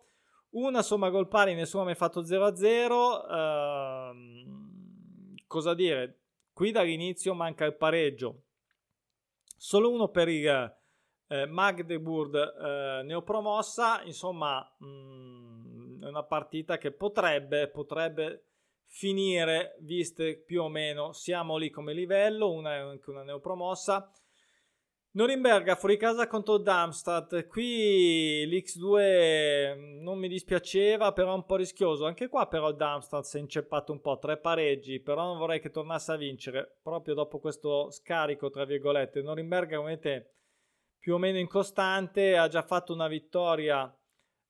Una 0.52 0.82
somma 0.82 1.10
gol 1.10 1.28
pari, 1.28 1.54
nessuno 1.54 1.84
ha 1.84 1.86
mai 1.86 1.96
fatto 1.96 2.24
0-0. 2.24 3.30
Ehm, 3.30 4.61
cosa 5.52 5.74
dire? 5.74 6.22
Qui 6.54 6.72
dall'inizio 6.72 7.34
manca 7.34 7.66
il 7.66 7.76
pareggio. 7.76 8.44
Solo 9.58 9.92
uno 9.92 10.08
per 10.08 10.30
il 10.30 10.48
eh, 11.28 11.46
Magdeburg 11.46 12.36
eh, 12.36 13.04
neopromossa, 13.04 14.02
insomma 14.04 14.62
mh, 14.80 14.86
mm, 14.86 16.04
è 16.04 16.08
una 16.08 16.24
partita 16.24 16.78
che 16.78 16.92
potrebbe, 16.92 17.68
potrebbe 17.68 18.46
finire, 18.86 19.76
viste 19.82 20.38
più 20.38 20.64
o 20.64 20.70
meno 20.70 21.12
siamo 21.12 21.58
lì 21.58 21.70
come 21.70 21.94
livello, 21.94 22.50
una 22.50 22.76
è 22.76 22.80
anche 22.80 23.10
una 23.10 23.24
neopromossa. 23.24 24.10
Norimberga 25.14 25.76
fuori 25.76 25.98
casa 25.98 26.26
contro 26.26 26.58
Darmstadt, 26.58 27.46
qui 27.48 28.46
l'X2 28.48 30.00
non 30.02 30.18
mi 30.18 30.30
dispiaceva, 30.30 31.12
però 31.12 31.36
un 31.36 31.46
po' 31.46 31.58
rischioso. 31.58 32.06
Anche 32.06 32.30
qua 32.30 32.48
però 32.48 32.72
Darmstadt 32.72 33.26
si 33.26 33.36
è 33.36 33.42
inceppato 33.42 33.92
un 33.92 34.00
po', 34.00 34.18
tre 34.20 34.38
pareggi, 34.38 35.02
però 35.02 35.26
non 35.26 35.38
vorrei 35.38 35.60
che 35.60 35.70
tornasse 35.70 36.14
a 36.14 36.16
vincere 36.16 36.78
proprio 36.82 37.14
dopo 37.14 37.40
questo 37.40 37.92
scarico, 37.92 38.50
tra 38.50 38.64
virgolette. 38.64 39.22
Norimberga, 39.22 39.76
come 39.76 39.96
vedete, 39.96 40.36
più 40.98 41.16
o 41.16 41.18
meno 41.18 41.40
incostante, 41.40 42.38
ha 42.38 42.48
già 42.48 42.62
fatto 42.62 42.94
una 42.94 43.10
vittoria 43.10 43.94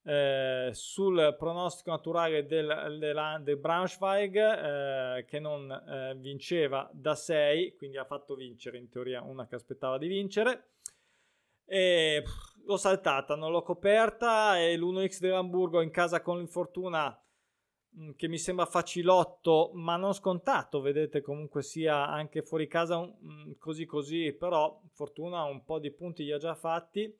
eh, 0.04 0.70
sul 0.74 1.36
pronostico 1.38 1.92
naturale 1.92 2.46
del, 2.46 2.98
del, 3.00 3.40
del 3.42 3.58
Braunschweig 3.58 4.36
eh, 4.36 5.26
che 5.26 5.40
non 5.40 5.72
eh, 5.72 6.16
vinceva 6.18 6.90
da 6.94 7.16
6, 7.16 7.76
quindi 7.76 7.98
ha 7.98 8.06
fatto 8.06 8.36
vincere 8.36 8.78
in 8.78 8.90
teoria 8.90 9.22
una 9.22 9.48
che 9.48 9.56
aspettava 9.56 9.98
di 9.98 10.08
vincere. 10.08 10.70
E 11.66 12.22
pff, 12.24 12.66
l'ho 12.66 12.78
saltata, 12.78 13.36
non 13.36 13.52
l'ho 13.52 13.62
coperta 13.62 14.60
e 14.60 14.76
l'1x 14.76 15.20
dell'Hamburgo 15.20 15.82
in 15.82 15.92
casa 15.92 16.22
con 16.22 16.38
l'infortuna 16.38 17.18
Mm, 17.98 18.12
che 18.16 18.30
mi 18.30 18.38
sembra 18.38 18.66
facilotto, 18.66 19.72
ma 19.74 19.98
non 19.98 20.14
scontato, 20.14 20.80
vedete 20.80 21.20
comunque 21.20 21.62
sia 21.62 22.08
anche 22.08 22.42
fuori 22.42 22.68
casa 22.68 22.98
un, 22.98 23.14
mm, 23.22 23.52
così 23.60 23.86
così, 23.86 24.32
però 24.32 24.82
fortuna 24.94 25.44
un 25.44 25.66
po' 25.66 25.78
di 25.80 25.92
punti 25.92 26.24
li 26.24 26.32
ha 26.32 26.38
già 26.38 26.56
fatti 26.56 27.14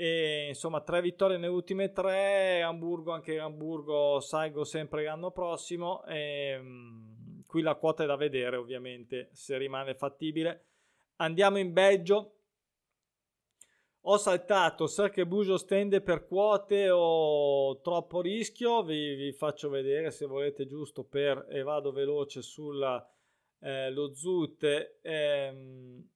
e 0.00 0.46
insomma 0.46 0.80
tre 0.82 1.00
vittorie 1.00 1.38
nelle 1.38 1.52
ultime 1.52 1.90
tre, 1.90 2.62
Hamburgo 2.62 3.10
anche 3.10 3.40
Hamburgo 3.40 4.20
salgo 4.20 4.62
sempre 4.62 5.02
l'anno 5.02 5.32
prossimo 5.32 6.04
e 6.04 6.56
um, 6.56 7.42
qui 7.44 7.62
la 7.62 7.74
quota 7.74 8.04
è 8.04 8.06
da 8.06 8.14
vedere 8.14 8.54
ovviamente 8.54 9.28
se 9.32 9.58
rimane 9.58 9.96
fattibile. 9.96 10.66
Andiamo 11.16 11.58
in 11.58 11.72
Belgio, 11.72 12.36
ho 14.02 14.16
saltato 14.18 14.86
Serche 14.86 15.26
Bujo 15.26 15.56
stende 15.56 16.00
per 16.00 16.28
quote 16.28 16.90
o 16.90 17.80
troppo 17.80 18.20
rischio 18.20 18.84
vi, 18.84 19.16
vi, 19.16 19.32
faccio 19.32 19.68
vedere 19.68 20.12
se 20.12 20.26
volete 20.26 20.64
giusto 20.68 21.02
per 21.02 21.44
e 21.50 21.62
vado 21.62 21.90
veloce 21.90 22.40
sulla 22.40 23.04
eh, 23.58 23.92
Zut 24.14 24.98
ehm, 25.02 26.08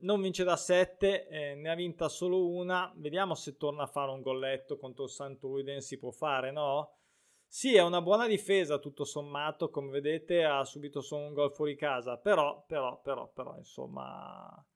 non 0.00 0.20
vince 0.20 0.44
da 0.44 0.56
7 0.56 1.26
eh, 1.26 1.54
ne 1.54 1.70
ha 1.70 1.74
vinta 1.74 2.08
solo 2.08 2.48
una 2.48 2.92
vediamo 2.96 3.34
se 3.34 3.56
torna 3.56 3.84
a 3.84 3.86
fare 3.86 4.10
un 4.10 4.20
golletto 4.20 4.76
contro 4.76 5.04
il 5.04 5.10
Sant'Uiden 5.10 5.80
si 5.80 5.98
può 5.98 6.10
fare 6.10 6.52
no? 6.52 6.98
Sì, 7.50 7.74
è 7.74 7.82
una 7.82 8.02
buona 8.02 8.26
difesa 8.26 8.78
tutto 8.78 9.04
sommato, 9.04 9.70
come 9.70 9.88
vedete 9.88 10.44
ha 10.44 10.62
subito 10.64 11.00
solo 11.00 11.26
un 11.28 11.32
gol 11.32 11.50
fuori 11.50 11.76
casa, 11.76 12.18
però, 12.18 12.62
però, 12.66 13.00
però, 13.00 13.26
però, 13.32 13.56
insomma, 13.56 14.66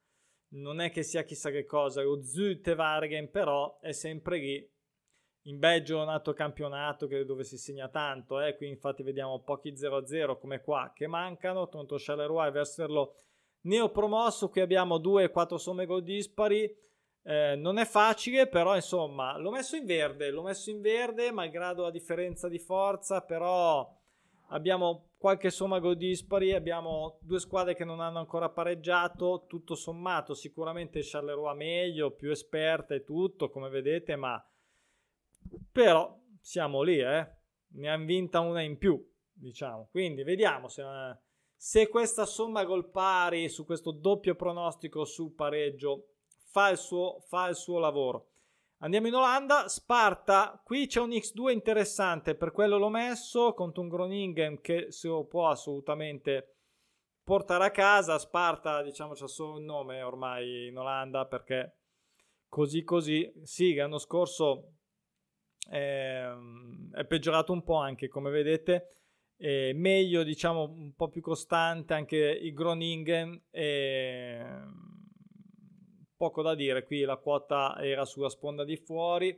non 0.55 0.81
è 0.81 0.91
che 0.91 1.03
sia 1.03 1.23
chissà 1.23 1.51
che 1.51 1.67
cosa, 1.67 2.03
lo 2.03 2.23
Zütewagen 2.23 3.31
però 3.31 3.79
è 3.81 3.93
sempre 3.93 4.39
lì. 4.39 4.71
In 5.47 5.59
Belgio 5.59 5.99
è 5.99 6.03
un 6.03 6.09
altro 6.09 6.33
campionato 6.33 7.07
dove 7.25 7.45
si 7.45 7.59
segna 7.59 7.89
tanto, 7.89 8.41
eh? 8.41 8.57
qui 8.57 8.69
infatti 8.69 9.03
vediamo 9.03 9.43
pochi 9.43 9.73
0-0 9.73 10.39
come 10.39 10.63
qua 10.63 10.93
che 10.95 11.07
mancano, 11.07 11.69
contro 11.69 11.99
Charleroi 11.99 12.49
e 12.49 12.51
Verserlo 12.53 13.15
neopromosso, 13.63 14.49
qui 14.49 14.61
abbiamo 14.61 14.99
2-4 14.99 15.57
somme 15.57 15.87
gol 15.87 16.03
dispari, 16.03 16.75
eh, 17.25 17.55
non 17.57 17.79
è 17.79 17.85
facile 17.85 18.49
però 18.49 18.75
insomma 18.75 19.37
l'ho 19.39 19.53
messo 19.53 19.77
in 19.77 19.87
verde, 19.87 20.31
l'ho 20.31 20.43
messo 20.43 20.71
in 20.71 20.81
verde 20.81 21.31
malgrado 21.31 21.83
la 21.83 21.91
differenza 21.91 22.49
di 22.49 22.59
forza, 22.59 23.23
però 23.23 23.89
abbiamo 24.49 25.11
qualche 25.17 25.51
somma 25.51 25.79
gol 25.79 25.97
dispari, 25.97 26.53
abbiamo 26.53 27.19
due 27.21 27.39
squadre 27.39 27.75
che 27.75 27.85
non 27.85 28.01
hanno 28.01 28.19
ancora 28.19 28.49
pareggiato, 28.49 29.45
tutto 29.47 29.75
sommato 29.75 30.35
sicuramente 30.35 31.01
Charleroi 31.03 31.57
meglio, 31.57 32.11
più 32.11 32.31
esperta 32.31 32.95
e 32.95 33.05
tutto 33.05 33.49
come 33.51 33.69
vedete, 33.69 34.17
ma 34.17 34.45
però 35.71 36.19
siamo 36.41 36.83
lì, 36.83 36.99
eh? 36.99 37.37
ne 37.75 37.89
hanno 37.89 38.05
vinta 38.05 38.41
una 38.41 38.63
in 38.63 38.77
più, 38.79 39.01
diciamo, 39.33 39.89
quindi 39.91 40.25
vediamo 40.25 40.69
se, 40.69 40.83
se 41.65 41.89
questa 41.89 42.27
somma 42.27 42.65
gol 42.65 42.91
pari 42.91 43.49
su 43.49 43.65
questo 43.65 43.93
doppio 43.93 44.35
pronostico 44.35 45.05
sul 45.05 45.33
pareggio 45.33 46.09
fa 46.51 46.71
il 46.71 46.77
suo, 46.77 47.21
fa 47.29 47.47
il 47.47 47.55
suo 47.55 47.79
lavoro. 47.79 48.31
Andiamo 48.79 49.07
in 49.07 49.15
Olanda, 49.15 49.69
Sparta, 49.69 50.61
qui 50.65 50.89
c'è 50.89 50.99
un 50.99 51.11
X2 51.11 51.53
interessante, 51.53 52.35
per 52.35 52.51
quello 52.51 52.79
l'ho 52.79 52.89
messo 52.89 53.55
contro 53.55 53.81
un 53.81 53.89
Groningen 53.89 54.61
che 54.61 54.91
si 54.91 55.09
può 55.29 55.51
assolutamente 55.51 56.57
portare 57.23 57.67
a 57.67 57.71
casa, 57.71 58.19
Sparta 58.19 58.83
diciamo 58.83 59.13
c'è 59.13 59.29
solo 59.29 59.59
un 59.59 59.65
nome 59.65 60.03
ormai 60.03 60.67
in 60.67 60.77
Olanda 60.77 61.27
perché 61.27 61.77
così 62.49 62.83
così, 62.83 63.33
sì 63.45 63.73
l'anno 63.75 63.99
scorso 63.99 64.79
è, 65.71 66.29
è 66.93 67.05
peggiorato 67.05 67.53
un 67.53 67.63
po' 67.63 67.77
anche 67.77 68.09
come 68.09 68.31
vedete, 68.31 69.02
è 69.43 69.73
meglio 69.73 70.23
diciamo 70.23 70.63
un 70.63 70.95
po' 70.95 71.09
più 71.09 71.21
costante 71.21 71.95
anche 71.95 72.17
il 72.17 72.55
Groningen 72.55 73.47
e 73.51 74.41
poco 76.17 76.43
da 76.43 76.55
dire, 76.55 76.85
qui 76.85 77.01
la 77.01 77.17
quota 77.17 77.77
era 77.81 78.05
sulla 78.05 78.29
sponda 78.29 78.63
di 78.63 78.77
fuori. 78.77 79.37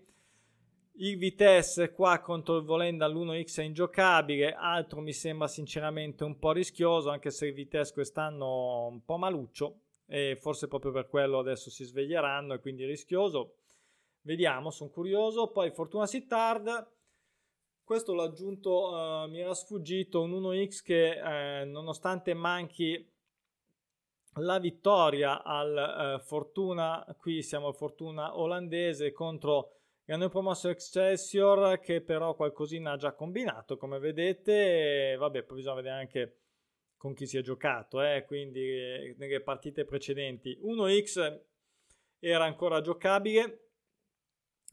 Il 0.96 1.16
Vitesse 1.16 1.92
qua 1.92 2.20
contro 2.20 2.59
il 2.59 2.64
Volenda 2.64 3.07
all'1x 3.07 3.61
è 3.61 3.62
ingiocabile, 3.62 4.52
altro 4.52 5.00
mi 5.00 5.14
sembra 5.14 5.48
sinceramente 5.48 6.22
un 6.22 6.38
po' 6.38 6.52
rischioso, 6.52 7.09
anche 7.09 7.30
se 7.30 7.46
il 7.46 7.55
Vitesse 7.55 7.94
quest'anno 7.94 8.86
un 8.88 9.02
po' 9.05 9.16
maluccio 9.16 9.80
e 10.07 10.36
forse 10.38 10.68
proprio 10.68 10.92
per 10.92 11.09
quello 11.09 11.38
adesso 11.38 11.70
si 11.70 11.82
sveglieranno 11.84 12.52
e 12.52 12.61
quindi 12.61 12.84
rischioso. 12.84 13.55
Vediamo, 14.20 14.70
sono 14.70 14.90
curioso. 14.90 15.50
Poi 15.50 15.70
Fortuna 15.70 16.07
Sittard, 16.07 16.92
questo 17.85 18.14
l'ho 18.14 18.22
aggiunto, 18.22 18.89
uh, 18.89 19.28
mi 19.28 19.41
era 19.41 19.55
sfuggito 19.55 20.22
un 20.22 20.32
1x 20.32 20.82
che 20.82 21.61
eh, 21.61 21.64
nonostante 21.64 22.32
manchi 22.35 23.12
la 24.37 24.59
vittoria 24.59 25.43
al 25.43 26.16
uh, 26.18 26.24
Fortuna, 26.24 27.05
qui 27.18 27.43
siamo 27.43 27.68
al 27.68 27.76
Fortuna 27.76 28.39
olandese 28.39 29.12
contro 29.12 29.74
e 30.07 30.12
hanno 30.12 30.28
promosso 30.28 30.68
Excelsior 30.68 31.78
che 31.80 32.01
però 32.01 32.35
qualcosina 32.35 32.93
ha 32.93 32.97
già 32.97 33.12
combinato 33.12 33.76
come 33.76 33.99
vedete 33.99 35.12
e 35.12 35.16
vabbè 35.16 35.45
poi 35.45 35.57
bisogna 35.57 35.76
vedere 35.76 35.95
anche 35.95 36.39
con 36.97 37.14
chi 37.14 37.26
si 37.26 37.39
è 37.39 37.43
giocato 37.43 38.03
eh? 38.03 38.24
quindi 38.26 38.61
eh, 38.61 39.14
nelle 39.18 39.41
partite 39.41 39.85
precedenti 39.85 40.59
1x 40.62 41.41
era 42.18 42.45
ancora 42.45 42.82
giocabile 42.82 43.63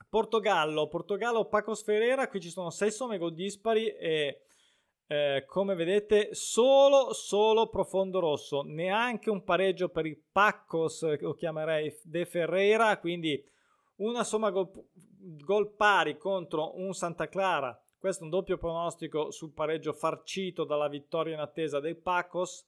Portogallo 0.09 0.87
Portogallo 0.87 1.45
Pacos 1.45 1.83
Ferreira 1.83 2.27
qui 2.27 2.39
ci 2.39 2.49
sono 2.49 2.69
6 2.69 2.91
somme 2.91 3.17
gol 3.17 3.33
dispari 3.33 3.87
e 3.87 4.41
eh, 5.07 5.43
come 5.45 5.75
vedete 5.75 6.29
solo 6.33 7.13
solo 7.13 7.69
profondo 7.69 8.19
rosso 8.19 8.63
neanche 8.65 9.29
un 9.29 9.43
pareggio 9.43 9.89
per 9.89 10.05
il 10.05 10.21
Pacos 10.31 11.19
lo 11.19 11.33
chiamerei 11.33 11.93
De 12.03 12.25
Ferreira 12.25 12.97
quindi 12.99 13.43
una 14.01 14.23
somma 14.23 14.49
gol, 14.49 14.69
gol 15.43 15.75
pari 15.75 16.17
contro 16.17 16.77
un 16.79 16.93
Santa 16.93 17.27
Clara. 17.27 17.79
Questo 17.97 18.21
è 18.21 18.23
un 18.25 18.31
doppio 18.31 18.57
pronostico 18.57 19.29
sul 19.31 19.53
pareggio 19.53 19.93
farcito 19.93 20.63
dalla 20.63 20.87
vittoria 20.87 21.35
in 21.35 21.39
attesa 21.39 21.79
dei 21.79 21.95
Pacos. 21.95 22.65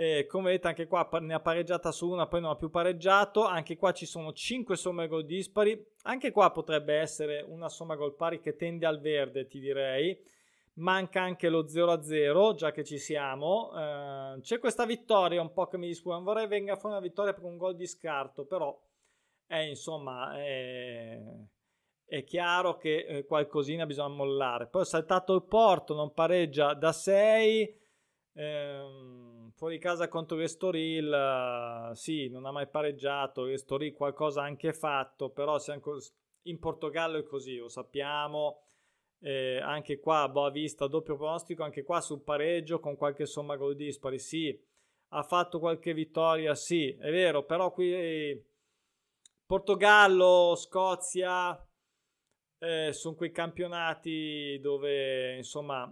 E 0.00 0.26
come 0.26 0.44
vedete 0.44 0.68
anche 0.68 0.86
qua 0.86 1.08
ne 1.18 1.34
ha 1.34 1.40
pareggiata 1.40 1.90
su 1.90 2.08
una, 2.08 2.28
poi 2.28 2.40
non 2.40 2.50
ha 2.50 2.54
più 2.54 2.70
pareggiato. 2.70 3.44
Anche 3.44 3.76
qua 3.76 3.90
ci 3.90 4.06
sono 4.06 4.32
5 4.32 4.76
somme 4.76 5.08
gol 5.08 5.24
dispari. 5.24 5.84
Anche 6.02 6.30
qua 6.30 6.52
potrebbe 6.52 6.94
essere 6.94 7.40
una 7.40 7.68
somma 7.68 7.96
gol 7.96 8.14
pari 8.14 8.38
che 8.38 8.54
tende 8.54 8.86
al 8.86 9.00
verde, 9.00 9.48
ti 9.48 9.58
direi. 9.58 10.16
Manca 10.74 11.22
anche 11.22 11.48
lo 11.48 11.64
0-0, 11.64 12.54
già 12.54 12.70
che 12.70 12.84
ci 12.84 12.96
siamo. 12.96 13.72
Eh, 13.76 14.40
c'è 14.40 14.60
questa 14.60 14.86
vittoria 14.86 15.40
un 15.40 15.52
po' 15.52 15.66
che 15.66 15.78
mi. 15.78 15.92
Non 16.04 16.22
vorrei 16.22 16.46
venga 16.46 16.76
fuori 16.76 16.94
una 16.94 17.04
vittoria 17.04 17.32
per 17.32 17.42
un 17.42 17.56
gol 17.56 17.74
di 17.74 17.88
scarto, 17.88 18.44
però 18.44 18.80
è 19.48 19.58
insomma 19.58 20.38
è, 20.38 21.20
è 22.04 22.22
chiaro 22.22 22.76
che 22.76 22.98
eh, 22.98 23.24
qualcosina 23.24 23.84
bisogna 23.84 24.14
mollare. 24.14 24.68
Poi 24.68 24.82
ho 24.82 24.84
saltato 24.84 25.34
il 25.34 25.42
Porto, 25.42 25.92
non 25.96 26.12
pareggia 26.12 26.72
da 26.74 26.92
6. 26.92 27.76
Ehm, 28.34 29.37
fuori 29.58 29.78
casa 29.78 30.06
contro 30.08 30.36
l'Estoril, 30.36 31.90
sì, 31.94 32.28
non 32.28 32.46
ha 32.46 32.52
mai 32.52 32.68
pareggiato. 32.68 33.42
L'Estoril 33.42 33.92
qualcosa 33.92 34.42
ha 34.42 34.44
anche 34.44 34.72
fatto, 34.72 35.30
però 35.30 35.56
in 36.42 36.58
Portogallo 36.60 37.18
è 37.18 37.24
così, 37.24 37.56
lo 37.56 37.68
sappiamo. 37.68 38.62
Eh, 39.20 39.58
anche 39.60 39.98
qua 39.98 40.28
Boa 40.28 40.48
Vista 40.50 40.86
doppio 40.86 41.16
pronostico 41.16 41.64
anche 41.64 41.82
qua 41.82 42.00
sul 42.00 42.22
pareggio 42.22 42.78
con 42.78 42.94
qualche 42.94 43.26
somma 43.26 43.56
gol 43.56 43.74
dispari 43.74 44.16
sì 44.16 44.56
ha 45.08 45.24
fatto 45.24 45.58
qualche 45.58 45.92
vittoria 45.92 46.54
sì 46.54 46.90
è 46.90 47.10
vero 47.10 47.42
però 47.42 47.72
qui 47.72 48.40
Portogallo, 49.48 50.54
Scozia, 50.56 51.58
eh, 52.58 52.92
sono 52.92 53.14
quei 53.14 53.32
campionati 53.32 54.58
dove 54.60 55.36
insomma 55.36 55.90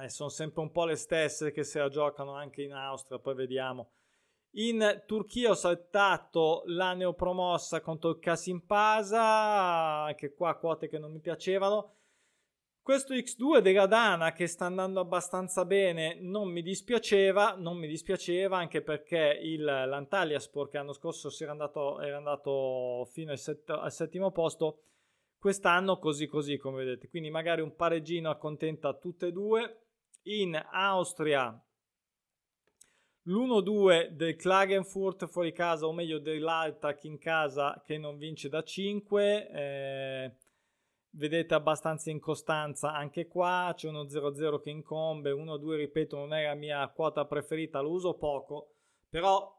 eh, 0.00 0.08
sono 0.08 0.28
sempre 0.28 0.62
un 0.62 0.70
po' 0.70 0.84
le 0.84 0.96
stesse 0.96 1.52
che 1.52 1.64
se 1.64 1.78
la 1.78 1.88
giocano 1.88 2.34
anche 2.34 2.62
in 2.62 2.72
Austria, 2.72 3.18
poi 3.18 3.34
vediamo. 3.34 3.90
In 4.56 5.02
Turchia 5.06 5.50
ho 5.50 5.54
saltato 5.54 6.62
la 6.66 6.92
neopromossa 6.92 7.80
contro 7.80 8.10
il 8.10 8.18
Kasimpasa, 8.18 10.04
anche 10.04 10.34
qua 10.34 10.56
quote 10.56 10.88
che 10.88 10.98
non 10.98 11.10
mi 11.10 11.20
piacevano. 11.20 11.96
Questo 12.82 13.14
X2 13.14 13.60
della 13.60 13.86
Dana 13.86 14.32
che 14.32 14.48
sta 14.48 14.66
andando 14.66 14.98
abbastanza 14.98 15.64
bene 15.64 16.16
non 16.20 16.50
mi 16.50 16.62
dispiaceva, 16.62 17.54
non 17.56 17.76
mi 17.76 17.86
dispiaceva 17.86 18.58
anche 18.58 18.82
perché 18.82 19.38
il, 19.40 19.62
l'Antalyaspor 19.62 20.68
che 20.68 20.78
l'anno 20.78 20.92
scorso 20.92 21.30
era 21.38 21.52
andato, 21.52 22.00
era 22.00 22.16
andato 22.16 23.08
fino 23.12 23.30
al, 23.30 23.38
set, 23.38 23.70
al, 23.70 23.92
settimo 23.92 24.32
posto, 24.32 24.82
quest'anno 25.38 26.00
così 26.00 26.26
così 26.26 26.56
come 26.56 26.84
vedete, 26.84 27.08
quindi 27.08 27.30
magari 27.30 27.60
un 27.60 27.76
pareggino 27.76 28.28
accontenta 28.30 28.92
tutte 28.94 29.28
e 29.28 29.32
due. 29.32 29.81
In 30.24 30.60
Austria 30.70 31.60
l'1-2 33.24 34.08
del 34.08 34.36
Klagenfurt 34.36 35.26
fuori 35.26 35.52
casa, 35.52 35.86
o 35.86 35.92
meglio 35.92 36.18
dell'Altach 36.18 37.04
in 37.04 37.18
casa 37.18 37.80
che 37.84 37.98
non 37.98 38.18
vince 38.18 38.48
da 38.48 38.62
5. 38.62 39.50
Eh, 39.50 40.36
vedete 41.14 41.54
abbastanza 41.54 42.10
incostanza 42.10 42.94
anche 42.94 43.26
qua 43.26 43.72
c'è 43.76 43.88
uno 43.88 44.04
0-0 44.04 44.60
che 44.62 44.70
incombe 44.70 45.30
1-2 45.30 45.76
ripeto 45.76 46.16
non 46.16 46.32
è 46.32 46.46
la 46.46 46.54
mia 46.54 46.88
quota 46.88 47.26
preferita 47.26 47.80
lo 47.80 47.90
uso 47.90 48.14
poco 48.14 48.76
però 49.10 49.54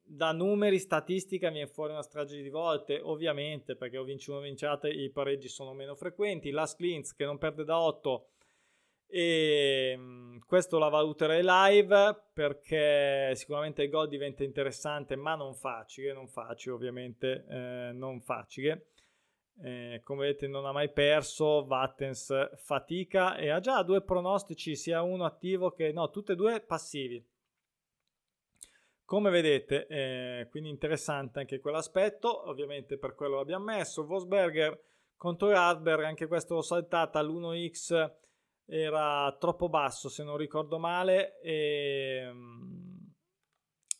da 0.00 0.32
numeri 0.32 0.78
statistica 0.78 1.50
è 1.50 1.66
fuori 1.66 1.92
una 1.92 2.02
strage 2.02 2.40
di 2.40 2.48
volte 2.48 3.00
ovviamente 3.02 3.76
perché 3.76 3.98
ho 3.98 4.04
vinto 4.04 4.30
uno 4.30 4.40
vinciate 4.40 4.88
i 4.88 5.10
pareggi 5.10 5.48
sono 5.48 5.74
meno 5.74 5.94
frequenti 5.94 6.50
Last 6.50 6.76
Klintz 6.76 7.14
che 7.14 7.26
non 7.26 7.36
perde 7.36 7.64
da 7.64 7.78
8 7.78 8.28
e 9.14 9.94
mm, 9.96 10.38
questo 10.44 10.76
la 10.78 10.88
valuterei 10.88 11.40
live 11.44 12.20
perché 12.32 13.32
sicuramente 13.36 13.84
il 13.84 13.90
gol 13.90 14.08
diventa 14.08 14.42
interessante 14.42 15.14
ma 15.14 15.36
non 15.36 15.54
facile 15.54 16.12
non 16.12 16.26
facile 16.26 16.74
ovviamente 16.74 17.44
eh, 17.48 17.90
non 17.92 18.20
facile 18.20 18.86
eh, 19.62 20.00
come 20.02 20.26
vedete 20.26 20.48
non 20.48 20.66
ha 20.66 20.72
mai 20.72 20.90
perso, 20.90 21.64
Vattens 21.64 22.56
fatica 22.56 23.36
e 23.36 23.50
ha 23.50 23.60
già 23.60 23.82
due 23.82 24.02
pronostici, 24.02 24.74
sia 24.74 25.02
uno 25.02 25.24
attivo 25.24 25.70
che 25.70 25.92
no, 25.92 26.10
tutte 26.10 26.32
e 26.32 26.36
due 26.36 26.60
passivi. 26.60 27.24
Come 29.04 29.30
vedete, 29.30 29.86
eh, 29.86 30.48
quindi 30.50 30.70
interessante 30.70 31.38
anche 31.38 31.60
quell'aspetto, 31.60 32.48
ovviamente 32.48 32.98
per 32.98 33.14
quello 33.14 33.36
l'abbiamo 33.36 33.66
messo. 33.66 34.04
Vosberger 34.04 34.80
contro 35.16 35.50
Radberg, 35.50 36.02
anche 36.02 36.26
questo 36.26 36.54
l'ho 36.54 36.62
saltata, 36.62 37.22
l'1x 37.22 38.10
era 38.66 39.34
troppo 39.38 39.68
basso 39.68 40.08
se 40.08 40.22
non 40.24 40.36
ricordo 40.36 40.78
male 40.78 41.40
e 41.40 42.28
um, 42.30 43.12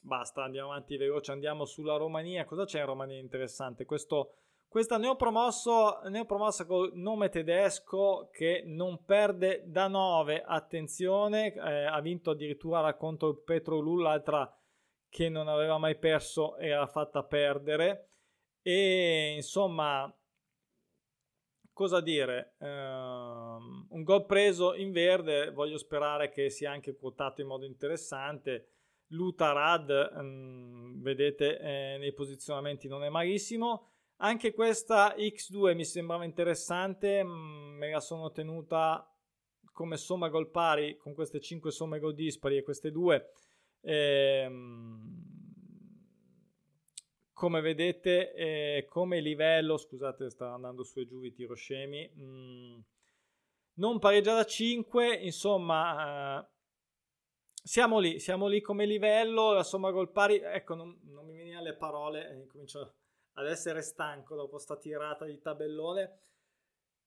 basta, 0.01 0.43
andiamo 0.45 0.71
avanti 0.71 0.97
veloce, 0.97 1.33
andiamo 1.33 1.65
sulla 1.65 1.97
Romania. 1.97 2.45
Cosa 2.45 2.65
c'è 2.65 2.81
in 2.81 2.87
Romania 2.87 3.19
interessante? 3.19 3.85
Questo 3.85 4.37
questa 4.75 4.99
ne 4.99 5.07
ho, 5.07 5.15
promosso, 5.15 6.01
ne 6.09 6.19
ho 6.19 6.25
promossa 6.25 6.67
col 6.67 6.91
nome 6.95 7.29
tedesco 7.29 8.29
che 8.33 8.65
non 8.67 9.05
perde 9.05 9.63
da 9.67 9.87
9. 9.87 10.43
Attenzione, 10.45 11.55
eh, 11.55 11.85
ha 11.85 12.01
vinto 12.01 12.33
addirittura 12.33 12.93
contro 12.97 13.29
il 13.29 13.41
Petrolul, 13.45 14.03
l'altra 14.03 14.53
che 15.09 15.29
non 15.29 15.47
aveva 15.47 15.79
mai 15.79 15.97
perso 15.97 16.57
era 16.57 16.89
fatta 16.89 17.23
perdere. 17.23 18.09
E 18.63 19.35
insomma, 19.37 20.13
cosa 21.75 22.01
dire? 22.01 22.55
Uh, 22.59 22.67
un 22.67 24.03
gol 24.03 24.25
preso 24.25 24.75
in 24.75 24.93
verde, 24.93 25.51
voglio 25.51 25.77
sperare 25.77 26.31
che 26.31 26.49
sia 26.49 26.71
anche 26.71 26.95
quotato 26.95 27.43
in 27.43 27.49
modo 27.49 27.67
interessante. 27.67 28.69
Lutarad, 29.09 30.13
um, 30.15 31.03
vedete, 31.03 31.59
eh, 31.59 31.97
nei 31.99 32.15
posizionamenti 32.15 32.89
non 32.89 33.05
è 33.05 33.11
malissimo. 33.11 33.89
Anche 34.19 34.55
questa 34.55 35.15
X2 35.17 35.75
mi 35.75 35.85
sembrava 35.85 36.25
interessante, 36.25 37.23
mm, 37.23 37.77
me 37.77 37.91
la 37.91 38.01
sono 38.01 38.31
tenuta 38.31 39.07
come 39.73 39.97
somma 39.97 40.29
gol 40.29 40.51
pari 40.51 40.97
con 40.97 41.15
queste 41.15 41.41
5 41.41 41.71
somme 41.73 41.99
gol 41.99 42.15
dispari 42.15 42.57
e 42.57 42.63
queste 42.63 42.93
due. 42.93 43.31
Ehm, 43.83 45.34
come 47.45 47.61
vedete, 47.61 48.33
eh, 48.33 48.87
come 48.89 49.21
livello, 49.21 49.77
scusate, 49.77 50.31
sta 50.31 50.55
andando 50.55 50.83
su 50.83 51.01
e 51.01 51.07
giù 51.07 51.23
i 51.23 51.35
tiro 51.35 51.53
scemi. 51.53 52.11
Mm, 52.17 52.79
non 53.75 53.99
pareggia 53.99 54.35
da 54.35 54.47
5, 54.47 55.15
insomma, 55.17 56.41
eh, 56.41 56.49
siamo 57.63 57.99
lì, 57.99 58.19
siamo 58.19 58.47
lì 58.47 58.63
come 58.63 58.87
livello. 58.87 59.53
La 59.53 59.63
somma 59.63 59.91
gol 59.91 60.11
pari, 60.11 60.37
ecco, 60.37 60.75
non, 60.75 60.99
non 61.03 61.27
mi 61.27 61.37
venivano 61.37 61.65
le 61.65 61.75
parole, 61.75 62.31
eh, 62.31 62.47
comincio 62.47 62.95
ad 63.35 63.47
essere 63.47 63.83
stanco 63.83 64.35
dopo 64.37 64.57
sta 64.57 64.79
tirata 64.79 65.27
di 65.27 65.39
tabellone. 65.39 66.21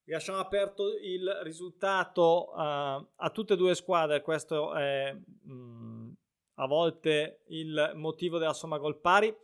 Lasciamo 0.04 0.38
aperto 0.38 0.96
il 1.02 1.28
risultato 1.42 2.52
uh, 2.52 2.56
a 2.56 3.30
tutte 3.32 3.54
e 3.54 3.56
due 3.56 3.74
squadre, 3.74 4.22
questo 4.22 4.72
è 4.72 5.12
mh, 5.12 5.52
mm, 5.52 6.10
a 6.54 6.66
volte 6.68 7.40
il 7.48 7.90
motivo 7.96 8.38
della 8.38 8.52
somma 8.52 8.78
gol 8.78 9.00
pari. 9.00 9.36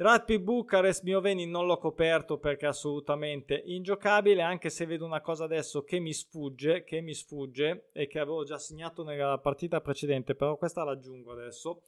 Rapid 0.00 0.40
Bucarest 0.40 1.02
Mioveni 1.02 1.44
non 1.44 1.66
l'ho 1.66 1.76
coperto 1.76 2.38
perché 2.38 2.64
è 2.64 2.70
assolutamente 2.70 3.60
ingiocabile, 3.66 4.40
anche 4.40 4.70
se 4.70 4.86
vedo 4.86 5.04
una 5.04 5.20
cosa 5.20 5.44
adesso 5.44 5.84
che 5.84 5.98
mi 5.98 6.14
sfugge, 6.14 6.84
che 6.84 7.02
mi 7.02 7.12
sfugge 7.12 7.88
e 7.92 8.06
che 8.06 8.18
avevo 8.18 8.42
già 8.44 8.56
segnato 8.56 9.04
nella 9.04 9.36
partita 9.36 9.82
precedente, 9.82 10.34
però 10.34 10.56
questa 10.56 10.84
l'aggiungo 10.84 11.32
adesso. 11.32 11.82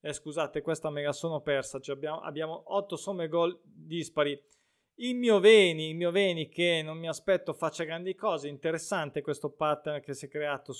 Eh, 0.00 0.14
scusate, 0.14 0.62
questa 0.62 0.88
me 0.88 1.02
la 1.02 1.12
sono 1.12 1.42
persa, 1.42 1.78
cioè 1.80 1.96
abbiamo, 1.96 2.20
abbiamo 2.20 2.62
8 2.64 2.96
somme 2.96 3.28
gol 3.28 3.60
dispari. 3.62 4.42
Il 4.94 5.16
mio 5.16 5.38
Veni, 5.38 5.90
il 5.90 5.96
mio 5.96 6.10
Veni 6.10 6.48
che 6.48 6.80
non 6.82 6.96
mi 6.96 7.08
aspetto 7.08 7.52
faccia 7.52 7.84
grandi 7.84 8.14
cose, 8.14 8.48
interessante 8.48 9.20
questo 9.20 9.50
pattern 9.50 10.00
che 10.00 10.14
si 10.14 10.24
è 10.24 10.28
creato 10.30 10.72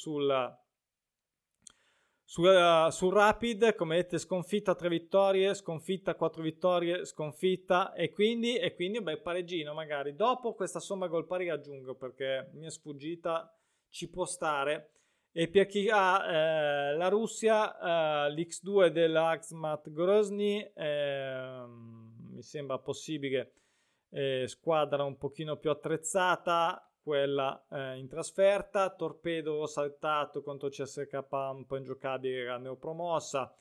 sul 2.30 2.44
su, 2.44 2.48
uh, 2.52 2.90
sul 2.90 3.12
Rapid, 3.12 3.74
come 3.74 3.96
vedete, 3.96 4.18
sconfitta 4.18 4.76
3 4.76 4.88
vittorie, 4.88 5.52
sconfitta 5.52 6.14
4 6.14 6.40
vittorie, 6.40 7.04
sconfitta 7.04 7.92
e 7.92 8.12
quindi, 8.12 8.56
e 8.56 8.72
quindi 8.72 9.02
beh, 9.02 9.18
pareggino 9.18 9.74
magari. 9.74 10.14
Dopo 10.14 10.54
questa 10.54 10.78
somma 10.78 11.08
gol 11.08 11.26
pari 11.26 11.48
aggiungo 11.48 11.96
perché 11.96 12.50
mi 12.52 12.66
è 12.66 12.70
sfuggita, 12.70 13.52
ci 13.88 14.08
può 14.08 14.26
stare. 14.26 14.92
E 15.32 15.48
per 15.48 15.66
chi 15.66 15.88
ha 15.90 16.24
eh, 16.24 16.96
la 16.96 17.08
Russia, 17.08 18.26
eh, 18.26 18.32
l'X2 18.32 18.86
dell'Axmat 18.86 19.90
Grozny, 19.90 20.70
eh, 20.72 21.64
mi 21.66 22.42
sembra 22.42 22.78
possibile, 22.78 23.54
eh, 24.10 24.44
squadra 24.46 25.02
un 25.02 25.18
pochino 25.18 25.56
più 25.56 25.70
attrezzata, 25.70 26.89
quella 27.02 27.66
eh, 27.70 27.96
in 27.96 28.08
trasferta, 28.08 28.94
Torpedo 28.94 29.66
saltato 29.66 30.42
contro 30.42 30.68
CSK 30.68 31.26
un 31.30 31.64
po' 31.66 31.76
ingiocabile, 31.76 32.42
era 32.42 32.58
neopromossa. 32.58 33.54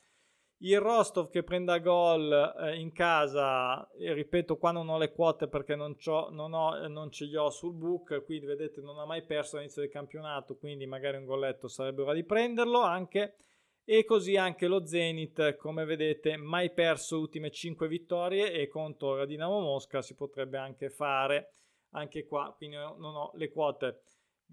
Il 0.62 0.78
Rostov 0.78 1.30
che 1.30 1.42
prenda 1.42 1.78
gol 1.78 2.30
eh, 2.32 2.78
in 2.78 2.92
casa, 2.92 3.88
ripeto 3.96 4.58
qua 4.58 4.72
non 4.72 4.90
ho 4.90 4.98
le 4.98 5.10
quote 5.10 5.48
perché 5.48 5.74
non, 5.74 5.96
non, 6.32 6.52
ho, 6.52 6.86
non 6.86 7.10
ce 7.10 7.24
li 7.24 7.34
ho 7.34 7.48
sul 7.48 7.72
book, 7.72 8.22
quindi 8.24 8.44
vedete 8.44 8.82
non 8.82 8.98
ha 8.98 9.06
mai 9.06 9.22
perso 9.24 9.56
all'inizio 9.56 9.80
del 9.80 9.90
campionato, 9.90 10.58
quindi 10.58 10.84
magari 10.84 11.16
un 11.16 11.24
golletto 11.24 11.66
sarebbe 11.66 12.02
ora 12.02 12.12
di 12.12 12.24
prenderlo 12.24 12.82
anche. 12.82 13.36
E 13.84 14.04
così 14.04 14.36
anche 14.36 14.66
lo 14.68 14.86
Zenit, 14.86 15.56
come 15.56 15.84
vedete, 15.84 16.36
mai 16.36 16.70
perso 16.70 17.18
ultime 17.18 17.50
5 17.50 17.88
vittorie 17.88 18.52
e 18.52 18.68
contro 18.68 19.16
la 19.16 19.24
Dinamo 19.24 19.58
Mosca 19.58 20.02
si 20.02 20.14
potrebbe 20.14 20.58
anche 20.58 20.90
fare 20.90 21.50
anche 21.90 22.26
qua, 22.26 22.54
quindi 22.56 22.76
non 22.76 23.14
ho 23.14 23.30
le 23.34 23.50
quote. 23.50 24.02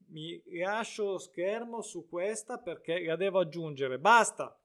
Mi 0.10 0.42
lascio 0.60 1.12
lo 1.12 1.18
schermo 1.18 1.82
su 1.82 2.08
questa 2.08 2.60
perché 2.60 3.04
la 3.04 3.16
devo 3.16 3.40
aggiungere. 3.40 4.00
Basta! 4.00 4.58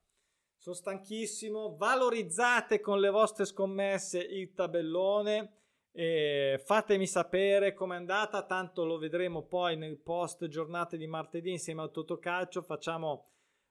Sono 0.56 0.76
stanchissimo. 0.76 1.76
Valorizzate 1.76 2.80
con 2.80 3.00
le 3.00 3.10
vostre 3.10 3.44
scommesse 3.44 4.20
il 4.20 4.52
tabellone. 4.52 5.56
E 5.94 6.62
fatemi 6.64 7.06
sapere 7.06 7.74
com'è 7.74 7.96
andata, 7.96 8.46
tanto 8.46 8.84
lo 8.84 8.96
vedremo 8.96 9.42
poi 9.42 9.76
nel 9.76 9.98
post 9.98 10.46
giornate 10.46 10.96
di 10.96 11.06
martedì 11.06 11.50
insieme 11.50 11.82
al 11.82 11.90
Totocalcio. 11.90 12.62
Facciamo 12.62 13.26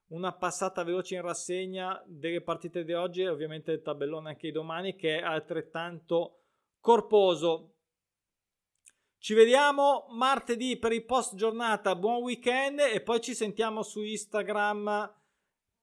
una 0.10 0.34
passata 0.34 0.84
veloce 0.84 1.16
in 1.16 1.22
rassegna 1.22 2.04
delle 2.06 2.42
partite 2.42 2.84
di 2.84 2.94
oggi 2.94 3.22
e 3.22 3.30
ovviamente 3.30 3.72
il 3.72 3.82
tabellone 3.82 4.30
anche 4.30 4.48
di 4.48 4.54
domani 4.54 4.96
che 4.96 5.18
è 5.18 5.24
altrettanto 5.24 6.42
corposo. 6.80 7.71
Ci 9.22 9.36
vediamo 9.36 10.08
martedì 10.10 10.78
per 10.78 10.94
il 10.94 11.06
post 11.06 11.36
giornata. 11.36 11.96
Buon 11.96 12.24
weekend 12.24 12.80
e 12.80 13.02
poi 13.02 13.22
ci 13.22 13.36
sentiamo 13.36 13.84
su 13.84 14.02
Instagram 14.02 15.14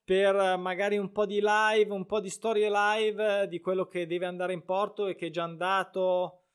per 0.02 0.56
magari 0.58 0.98
un 0.98 1.12
po' 1.12 1.24
di 1.24 1.38
live, 1.40 1.92
un 1.92 2.04
po' 2.04 2.18
di 2.18 2.30
storie 2.30 2.68
live 2.68 3.46
di 3.46 3.60
quello 3.60 3.86
che 3.86 4.08
deve 4.08 4.26
andare 4.26 4.54
in 4.54 4.64
porto 4.64 5.06
e 5.06 5.14
che 5.14 5.28
è 5.28 5.30
già 5.30 5.44
andato. 5.44 6.46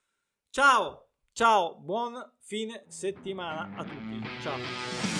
Ciao, 0.50 1.08
ciao, 1.32 1.76
buon 1.76 2.34
fine 2.42 2.84
settimana 2.90 3.78
a 3.78 3.84
tutti. 3.86 4.22
Ciao. 4.42 5.13